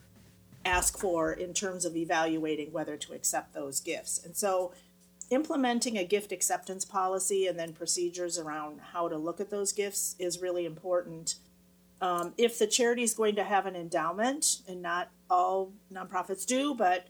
ask 0.69 0.97
for 0.97 1.31
in 1.31 1.53
terms 1.53 1.83
of 1.85 1.95
evaluating 1.95 2.71
whether 2.71 2.95
to 2.97 3.13
accept 3.13 3.53
those 3.53 3.79
gifts. 3.79 4.23
And 4.23 4.35
so 4.35 4.73
implementing 5.29 5.97
a 5.97 6.03
gift 6.03 6.31
acceptance 6.31 6.85
policy 6.85 7.47
and 7.47 7.57
then 7.57 7.73
procedures 7.73 8.37
around 8.37 8.79
how 8.93 9.07
to 9.07 9.17
look 9.17 9.39
at 9.39 9.49
those 9.49 9.73
gifts 9.73 10.15
is 10.19 10.41
really 10.41 10.65
important. 10.65 11.35
Um, 12.01 12.33
if 12.37 12.57
the 12.57 12.67
charity 12.67 13.03
is 13.03 13.13
going 13.13 13.35
to 13.35 13.43
have 13.43 13.65
an 13.65 13.75
endowment, 13.75 14.61
and 14.67 14.81
not 14.81 15.09
all 15.29 15.73
nonprofits 15.93 16.45
do, 16.45 16.73
but 16.73 17.07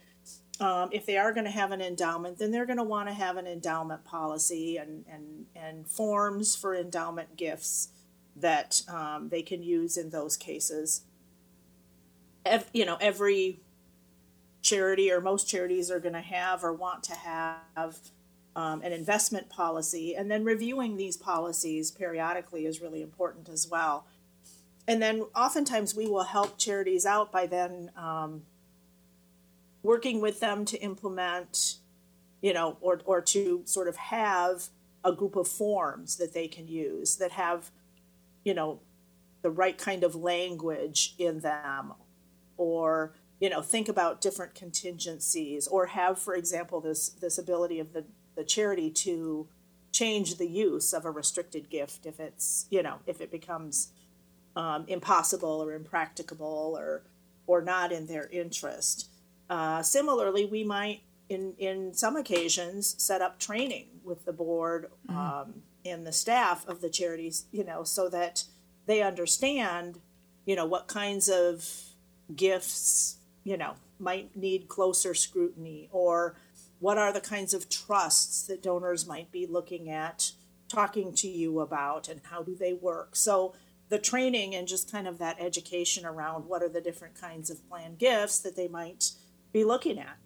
um, 0.59 0.89
if 0.91 1.05
they 1.05 1.17
are 1.17 1.31
going 1.31 1.45
to 1.45 1.51
have 1.51 1.71
an 1.71 1.81
endowment, 1.81 2.37
then 2.37 2.51
they're 2.51 2.65
going 2.65 2.77
to 2.77 2.83
want 2.83 3.07
to 3.07 3.13
have 3.13 3.37
an 3.37 3.47
endowment 3.47 4.03
policy 4.03 4.77
and, 4.77 5.05
and, 5.09 5.45
and 5.55 5.87
forms 5.87 6.55
for 6.55 6.75
endowment 6.75 7.37
gifts 7.37 7.89
that 8.35 8.81
um, 8.87 9.29
they 9.29 9.41
can 9.41 9.63
use 9.63 9.95
in 9.95 10.09
those 10.09 10.35
cases. 10.35 11.01
Ev- 12.45 12.69
you 12.73 12.85
know, 12.85 12.97
every 13.01 13.59
charity 14.61 15.11
or 15.11 15.21
most 15.21 15.47
charities 15.47 15.89
are 15.89 15.99
going 15.99 16.13
to 16.13 16.21
have 16.21 16.63
or 16.63 16.73
want 16.73 17.03
to 17.03 17.13
have 17.13 17.97
um, 18.55 18.81
an 18.81 18.91
investment 18.91 19.49
policy, 19.49 20.15
and 20.15 20.29
then 20.29 20.43
reviewing 20.43 20.97
these 20.97 21.15
policies 21.15 21.91
periodically 21.91 22.65
is 22.65 22.81
really 22.81 23.01
important 23.01 23.47
as 23.47 23.67
well. 23.69 24.05
And 24.87 25.01
then 25.01 25.25
oftentimes 25.35 25.95
we 25.95 26.07
will 26.07 26.23
help 26.23 26.57
charities 26.57 27.05
out 27.05 27.31
by 27.31 27.45
then 27.45 27.91
um, 27.95 28.41
working 29.83 30.19
with 30.19 30.39
them 30.39 30.65
to 30.65 30.77
implement, 30.81 31.75
you 32.41 32.53
know, 32.53 32.77
or, 32.81 32.99
or 33.05 33.21
to 33.21 33.61
sort 33.65 33.87
of 33.87 33.95
have 33.95 34.69
a 35.05 35.11
group 35.13 35.35
of 35.35 35.47
forms 35.47 36.17
that 36.17 36.33
they 36.33 36.47
can 36.47 36.67
use 36.67 37.17
that 37.17 37.31
have, 37.31 37.71
you 38.43 38.53
know, 38.53 38.79
the 39.41 39.49
right 39.49 39.77
kind 39.77 40.03
of 40.03 40.15
language 40.15 41.13
in 41.17 41.39
them 41.39 41.93
or 42.59 43.13
you 43.39 43.49
know 43.49 43.61
think 43.61 43.89
about 43.89 44.21
different 44.21 44.53
contingencies 44.53 45.67
or 45.67 45.87
have 45.87 46.19
for 46.19 46.35
example 46.35 46.79
this 46.79 47.09
this 47.09 47.37
ability 47.37 47.79
of 47.79 47.93
the 47.93 48.05
the 48.35 48.43
charity 48.43 48.91
to 48.91 49.47
change 49.91 50.37
the 50.37 50.47
use 50.47 50.93
of 50.93 51.05
a 51.05 51.11
restricted 51.11 51.69
gift 51.69 52.05
if 52.05 52.19
it's 52.19 52.67
you 52.69 52.83
know 52.83 52.99
if 53.07 53.21
it 53.21 53.31
becomes 53.31 53.91
um, 54.55 54.85
impossible 54.87 55.63
or 55.63 55.73
impracticable 55.73 56.75
or 56.77 57.03
or 57.47 57.61
not 57.61 57.91
in 57.91 58.05
their 58.05 58.27
interest. 58.27 59.09
Uh, 59.49 59.81
similarly, 59.81 60.45
we 60.45 60.63
might 60.63 61.01
in 61.29 61.53
in 61.57 61.93
some 61.93 62.15
occasions 62.15 62.95
set 63.01 63.21
up 63.21 63.39
training 63.39 63.87
with 64.03 64.25
the 64.25 64.33
board 64.33 64.89
mm-hmm. 65.09 65.17
um, 65.17 65.61
and 65.85 66.05
the 66.05 66.11
staff 66.11 66.67
of 66.67 66.81
the 66.81 66.89
charities, 66.89 67.45
you 67.51 67.63
know, 67.63 67.83
so 67.83 68.09
that 68.09 68.43
they 68.85 69.01
understand, 69.01 69.99
you 70.45 70.55
know, 70.55 70.65
what 70.65 70.87
kinds 70.87 71.29
of 71.29 71.88
gifts, 72.35 73.17
you 73.43 73.57
know, 73.57 73.75
might 73.99 74.35
need 74.35 74.67
closer 74.67 75.13
scrutiny 75.13 75.89
or 75.91 76.35
what 76.79 76.97
are 76.97 77.11
the 77.11 77.21
kinds 77.21 77.53
of 77.53 77.69
trusts 77.69 78.43
that 78.43 78.63
donors 78.63 79.05
might 79.05 79.31
be 79.31 79.45
looking 79.45 79.89
at 79.89 80.31
talking 80.69 81.13
to 81.13 81.27
you 81.27 81.59
about 81.59 82.07
and 82.07 82.21
how 82.29 82.41
do 82.41 82.55
they 82.55 82.73
work? 82.73 83.15
So 83.15 83.53
the 83.89 83.99
training 83.99 84.55
and 84.55 84.67
just 84.67 84.91
kind 84.91 85.07
of 85.07 85.17
that 85.17 85.37
education 85.39 86.05
around 86.05 86.45
what 86.45 86.63
are 86.63 86.69
the 86.69 86.79
different 86.79 87.19
kinds 87.19 87.49
of 87.49 87.67
planned 87.67 87.97
gifts 87.97 88.39
that 88.39 88.55
they 88.55 88.67
might 88.67 89.11
be 89.51 89.63
looking 89.63 89.99
at. 89.99 90.17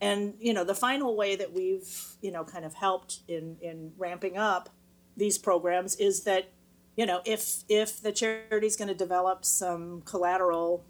And 0.00 0.34
you 0.40 0.52
know 0.52 0.64
the 0.64 0.74
final 0.74 1.16
way 1.16 1.36
that 1.36 1.52
we've 1.52 2.16
you 2.20 2.32
know 2.32 2.42
kind 2.44 2.64
of 2.64 2.74
helped 2.74 3.20
in 3.28 3.56
in 3.60 3.92
ramping 3.96 4.36
up 4.36 4.70
these 5.16 5.36
programs 5.36 5.94
is 5.96 6.22
that 6.24 6.50
you 6.96 7.04
know 7.04 7.20
if 7.26 7.64
if 7.68 8.00
the 8.00 8.10
charity 8.10 8.66
is 8.66 8.76
going 8.76 8.88
to 8.88 8.94
develop 8.94 9.44
some 9.44 10.02
collateral 10.02 10.84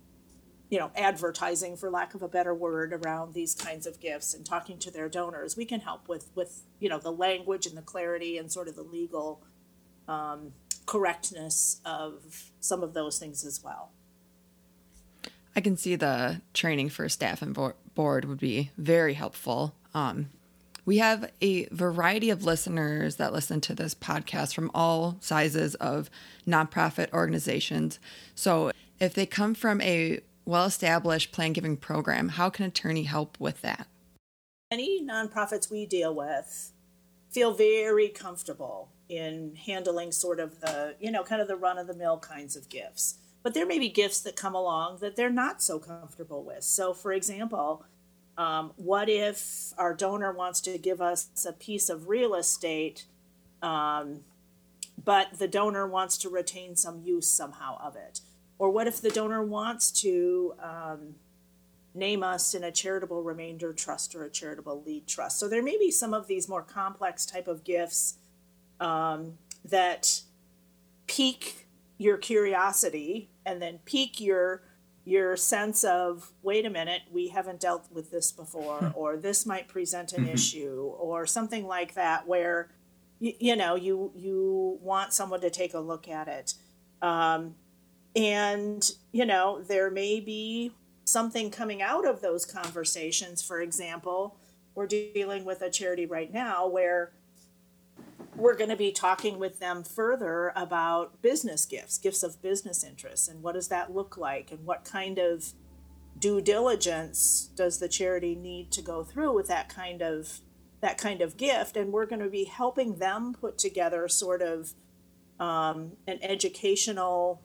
you 0.71 0.79
know 0.79 0.91
advertising 0.97 1.77
for 1.77 1.91
lack 1.91 2.15
of 2.15 2.23
a 2.23 2.29
better 2.29 2.55
word 2.55 2.93
around 2.93 3.35
these 3.35 3.55
kinds 3.55 3.87
of 3.87 4.01
gifts 4.01 4.33
and 4.33 4.47
talking 4.47 4.79
to 4.79 4.91
their 4.91 5.09
donors 5.09 5.57
we 5.57 5.65
can 5.65 5.81
help 5.81 6.09
with 6.09 6.31
with 6.35 6.63
you 6.79 6.89
know 6.89 6.99
the 6.99 7.13
language 7.13 7.67
and 7.67 7.77
the 7.77 7.83
clarity 7.83 8.39
and 8.39 8.51
sort 8.51 8.69
of 8.69 8.77
the 8.77 8.83
legal 8.83 9.43
um, 10.09 10.53
correctness 10.87 11.81
of 11.85 12.51
some 12.59 12.83
of 12.83 12.95
those 12.95 13.19
things 13.19 13.45
as 13.45 13.63
well. 13.63 13.93
I 15.55 15.61
can 15.61 15.77
see 15.77 15.95
the 15.95 16.41
training 16.53 16.89
for 16.89 17.09
staff 17.09 17.43
and 17.43 17.57
board 17.95 18.25
would 18.25 18.41
be 18.41 18.71
very 18.77 19.15
helpful. 19.15 19.75
Um, 19.95 20.31
We 20.85 20.99
have 20.99 21.31
a 21.41 21.67
variety 21.67 22.31
of 22.31 22.45
listeners 22.45 23.17
that 23.17 23.33
listen 23.33 23.61
to 23.63 23.75
this 23.75 23.95
podcast 23.95 24.55
from 24.55 24.71
all 24.75 25.17
sizes 25.21 25.75
of 25.77 26.11
nonprofit 26.47 27.13
organizations. 27.13 28.01
So, 28.35 28.73
if 28.99 29.15
they 29.15 29.27
come 29.27 29.55
from 29.55 29.81
a 29.83 30.21
well 30.51 30.67
established 30.67 31.33
plan 31.33 31.53
giving 31.53 31.77
program, 31.77 32.31
how 32.31 32.51
can 32.51 32.67
attorney 32.67 33.05
help 33.05 33.39
with 33.41 33.63
that? 33.63 33.87
Any 34.71 35.03
nonprofits 35.03 35.71
we 35.71 35.87
deal 35.87 36.15
with 36.15 36.73
feel 37.31 37.55
very 37.55 38.09
comfortable 38.09 38.91
in 39.09 39.55
handling 39.55 40.13
sort 40.13 40.41
of 40.41 40.61
the, 40.61 40.97
you 41.01 41.11
know, 41.11 41.23
kind 41.23 41.41
of 41.41 41.49
the 41.49 41.57
run 41.57 41.79
of 41.79 41.87
the 41.87 41.95
mill 41.95 42.19
kinds 42.19 42.57
of 42.57 42.69
gifts. 42.69 43.15
But 43.43 43.55
there 43.55 43.67
may 43.67 43.79
be 43.79 43.89
gifts 43.89 44.21
that 44.21 44.37
come 44.37 44.55
along 44.55 44.99
that 44.99 45.17
they're 45.17 45.31
not 45.31 45.63
so 45.63 45.79
comfortable 45.79 46.45
with. 46.45 46.65
So, 46.65 46.93
for 46.93 47.13
example, 47.13 47.85
um, 48.37 48.73
what 48.77 49.09
if 49.09 49.73
our 49.79 49.95
donor 49.95 50.33
wants 50.33 50.61
to 50.63 50.79
give 50.79 51.01
us 51.01 51.29
a 51.49 51.53
piece 51.53 51.89
of 51.89 52.09
real 52.09 52.35
estate, 52.35 53.07
um, 53.63 54.21
but 55.03 55.39
the 55.39 55.49
donor 55.49 55.87
wants 55.87 56.19
to 56.19 56.29
retain 56.29 56.77
some 56.77 57.03
use 57.03 57.31
somehow 57.31 57.79
of 57.81 57.97
it? 57.97 58.21
Or 58.61 58.69
what 58.69 58.87
if 58.87 59.01
the 59.01 59.09
donor 59.09 59.43
wants 59.43 59.91
to 60.03 60.53
um, 60.63 61.15
name 61.95 62.23
us 62.23 62.53
in 62.53 62.63
a 62.63 62.71
charitable 62.71 63.23
remainder 63.23 63.73
trust 63.73 64.15
or 64.15 64.25
a 64.25 64.31
charitable 64.31 64.83
lead 64.85 65.07
trust? 65.07 65.39
So 65.39 65.49
there 65.49 65.63
may 65.63 65.79
be 65.79 65.91
some 65.91 66.13
of 66.13 66.27
these 66.27 66.47
more 66.47 66.63
complex 66.63 67.25
type 67.25 67.49
of 67.49 67.65
gifts 67.65 68.19
um, 68.79 69.39
that 69.65 70.21
pique 71.07 71.69
your 71.97 72.19
curiosity 72.19 73.31
and 73.47 73.63
then 73.63 73.79
pique 73.87 74.21
your 74.21 74.63
your 75.07 75.39
sense 75.39 75.83
of 75.83 76.31
wait 76.43 76.67
a 76.67 76.71
minute 76.71 77.01
we 77.11 77.29
haven't 77.29 77.61
dealt 77.61 77.91
with 77.91 78.11
this 78.11 78.31
before 78.31 78.79
hmm. 78.79 78.89
or 78.95 79.17
this 79.17 79.47
might 79.47 79.69
present 79.69 80.13
an 80.13 80.25
mm-hmm. 80.25 80.35
issue 80.35 80.93
or 80.99 81.27
something 81.27 81.67
like 81.67 81.95
that 81.95 82.29
where 82.29 82.71
you, 83.19 83.33
you, 83.41 83.57
know 83.57 83.75
you 83.75 84.13
you 84.15 84.79
want 84.83 85.15
someone 85.15 85.41
to 85.41 85.51
take 85.51 85.73
a 85.73 85.81
look 85.81 86.07
at 86.07 86.29
it 86.29 86.55
um, 87.03 87.55
and 88.17 88.91
you 89.13 89.25
know 89.25 89.63
there 89.63 89.91
may 89.91 90.21
be 90.21 90.73
something 91.05 91.51
coming 91.51 91.81
out 91.83 92.07
of 92.07 92.21
those 92.21 92.45
conversations 92.45 93.43
for 93.43 93.61
example 93.61 94.37
we're 94.75 94.87
dealing 94.87 95.45
with 95.45 95.63
a 95.63 95.71
charity 95.71 96.07
right 96.07 96.33
now 96.33 96.67
where 96.67 97.13
we're 98.37 98.57
going 98.57 98.71
to 98.71 98.77
be 98.77 98.93
talking 98.93 99.39
with 99.39 99.59
them 99.59 99.83
further 99.83 100.53
about 100.57 101.21
business 101.21 101.67
gifts, 101.67 101.99
gifts 101.99 102.23
of 102.23 102.41
business 102.41 102.85
interests, 102.85 103.29
and 103.29 103.43
what 103.43 103.55
does 103.55 103.69
that 103.69 103.95
look 103.95 104.17
like, 104.17 104.51
and 104.51 104.65
what 104.65 104.85
kind 104.85 105.19
of 105.19 105.53
due 106.19 106.41
diligence 106.41 107.51
does 107.55 107.79
the 107.79 107.89
charity 107.89 108.35
need 108.35 108.71
to 108.73 108.83
go 108.83 109.03
through 109.03 109.35
with 109.35 109.49
that 109.49 109.69
kind 109.69 110.03
of 110.03 110.41
that 110.81 110.97
kind 110.97 111.21
of 111.21 111.37
gift, 111.37 111.77
and 111.77 111.93
we're 111.93 112.07
going 112.07 112.23
to 112.23 112.31
be 112.31 112.45
helping 112.45 112.97
them 112.97 113.35
put 113.39 113.59
together 113.59 114.09
sort 114.09 114.41
of 114.41 114.73
um, 115.39 115.93
an 116.07 116.19
educational 116.23 117.43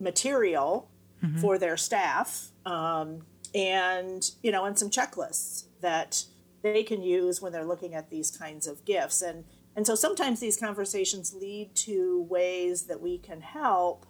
material 0.00 0.90
mm-hmm. 1.22 1.38
for 1.38 1.58
their 1.58 1.76
staff, 1.76 2.50
um, 2.66 3.22
and 3.54 4.30
you 4.42 4.52
know, 4.52 4.64
and 4.64 4.78
some 4.78 4.90
checklists 4.90 5.64
that 5.80 6.24
they 6.62 6.82
can 6.82 7.02
use 7.02 7.40
when 7.40 7.52
they're 7.52 7.64
looking 7.64 7.94
at 7.94 8.10
these 8.10 8.30
kinds 8.30 8.66
of 8.66 8.84
gifts 8.84 9.22
and 9.22 9.44
and 9.78 9.86
so 9.86 9.94
sometimes 9.94 10.40
these 10.40 10.56
conversations 10.56 11.32
lead 11.32 11.72
to 11.76 12.26
ways 12.28 12.86
that 12.86 13.00
we 13.00 13.16
can 13.16 13.40
help 13.40 14.06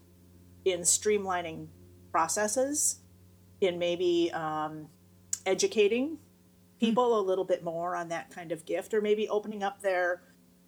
in 0.65 0.81
streamlining 0.81 1.67
processes, 2.11 3.01
in 3.61 3.79
maybe 3.79 4.31
um, 4.33 4.89
educating 5.45 6.17
people 6.81 7.11
mm-hmm. 7.11 7.23
a 7.23 7.29
little 7.29 7.45
bit 7.45 7.63
more 7.63 7.95
on 7.95 8.09
that 8.09 8.31
kind 8.31 8.51
of 8.51 8.65
gift, 8.65 8.95
or 8.95 9.03
maybe 9.03 9.29
opening 9.29 9.63
up 9.63 9.83
their 9.83 10.23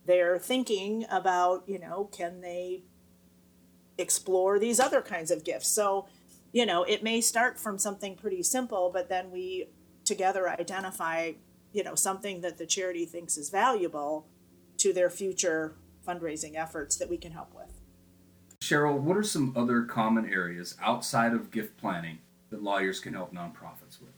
their 0.05 0.39
thinking 0.39 1.07
about, 1.11 1.65
you 1.67 1.79
know, 1.79 2.11
can 2.13 2.43
they 2.43 2.83
explore 4.01 4.59
these 4.59 4.81
other 4.81 5.03
kinds 5.03 5.31
of 5.31 5.45
gifts? 5.45 5.69
So, 5.69 6.07
you 6.53 6.67
know, 6.67 6.83
it 6.85 7.03
may 7.03 7.21
start 7.21 7.59
from 7.59 7.79
something 7.79 8.17
pretty 8.17 8.43
simple, 8.43 8.91
but 8.93 9.09
then 9.09 9.31
we 9.31 9.69
together 10.05 10.49
identify, 10.49 11.33
you 11.73 11.85
know, 11.85 11.95
something 11.95 12.41
that 12.41 12.59
the 12.59 12.67
charity 12.67 13.05
thinks 13.05 13.37
is 13.37 13.51
valuable 13.51 14.27
to 14.79 14.93
their 14.93 15.11
future 15.11 15.75
fundraising 16.07 16.57
efforts 16.57 16.97
that 16.97 17.09
we 17.09 17.17
can 17.17 17.33
help 17.33 17.55
with. 17.55 17.81
Sheryl, 18.63 18.99
what 18.99 19.17
are 19.17 19.23
some 19.23 19.55
other 19.57 19.83
common 19.83 20.31
areas 20.33 20.77
outside 20.83 21.33
of 21.33 21.51
gift 21.51 21.77
planning 21.77 22.19
that 22.51 22.63
lawyers 22.63 23.01
can 23.01 23.15
help 23.15 23.33
nonprofits 23.33 24.01
with? 24.01 24.11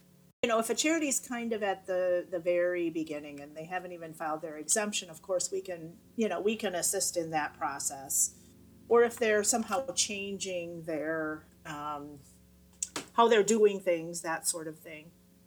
You 0.43 0.49
know, 0.49 0.59
if 0.59 0.70
a 0.70 0.74
charity's 0.74 1.20
kind 1.20 1.53
of 1.53 1.62
at 1.62 1.87
the 1.87 2.26
the 2.28 2.41
very 2.41 2.91
beginning 2.91 3.41
and 3.41 3.57
they 3.57 3.64
haven't 3.64 3.93
even 3.93 4.12
filed 4.12 4.43
their 4.43 4.57
exemption, 4.57 5.09
of 5.09 5.22
course 5.22 5.53
we 5.53 5.61
can, 5.61 5.93
you 6.16 6.28
know, 6.28 6.41
we 6.41 6.57
can 6.57 6.74
assist 6.74 7.16
in 7.16 7.30
that 7.30 7.57
process. 7.57 8.35
Or 8.93 9.05
if 9.05 9.18
they're 9.18 9.43
somehow 9.43 9.90
changing 9.95 10.82
their 10.82 11.45
um, 11.64 12.18
how 13.14 13.26
they're 13.26 13.43
doing 13.43 13.80
things, 13.80 14.20
that 14.20 14.47
sort 14.47 14.68
of 14.68 14.78
thing. 14.80 15.07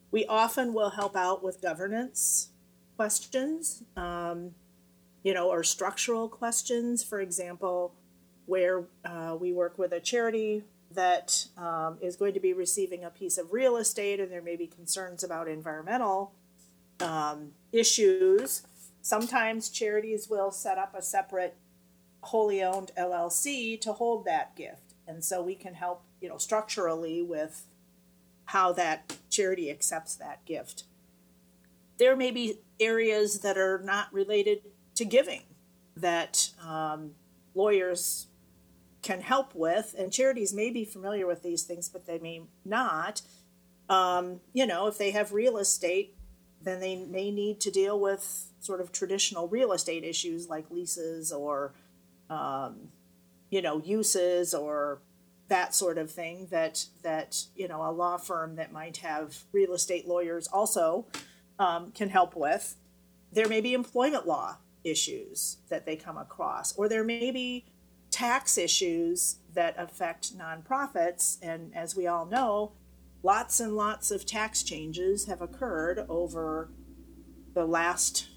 We 0.09 0.25
often 0.25 0.73
will 0.73 0.89
help 0.89 1.15
out 1.15 1.43
with 1.43 1.61
governance 1.61 2.49
questions. 2.95 3.83
Um, 3.95 4.55
you 5.21 5.35
know, 5.35 5.51
or 5.51 5.63
structural 5.63 6.27
questions. 6.27 7.03
For 7.03 7.21
example, 7.21 7.93
where 8.47 8.85
uh, 9.03 9.37
we 9.39 9.53
work 9.53 9.77
with 9.77 9.91
a 9.91 9.99
charity 9.99 10.63
that 10.95 11.45
um, 11.55 11.99
is 12.01 12.15
going 12.15 12.33
to 12.33 12.39
be 12.39 12.51
receiving 12.51 13.03
a 13.03 13.11
piece 13.11 13.37
of 13.37 13.53
real 13.53 13.77
estate 13.77 14.19
and 14.19 14.31
there 14.31 14.41
may 14.41 14.55
be 14.55 14.65
concerns 14.65 15.23
about 15.23 15.47
environmental 15.47 16.33
um, 16.99 17.51
issues. 17.71 18.63
Sometimes 19.03 19.69
charities 19.69 20.31
will 20.31 20.49
set 20.49 20.79
up 20.79 20.95
a 20.97 21.03
separate 21.03 21.55
wholly 22.25 22.63
owned 22.63 22.91
LLC 22.97 23.79
to 23.81 23.93
hold 23.93 24.25
that 24.25 24.55
gift. 24.55 24.93
And 25.07 25.23
so 25.23 25.41
we 25.41 25.55
can 25.55 25.73
help, 25.75 26.03
you 26.21 26.29
know, 26.29 26.37
structurally 26.37 27.21
with 27.21 27.67
how 28.45 28.71
that 28.73 29.17
charity 29.29 29.69
accepts 29.69 30.15
that 30.15 30.45
gift. 30.45 30.83
There 31.97 32.15
may 32.15 32.31
be 32.31 32.59
areas 32.79 33.39
that 33.39 33.57
are 33.57 33.79
not 33.79 34.13
related 34.13 34.59
to 34.95 35.05
giving 35.05 35.43
that 35.95 36.49
um, 36.65 37.11
lawyers 37.53 38.27
can 39.01 39.21
help 39.21 39.53
with, 39.53 39.95
and 39.97 40.11
charities 40.11 40.53
may 40.53 40.71
be 40.71 40.83
familiar 40.83 41.27
with 41.27 41.43
these 41.43 41.63
things, 41.63 41.87
but 41.87 42.05
they 42.05 42.19
may 42.19 42.41
not. 42.65 43.21
Um, 43.87 44.41
you 44.51 44.65
know, 44.65 44.87
if 44.87 44.97
they 44.97 45.11
have 45.11 45.31
real 45.31 45.57
estate, 45.57 46.15
then 46.61 46.79
they 46.79 46.95
may 46.95 47.29
need 47.31 47.61
to 47.61 47.71
deal 47.71 47.99
with 47.99 48.47
sort 48.59 48.81
of 48.81 48.91
traditional 48.91 49.47
real 49.47 49.71
estate 49.71 50.03
issues 50.03 50.49
like 50.49 50.71
leases 50.71 51.31
or, 51.31 51.73
um, 52.29 52.89
you 53.49 53.61
know, 53.61 53.81
uses 53.83 54.53
or 54.53 55.01
that 55.47 55.75
sort 55.75 55.97
of 55.97 56.09
thing 56.11 56.47
that 56.49 56.85
that 57.03 57.43
you 57.55 57.67
know 57.67 57.87
a 57.87 57.91
law 57.91 58.17
firm 58.17 58.55
that 58.55 58.71
might 58.71 58.97
have 58.97 59.43
real 59.51 59.73
estate 59.73 60.07
lawyers 60.07 60.47
also 60.47 61.05
um, 61.59 61.91
can 61.91 62.09
help 62.09 62.35
with. 62.35 62.75
There 63.31 63.47
may 63.47 63.61
be 63.61 63.73
employment 63.73 64.25
law 64.27 64.57
issues 64.83 65.57
that 65.69 65.85
they 65.85 65.95
come 65.95 66.17
across, 66.17 66.75
or 66.77 66.87
there 66.87 67.03
may 67.03 67.31
be 67.31 67.65
tax 68.11 68.57
issues 68.57 69.37
that 69.53 69.75
affect 69.77 70.37
nonprofits. 70.37 71.37
And 71.41 71.75
as 71.75 71.95
we 71.95 72.07
all 72.07 72.25
know, 72.25 72.73
lots 73.23 73.59
and 73.59 73.75
lots 73.75 74.11
of 74.11 74.25
tax 74.25 74.63
changes 74.63 75.25
have 75.25 75.41
occurred 75.41 76.05
over 76.07 76.69
the 77.53 77.65
last 77.65 78.27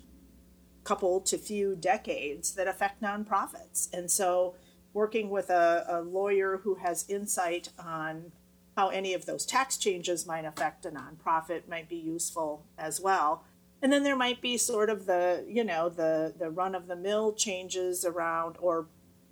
couple 0.88 1.20
to 1.20 1.36
few 1.36 1.76
decades 1.76 2.52
that 2.54 2.66
affect 2.66 3.02
nonprofits. 3.02 3.92
And 3.92 4.10
so, 4.10 4.54
working 4.94 5.28
with 5.30 5.50
a, 5.50 5.84
a 5.88 6.00
lawyer 6.00 6.60
who 6.64 6.76
has 6.76 7.04
insight 7.08 7.68
on 7.78 8.32
how 8.76 8.88
any 8.88 9.12
of 9.12 9.26
those 9.26 9.44
tax 9.44 9.76
changes 9.76 10.26
might 10.26 10.44
affect 10.44 10.86
a 10.86 10.90
nonprofit 10.90 11.68
might 11.68 11.88
be 11.88 11.96
useful 11.96 12.64
as 12.78 13.00
well 13.00 13.44
and 13.82 13.92
then 13.92 14.02
there 14.02 14.16
might 14.16 14.40
be 14.40 14.56
sort 14.56 14.90
of 14.90 15.06
the 15.06 15.44
you 15.48 15.64
know 15.64 15.88
the 15.88 16.34
the 16.38 16.50
run 16.50 16.74
of 16.74 16.86
the 16.86 16.96
mill 16.96 17.32
changes 17.32 18.04
around 18.04 18.56
or 18.60 18.86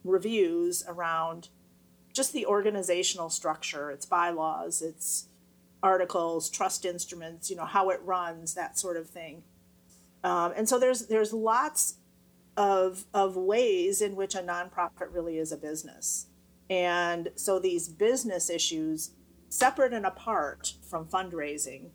reviews 0.05 0.85
around 0.87 1.49
just 2.13 2.33
the 2.33 2.47
organizational 2.47 3.31
structure 3.31 3.91
its 3.91 4.07
bylaws 4.07 4.83
its 4.83 5.29
articles 5.83 6.49
trust 6.49 6.85
instruments 6.85 7.51
you 7.51 7.57
know 7.57 7.65
how 7.65 7.91
it 7.91 8.01
runs 8.03 8.55
that 8.55 8.79
sort 8.79 8.97
of 8.97 9.09
thing 9.09 9.43
um, 10.25 10.53
and 10.57 10.69
so 10.69 10.79
there's 10.79 11.07
there's 11.07 11.33
lots 11.33 11.99
of 12.57 13.05
of 13.13 13.37
ways 13.37 14.01
in 14.01 14.17
which 14.17 14.35
a 14.35 14.41
nonprofit 14.41 15.13
really 15.13 15.39
is 15.39 15.53
a 15.53 15.57
business 15.57 16.27
and 16.71 17.31
so 17.37 17.59
these 17.59 17.89
business 17.89 18.49
issues 18.51 19.11
separate 19.49 19.93
and 19.93 20.07
apart 20.07 20.75
from 20.89 21.07
fundraising 21.07 21.91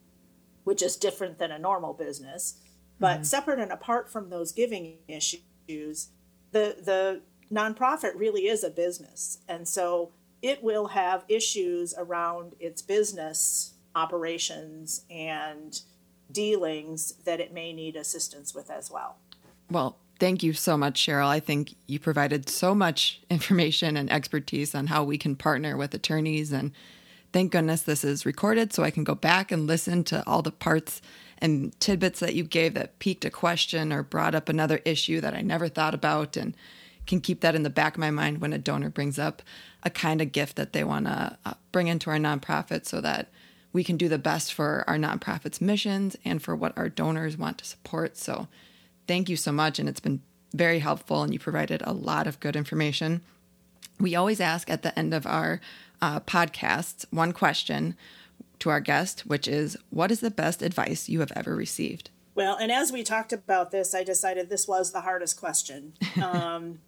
which 0.63 0.81
is 0.81 0.95
different 0.95 1.39
than 1.39 1.51
a 1.51 1.59
normal 1.59 1.93
business. 1.93 2.59
But 2.99 3.15
mm-hmm. 3.15 3.23
separate 3.23 3.59
and 3.59 3.71
apart 3.71 4.11
from 4.11 4.29
those 4.29 4.51
giving 4.51 4.97
issues, 5.07 6.09
the 6.51 6.75
the 6.83 7.21
nonprofit 7.51 8.11
really 8.15 8.47
is 8.47 8.63
a 8.63 8.69
business, 8.69 9.39
and 9.47 9.67
so 9.67 10.11
it 10.41 10.63
will 10.63 10.87
have 10.87 11.25
issues 11.27 11.93
around 11.97 12.55
its 12.59 12.81
business 12.81 13.73
operations 13.95 15.05
and 15.09 15.81
dealings 16.33 17.13
that 17.25 17.39
it 17.39 17.53
may 17.53 17.73
need 17.73 17.95
assistance 17.95 18.53
with 18.53 18.69
as 18.69 18.89
well. 18.89 19.17
Well, 19.69 19.97
thank 20.19 20.43
you 20.43 20.53
so 20.53 20.77
much, 20.77 21.05
Sheryl. 21.05 21.27
I 21.27 21.39
think 21.39 21.75
you 21.87 21.99
provided 21.99 22.49
so 22.49 22.75
much 22.75 23.21
information 23.29 23.97
and 23.97 24.11
expertise 24.11 24.75
on 24.75 24.87
how 24.87 25.03
we 25.03 25.17
can 25.17 25.35
partner 25.35 25.77
with 25.77 25.93
attorneys. 25.93 26.51
And 26.51 26.71
thank 27.33 27.51
goodness 27.51 27.81
this 27.81 28.03
is 28.03 28.25
recorded 28.25 28.73
so 28.73 28.83
I 28.83 28.91
can 28.91 29.03
go 29.03 29.15
back 29.15 29.51
and 29.51 29.67
listen 29.67 30.03
to 30.05 30.23
all 30.27 30.41
the 30.41 30.51
parts 30.51 31.01
and 31.39 31.77
tidbits 31.79 32.19
that 32.19 32.35
you 32.35 32.43
gave 32.43 32.75
that 32.75 32.99
piqued 32.99 33.25
a 33.25 33.31
question 33.31 33.91
or 33.91 34.03
brought 34.03 34.35
up 34.35 34.47
another 34.47 34.79
issue 34.85 35.19
that 35.21 35.33
I 35.33 35.41
never 35.41 35.67
thought 35.67 35.95
about 35.95 36.37
and 36.37 36.55
can 37.07 37.19
keep 37.19 37.41
that 37.41 37.55
in 37.55 37.63
the 37.63 37.69
back 37.69 37.95
of 37.95 37.99
my 37.99 38.11
mind 38.11 38.41
when 38.41 38.53
a 38.53 38.59
donor 38.59 38.89
brings 38.89 39.17
up 39.17 39.41
a 39.83 39.89
kind 39.89 40.21
of 40.21 40.31
gift 40.31 40.55
that 40.55 40.71
they 40.71 40.83
want 40.83 41.07
to 41.07 41.37
uh, 41.45 41.53
bring 41.71 41.87
into 41.87 42.11
our 42.11 42.17
nonprofit 42.17 42.85
so 42.85 43.01
that 43.01 43.31
we 43.73 43.83
can 43.83 43.97
do 43.97 44.09
the 44.09 44.17
best 44.17 44.53
for 44.53 44.83
our 44.87 44.97
nonprofit's 44.97 45.61
missions 45.61 46.15
and 46.25 46.41
for 46.41 46.55
what 46.55 46.77
our 46.77 46.89
donors 46.89 47.37
want 47.37 47.57
to 47.59 47.65
support. 47.65 48.17
So, 48.17 48.47
thank 49.07 49.29
you 49.29 49.35
so 49.35 49.51
much. 49.51 49.79
And 49.79 49.87
it's 49.87 49.99
been 49.99 50.21
very 50.53 50.79
helpful, 50.79 51.23
and 51.23 51.33
you 51.33 51.39
provided 51.39 51.81
a 51.85 51.93
lot 51.93 52.27
of 52.27 52.39
good 52.39 52.55
information. 52.55 53.21
We 53.99 54.15
always 54.15 54.41
ask 54.41 54.69
at 54.69 54.81
the 54.81 54.97
end 54.97 55.13
of 55.13 55.25
our 55.25 55.61
uh, 56.01 56.19
podcasts 56.21 57.05
one 57.11 57.31
question 57.31 57.95
to 58.59 58.69
our 58.69 58.79
guest, 58.79 59.21
which 59.21 59.47
is 59.47 59.77
What 59.89 60.11
is 60.11 60.19
the 60.19 60.31
best 60.31 60.61
advice 60.61 61.09
you 61.09 61.19
have 61.19 61.31
ever 61.35 61.55
received? 61.55 62.09
Well, 62.33 62.57
and 62.57 62.71
as 62.71 62.91
we 62.91 63.03
talked 63.03 63.33
about 63.33 63.71
this, 63.71 63.93
I 63.93 64.03
decided 64.03 64.49
this 64.49 64.67
was 64.67 64.91
the 64.91 65.01
hardest 65.01 65.39
question. 65.39 65.93
Um, 66.21 66.79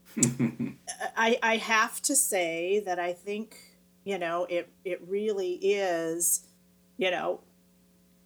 I, 1.17 1.39
I 1.41 1.57
have 1.57 1.99
to 2.03 2.15
say 2.15 2.83
that 2.85 2.99
I 2.99 3.13
think, 3.13 3.57
you 4.03 4.19
know, 4.19 4.45
it, 4.47 4.69
it 4.85 5.01
really 5.07 5.53
is, 5.53 6.41
you 6.97 7.11
know, 7.11 7.41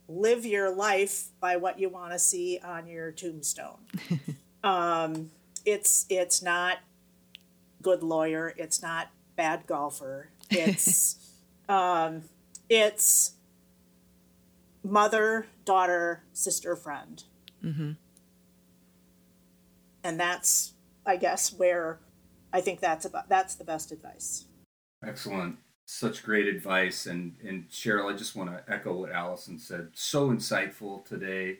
live 0.07 0.45
your 0.45 0.73
life 0.73 1.29
by 1.39 1.57
what 1.57 1.79
you 1.79 1.89
want 1.89 2.13
to 2.13 2.19
see 2.19 2.59
on 2.63 2.87
your 2.87 3.11
tombstone. 3.11 3.79
um, 4.63 5.29
it's, 5.65 6.05
it's 6.09 6.41
not 6.41 6.79
good 7.81 8.03
lawyer. 8.03 8.53
It's 8.57 8.81
not 8.81 9.09
bad 9.35 9.67
golfer. 9.67 10.29
It's, 10.49 11.17
um, 11.69 12.23
it's 12.69 13.33
mother, 14.83 15.47
daughter, 15.65 16.23
sister, 16.33 16.75
friend. 16.75 17.23
Mm-hmm. 17.63 17.91
And 20.03 20.19
that's, 20.19 20.73
I 21.05 21.17
guess, 21.17 21.51
where 21.51 21.99
I 22.53 22.61
think 22.61 22.79
that's 22.79 23.05
about 23.05 23.29
that's 23.29 23.55
the 23.55 23.63
best 23.63 23.91
advice. 23.91 24.45
Excellent. 25.05 25.57
Such 25.89 26.21
great 26.23 26.47
advice. 26.47 27.05
And 27.05 27.37
and 27.47 27.69
Sheryl, 27.69 28.13
I 28.13 28.17
just 28.17 28.35
want 28.35 28.49
to 28.49 28.61
echo 28.71 28.93
what 28.93 29.11
Allison 29.11 29.57
said. 29.57 29.89
So 29.93 30.29
insightful 30.29 31.05
today. 31.05 31.59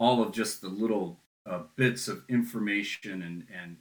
All 0.00 0.22
of 0.22 0.32
just 0.32 0.60
the 0.60 0.68
little 0.68 1.20
uh, 1.46 1.62
bits 1.76 2.08
of 2.08 2.24
information 2.28 3.22
and 3.22 3.46
and 3.56 3.76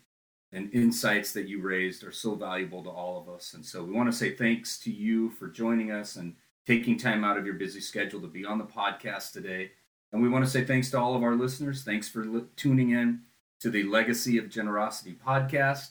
and 0.51 0.71
insights 0.73 1.31
that 1.33 1.47
you 1.47 1.61
raised 1.61 2.03
are 2.03 2.11
so 2.11 2.35
valuable 2.35 2.83
to 2.83 2.89
all 2.89 3.19
of 3.19 3.29
us. 3.33 3.55
And 3.55 3.65
so 3.65 3.83
we 3.83 3.91
want 3.91 4.11
to 4.11 4.17
say 4.17 4.35
thanks 4.35 4.77
to 4.79 4.91
you 4.91 5.31
for 5.31 5.47
joining 5.47 5.91
us 5.91 6.17
and 6.17 6.35
taking 6.67 6.95
time 6.97 7.23
out 7.23 7.37
of 7.37 7.45
your 7.45 7.55
busy 7.55 7.81
schedule 7.81 8.21
to 8.21 8.27
be 8.27 8.45
on 8.45 8.59
the 8.59 8.65
podcast 8.65 9.31
today. 9.31 9.71
And 10.11 10.21
we 10.21 10.29
want 10.29 10.45
to 10.45 10.51
say 10.51 10.63
thanks 10.63 10.91
to 10.91 10.99
all 10.99 11.15
of 11.15 11.23
our 11.23 11.35
listeners. 11.35 11.83
Thanks 11.83 12.07
for 12.07 12.25
li- 12.25 12.45
tuning 12.55 12.91
in 12.91 13.21
to 13.59 13.71
the 13.71 13.83
Legacy 13.83 14.37
of 14.37 14.49
Generosity 14.49 15.17
podcast. 15.25 15.89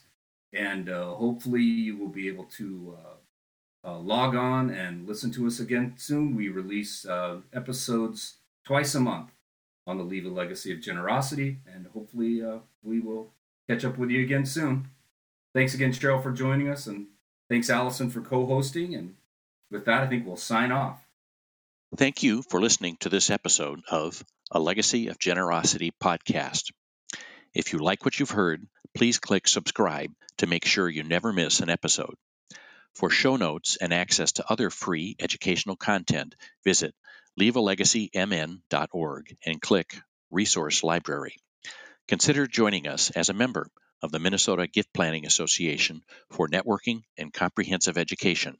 And 0.53 0.89
uh, 0.89 1.15
hopefully, 1.15 1.63
you 1.63 1.97
will 1.97 2.09
be 2.09 2.29
able 2.29 2.45
to 2.45 2.97
uh, 2.97 3.15
uh, 3.85 3.99
log 3.99 4.35
on 4.35 4.71
and 4.71 5.07
listen 5.07 5.31
to 5.33 5.47
us 5.47 5.61
again 5.61 5.95
soon. 5.97 6.35
We 6.35 6.49
release 6.49 7.07
uh, 7.07 7.39
episodes 7.53 8.37
twice 8.65 8.95
a 8.95 9.01
month 9.01 9.31
on 9.87 9.99
the 9.99 10.05
Leave 10.05 10.27
a 10.27 10.29
Legacy 10.29 10.73
of 10.73 10.81
Generosity. 10.81 11.59
And 11.73 11.87
hopefully, 11.87 12.43
uh, 12.43 12.59
we 12.83 13.01
will 13.01 13.33
catch 13.69 13.85
up 13.85 13.99
with 13.99 14.11
you 14.11 14.23
again 14.23 14.47
soon. 14.47 14.89
Thanks 15.55 15.75
again, 15.75 15.93
Sheryl, 15.93 16.23
for 16.23 16.33
joining 16.33 16.69
us. 16.69 16.87
And 16.87 17.07
thanks, 17.49 17.71
Allison, 17.71 18.11
for 18.11 18.21
co 18.21 18.47
hosting. 18.47 18.95
And 18.95 19.15
with 19.71 19.85
that, 19.87 20.03
I 20.03 20.07
think 20.07 20.27
we'll 20.27 20.37
sign 20.37 20.73
off. 20.73 21.05
Thank 21.97 22.23
you 22.23 22.43
for 22.43 22.61
listening 22.61 22.99
to 23.01 23.09
this 23.09 23.31
episode 23.31 23.81
of 23.91 24.23
A 24.51 24.61
Legacy 24.61 25.09
of 25.09 25.19
Generosity 25.19 25.93
podcast. 26.03 26.71
If 27.55 27.73
you 27.73 27.79
like 27.79 28.05
what 28.05 28.21
you've 28.21 28.31
heard, 28.31 28.67
please 28.95 29.19
click 29.19 29.49
subscribe 29.49 30.13
to 30.39 30.47
make 30.47 30.67
sure 30.67 30.89
you 30.89 31.03
never 31.03 31.33
miss 31.33 31.61
an 31.61 31.71
episode. 31.71 32.15
For 32.99 33.11
show 33.11 33.37
notes 33.37 33.77
and 33.81 33.95
access 33.95 34.33
to 34.33 34.51
other 34.51 34.71
free 34.71 35.15
educational 35.21 35.77
content, 35.77 36.35
visit 36.65 36.97
leavealegacymn.org 37.39 39.37
and 39.47 39.63
click 39.63 40.01
Resource 40.33 40.83
Library. 40.83 41.37
Consider 42.09 42.49
joining 42.49 42.89
us 42.89 43.11
as 43.11 43.29
a 43.29 43.35
member 43.35 43.71
of 44.03 44.11
the 44.11 44.19
Minnesota 44.19 44.67
Gift 44.67 44.93
Planning 44.93 45.27
Association 45.27 46.03
for 46.33 46.49
networking 46.49 47.03
and 47.17 47.33
comprehensive 47.33 47.97
education 47.97 48.59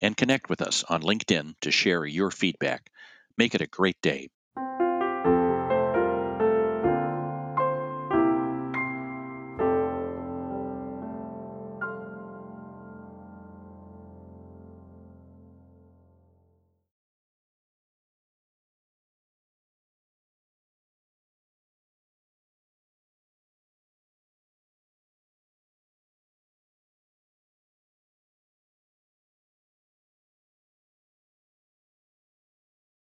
and 0.00 0.16
connect 0.16 0.48
with 0.48 0.62
us 0.62 0.82
on 0.84 1.02
LinkedIn 1.02 1.52
to 1.60 1.70
share 1.70 2.06
your 2.06 2.30
feedback. 2.30 2.90
Make 3.36 3.54
it 3.54 3.60
a 3.60 3.66
great 3.66 4.00
day. 4.00 4.30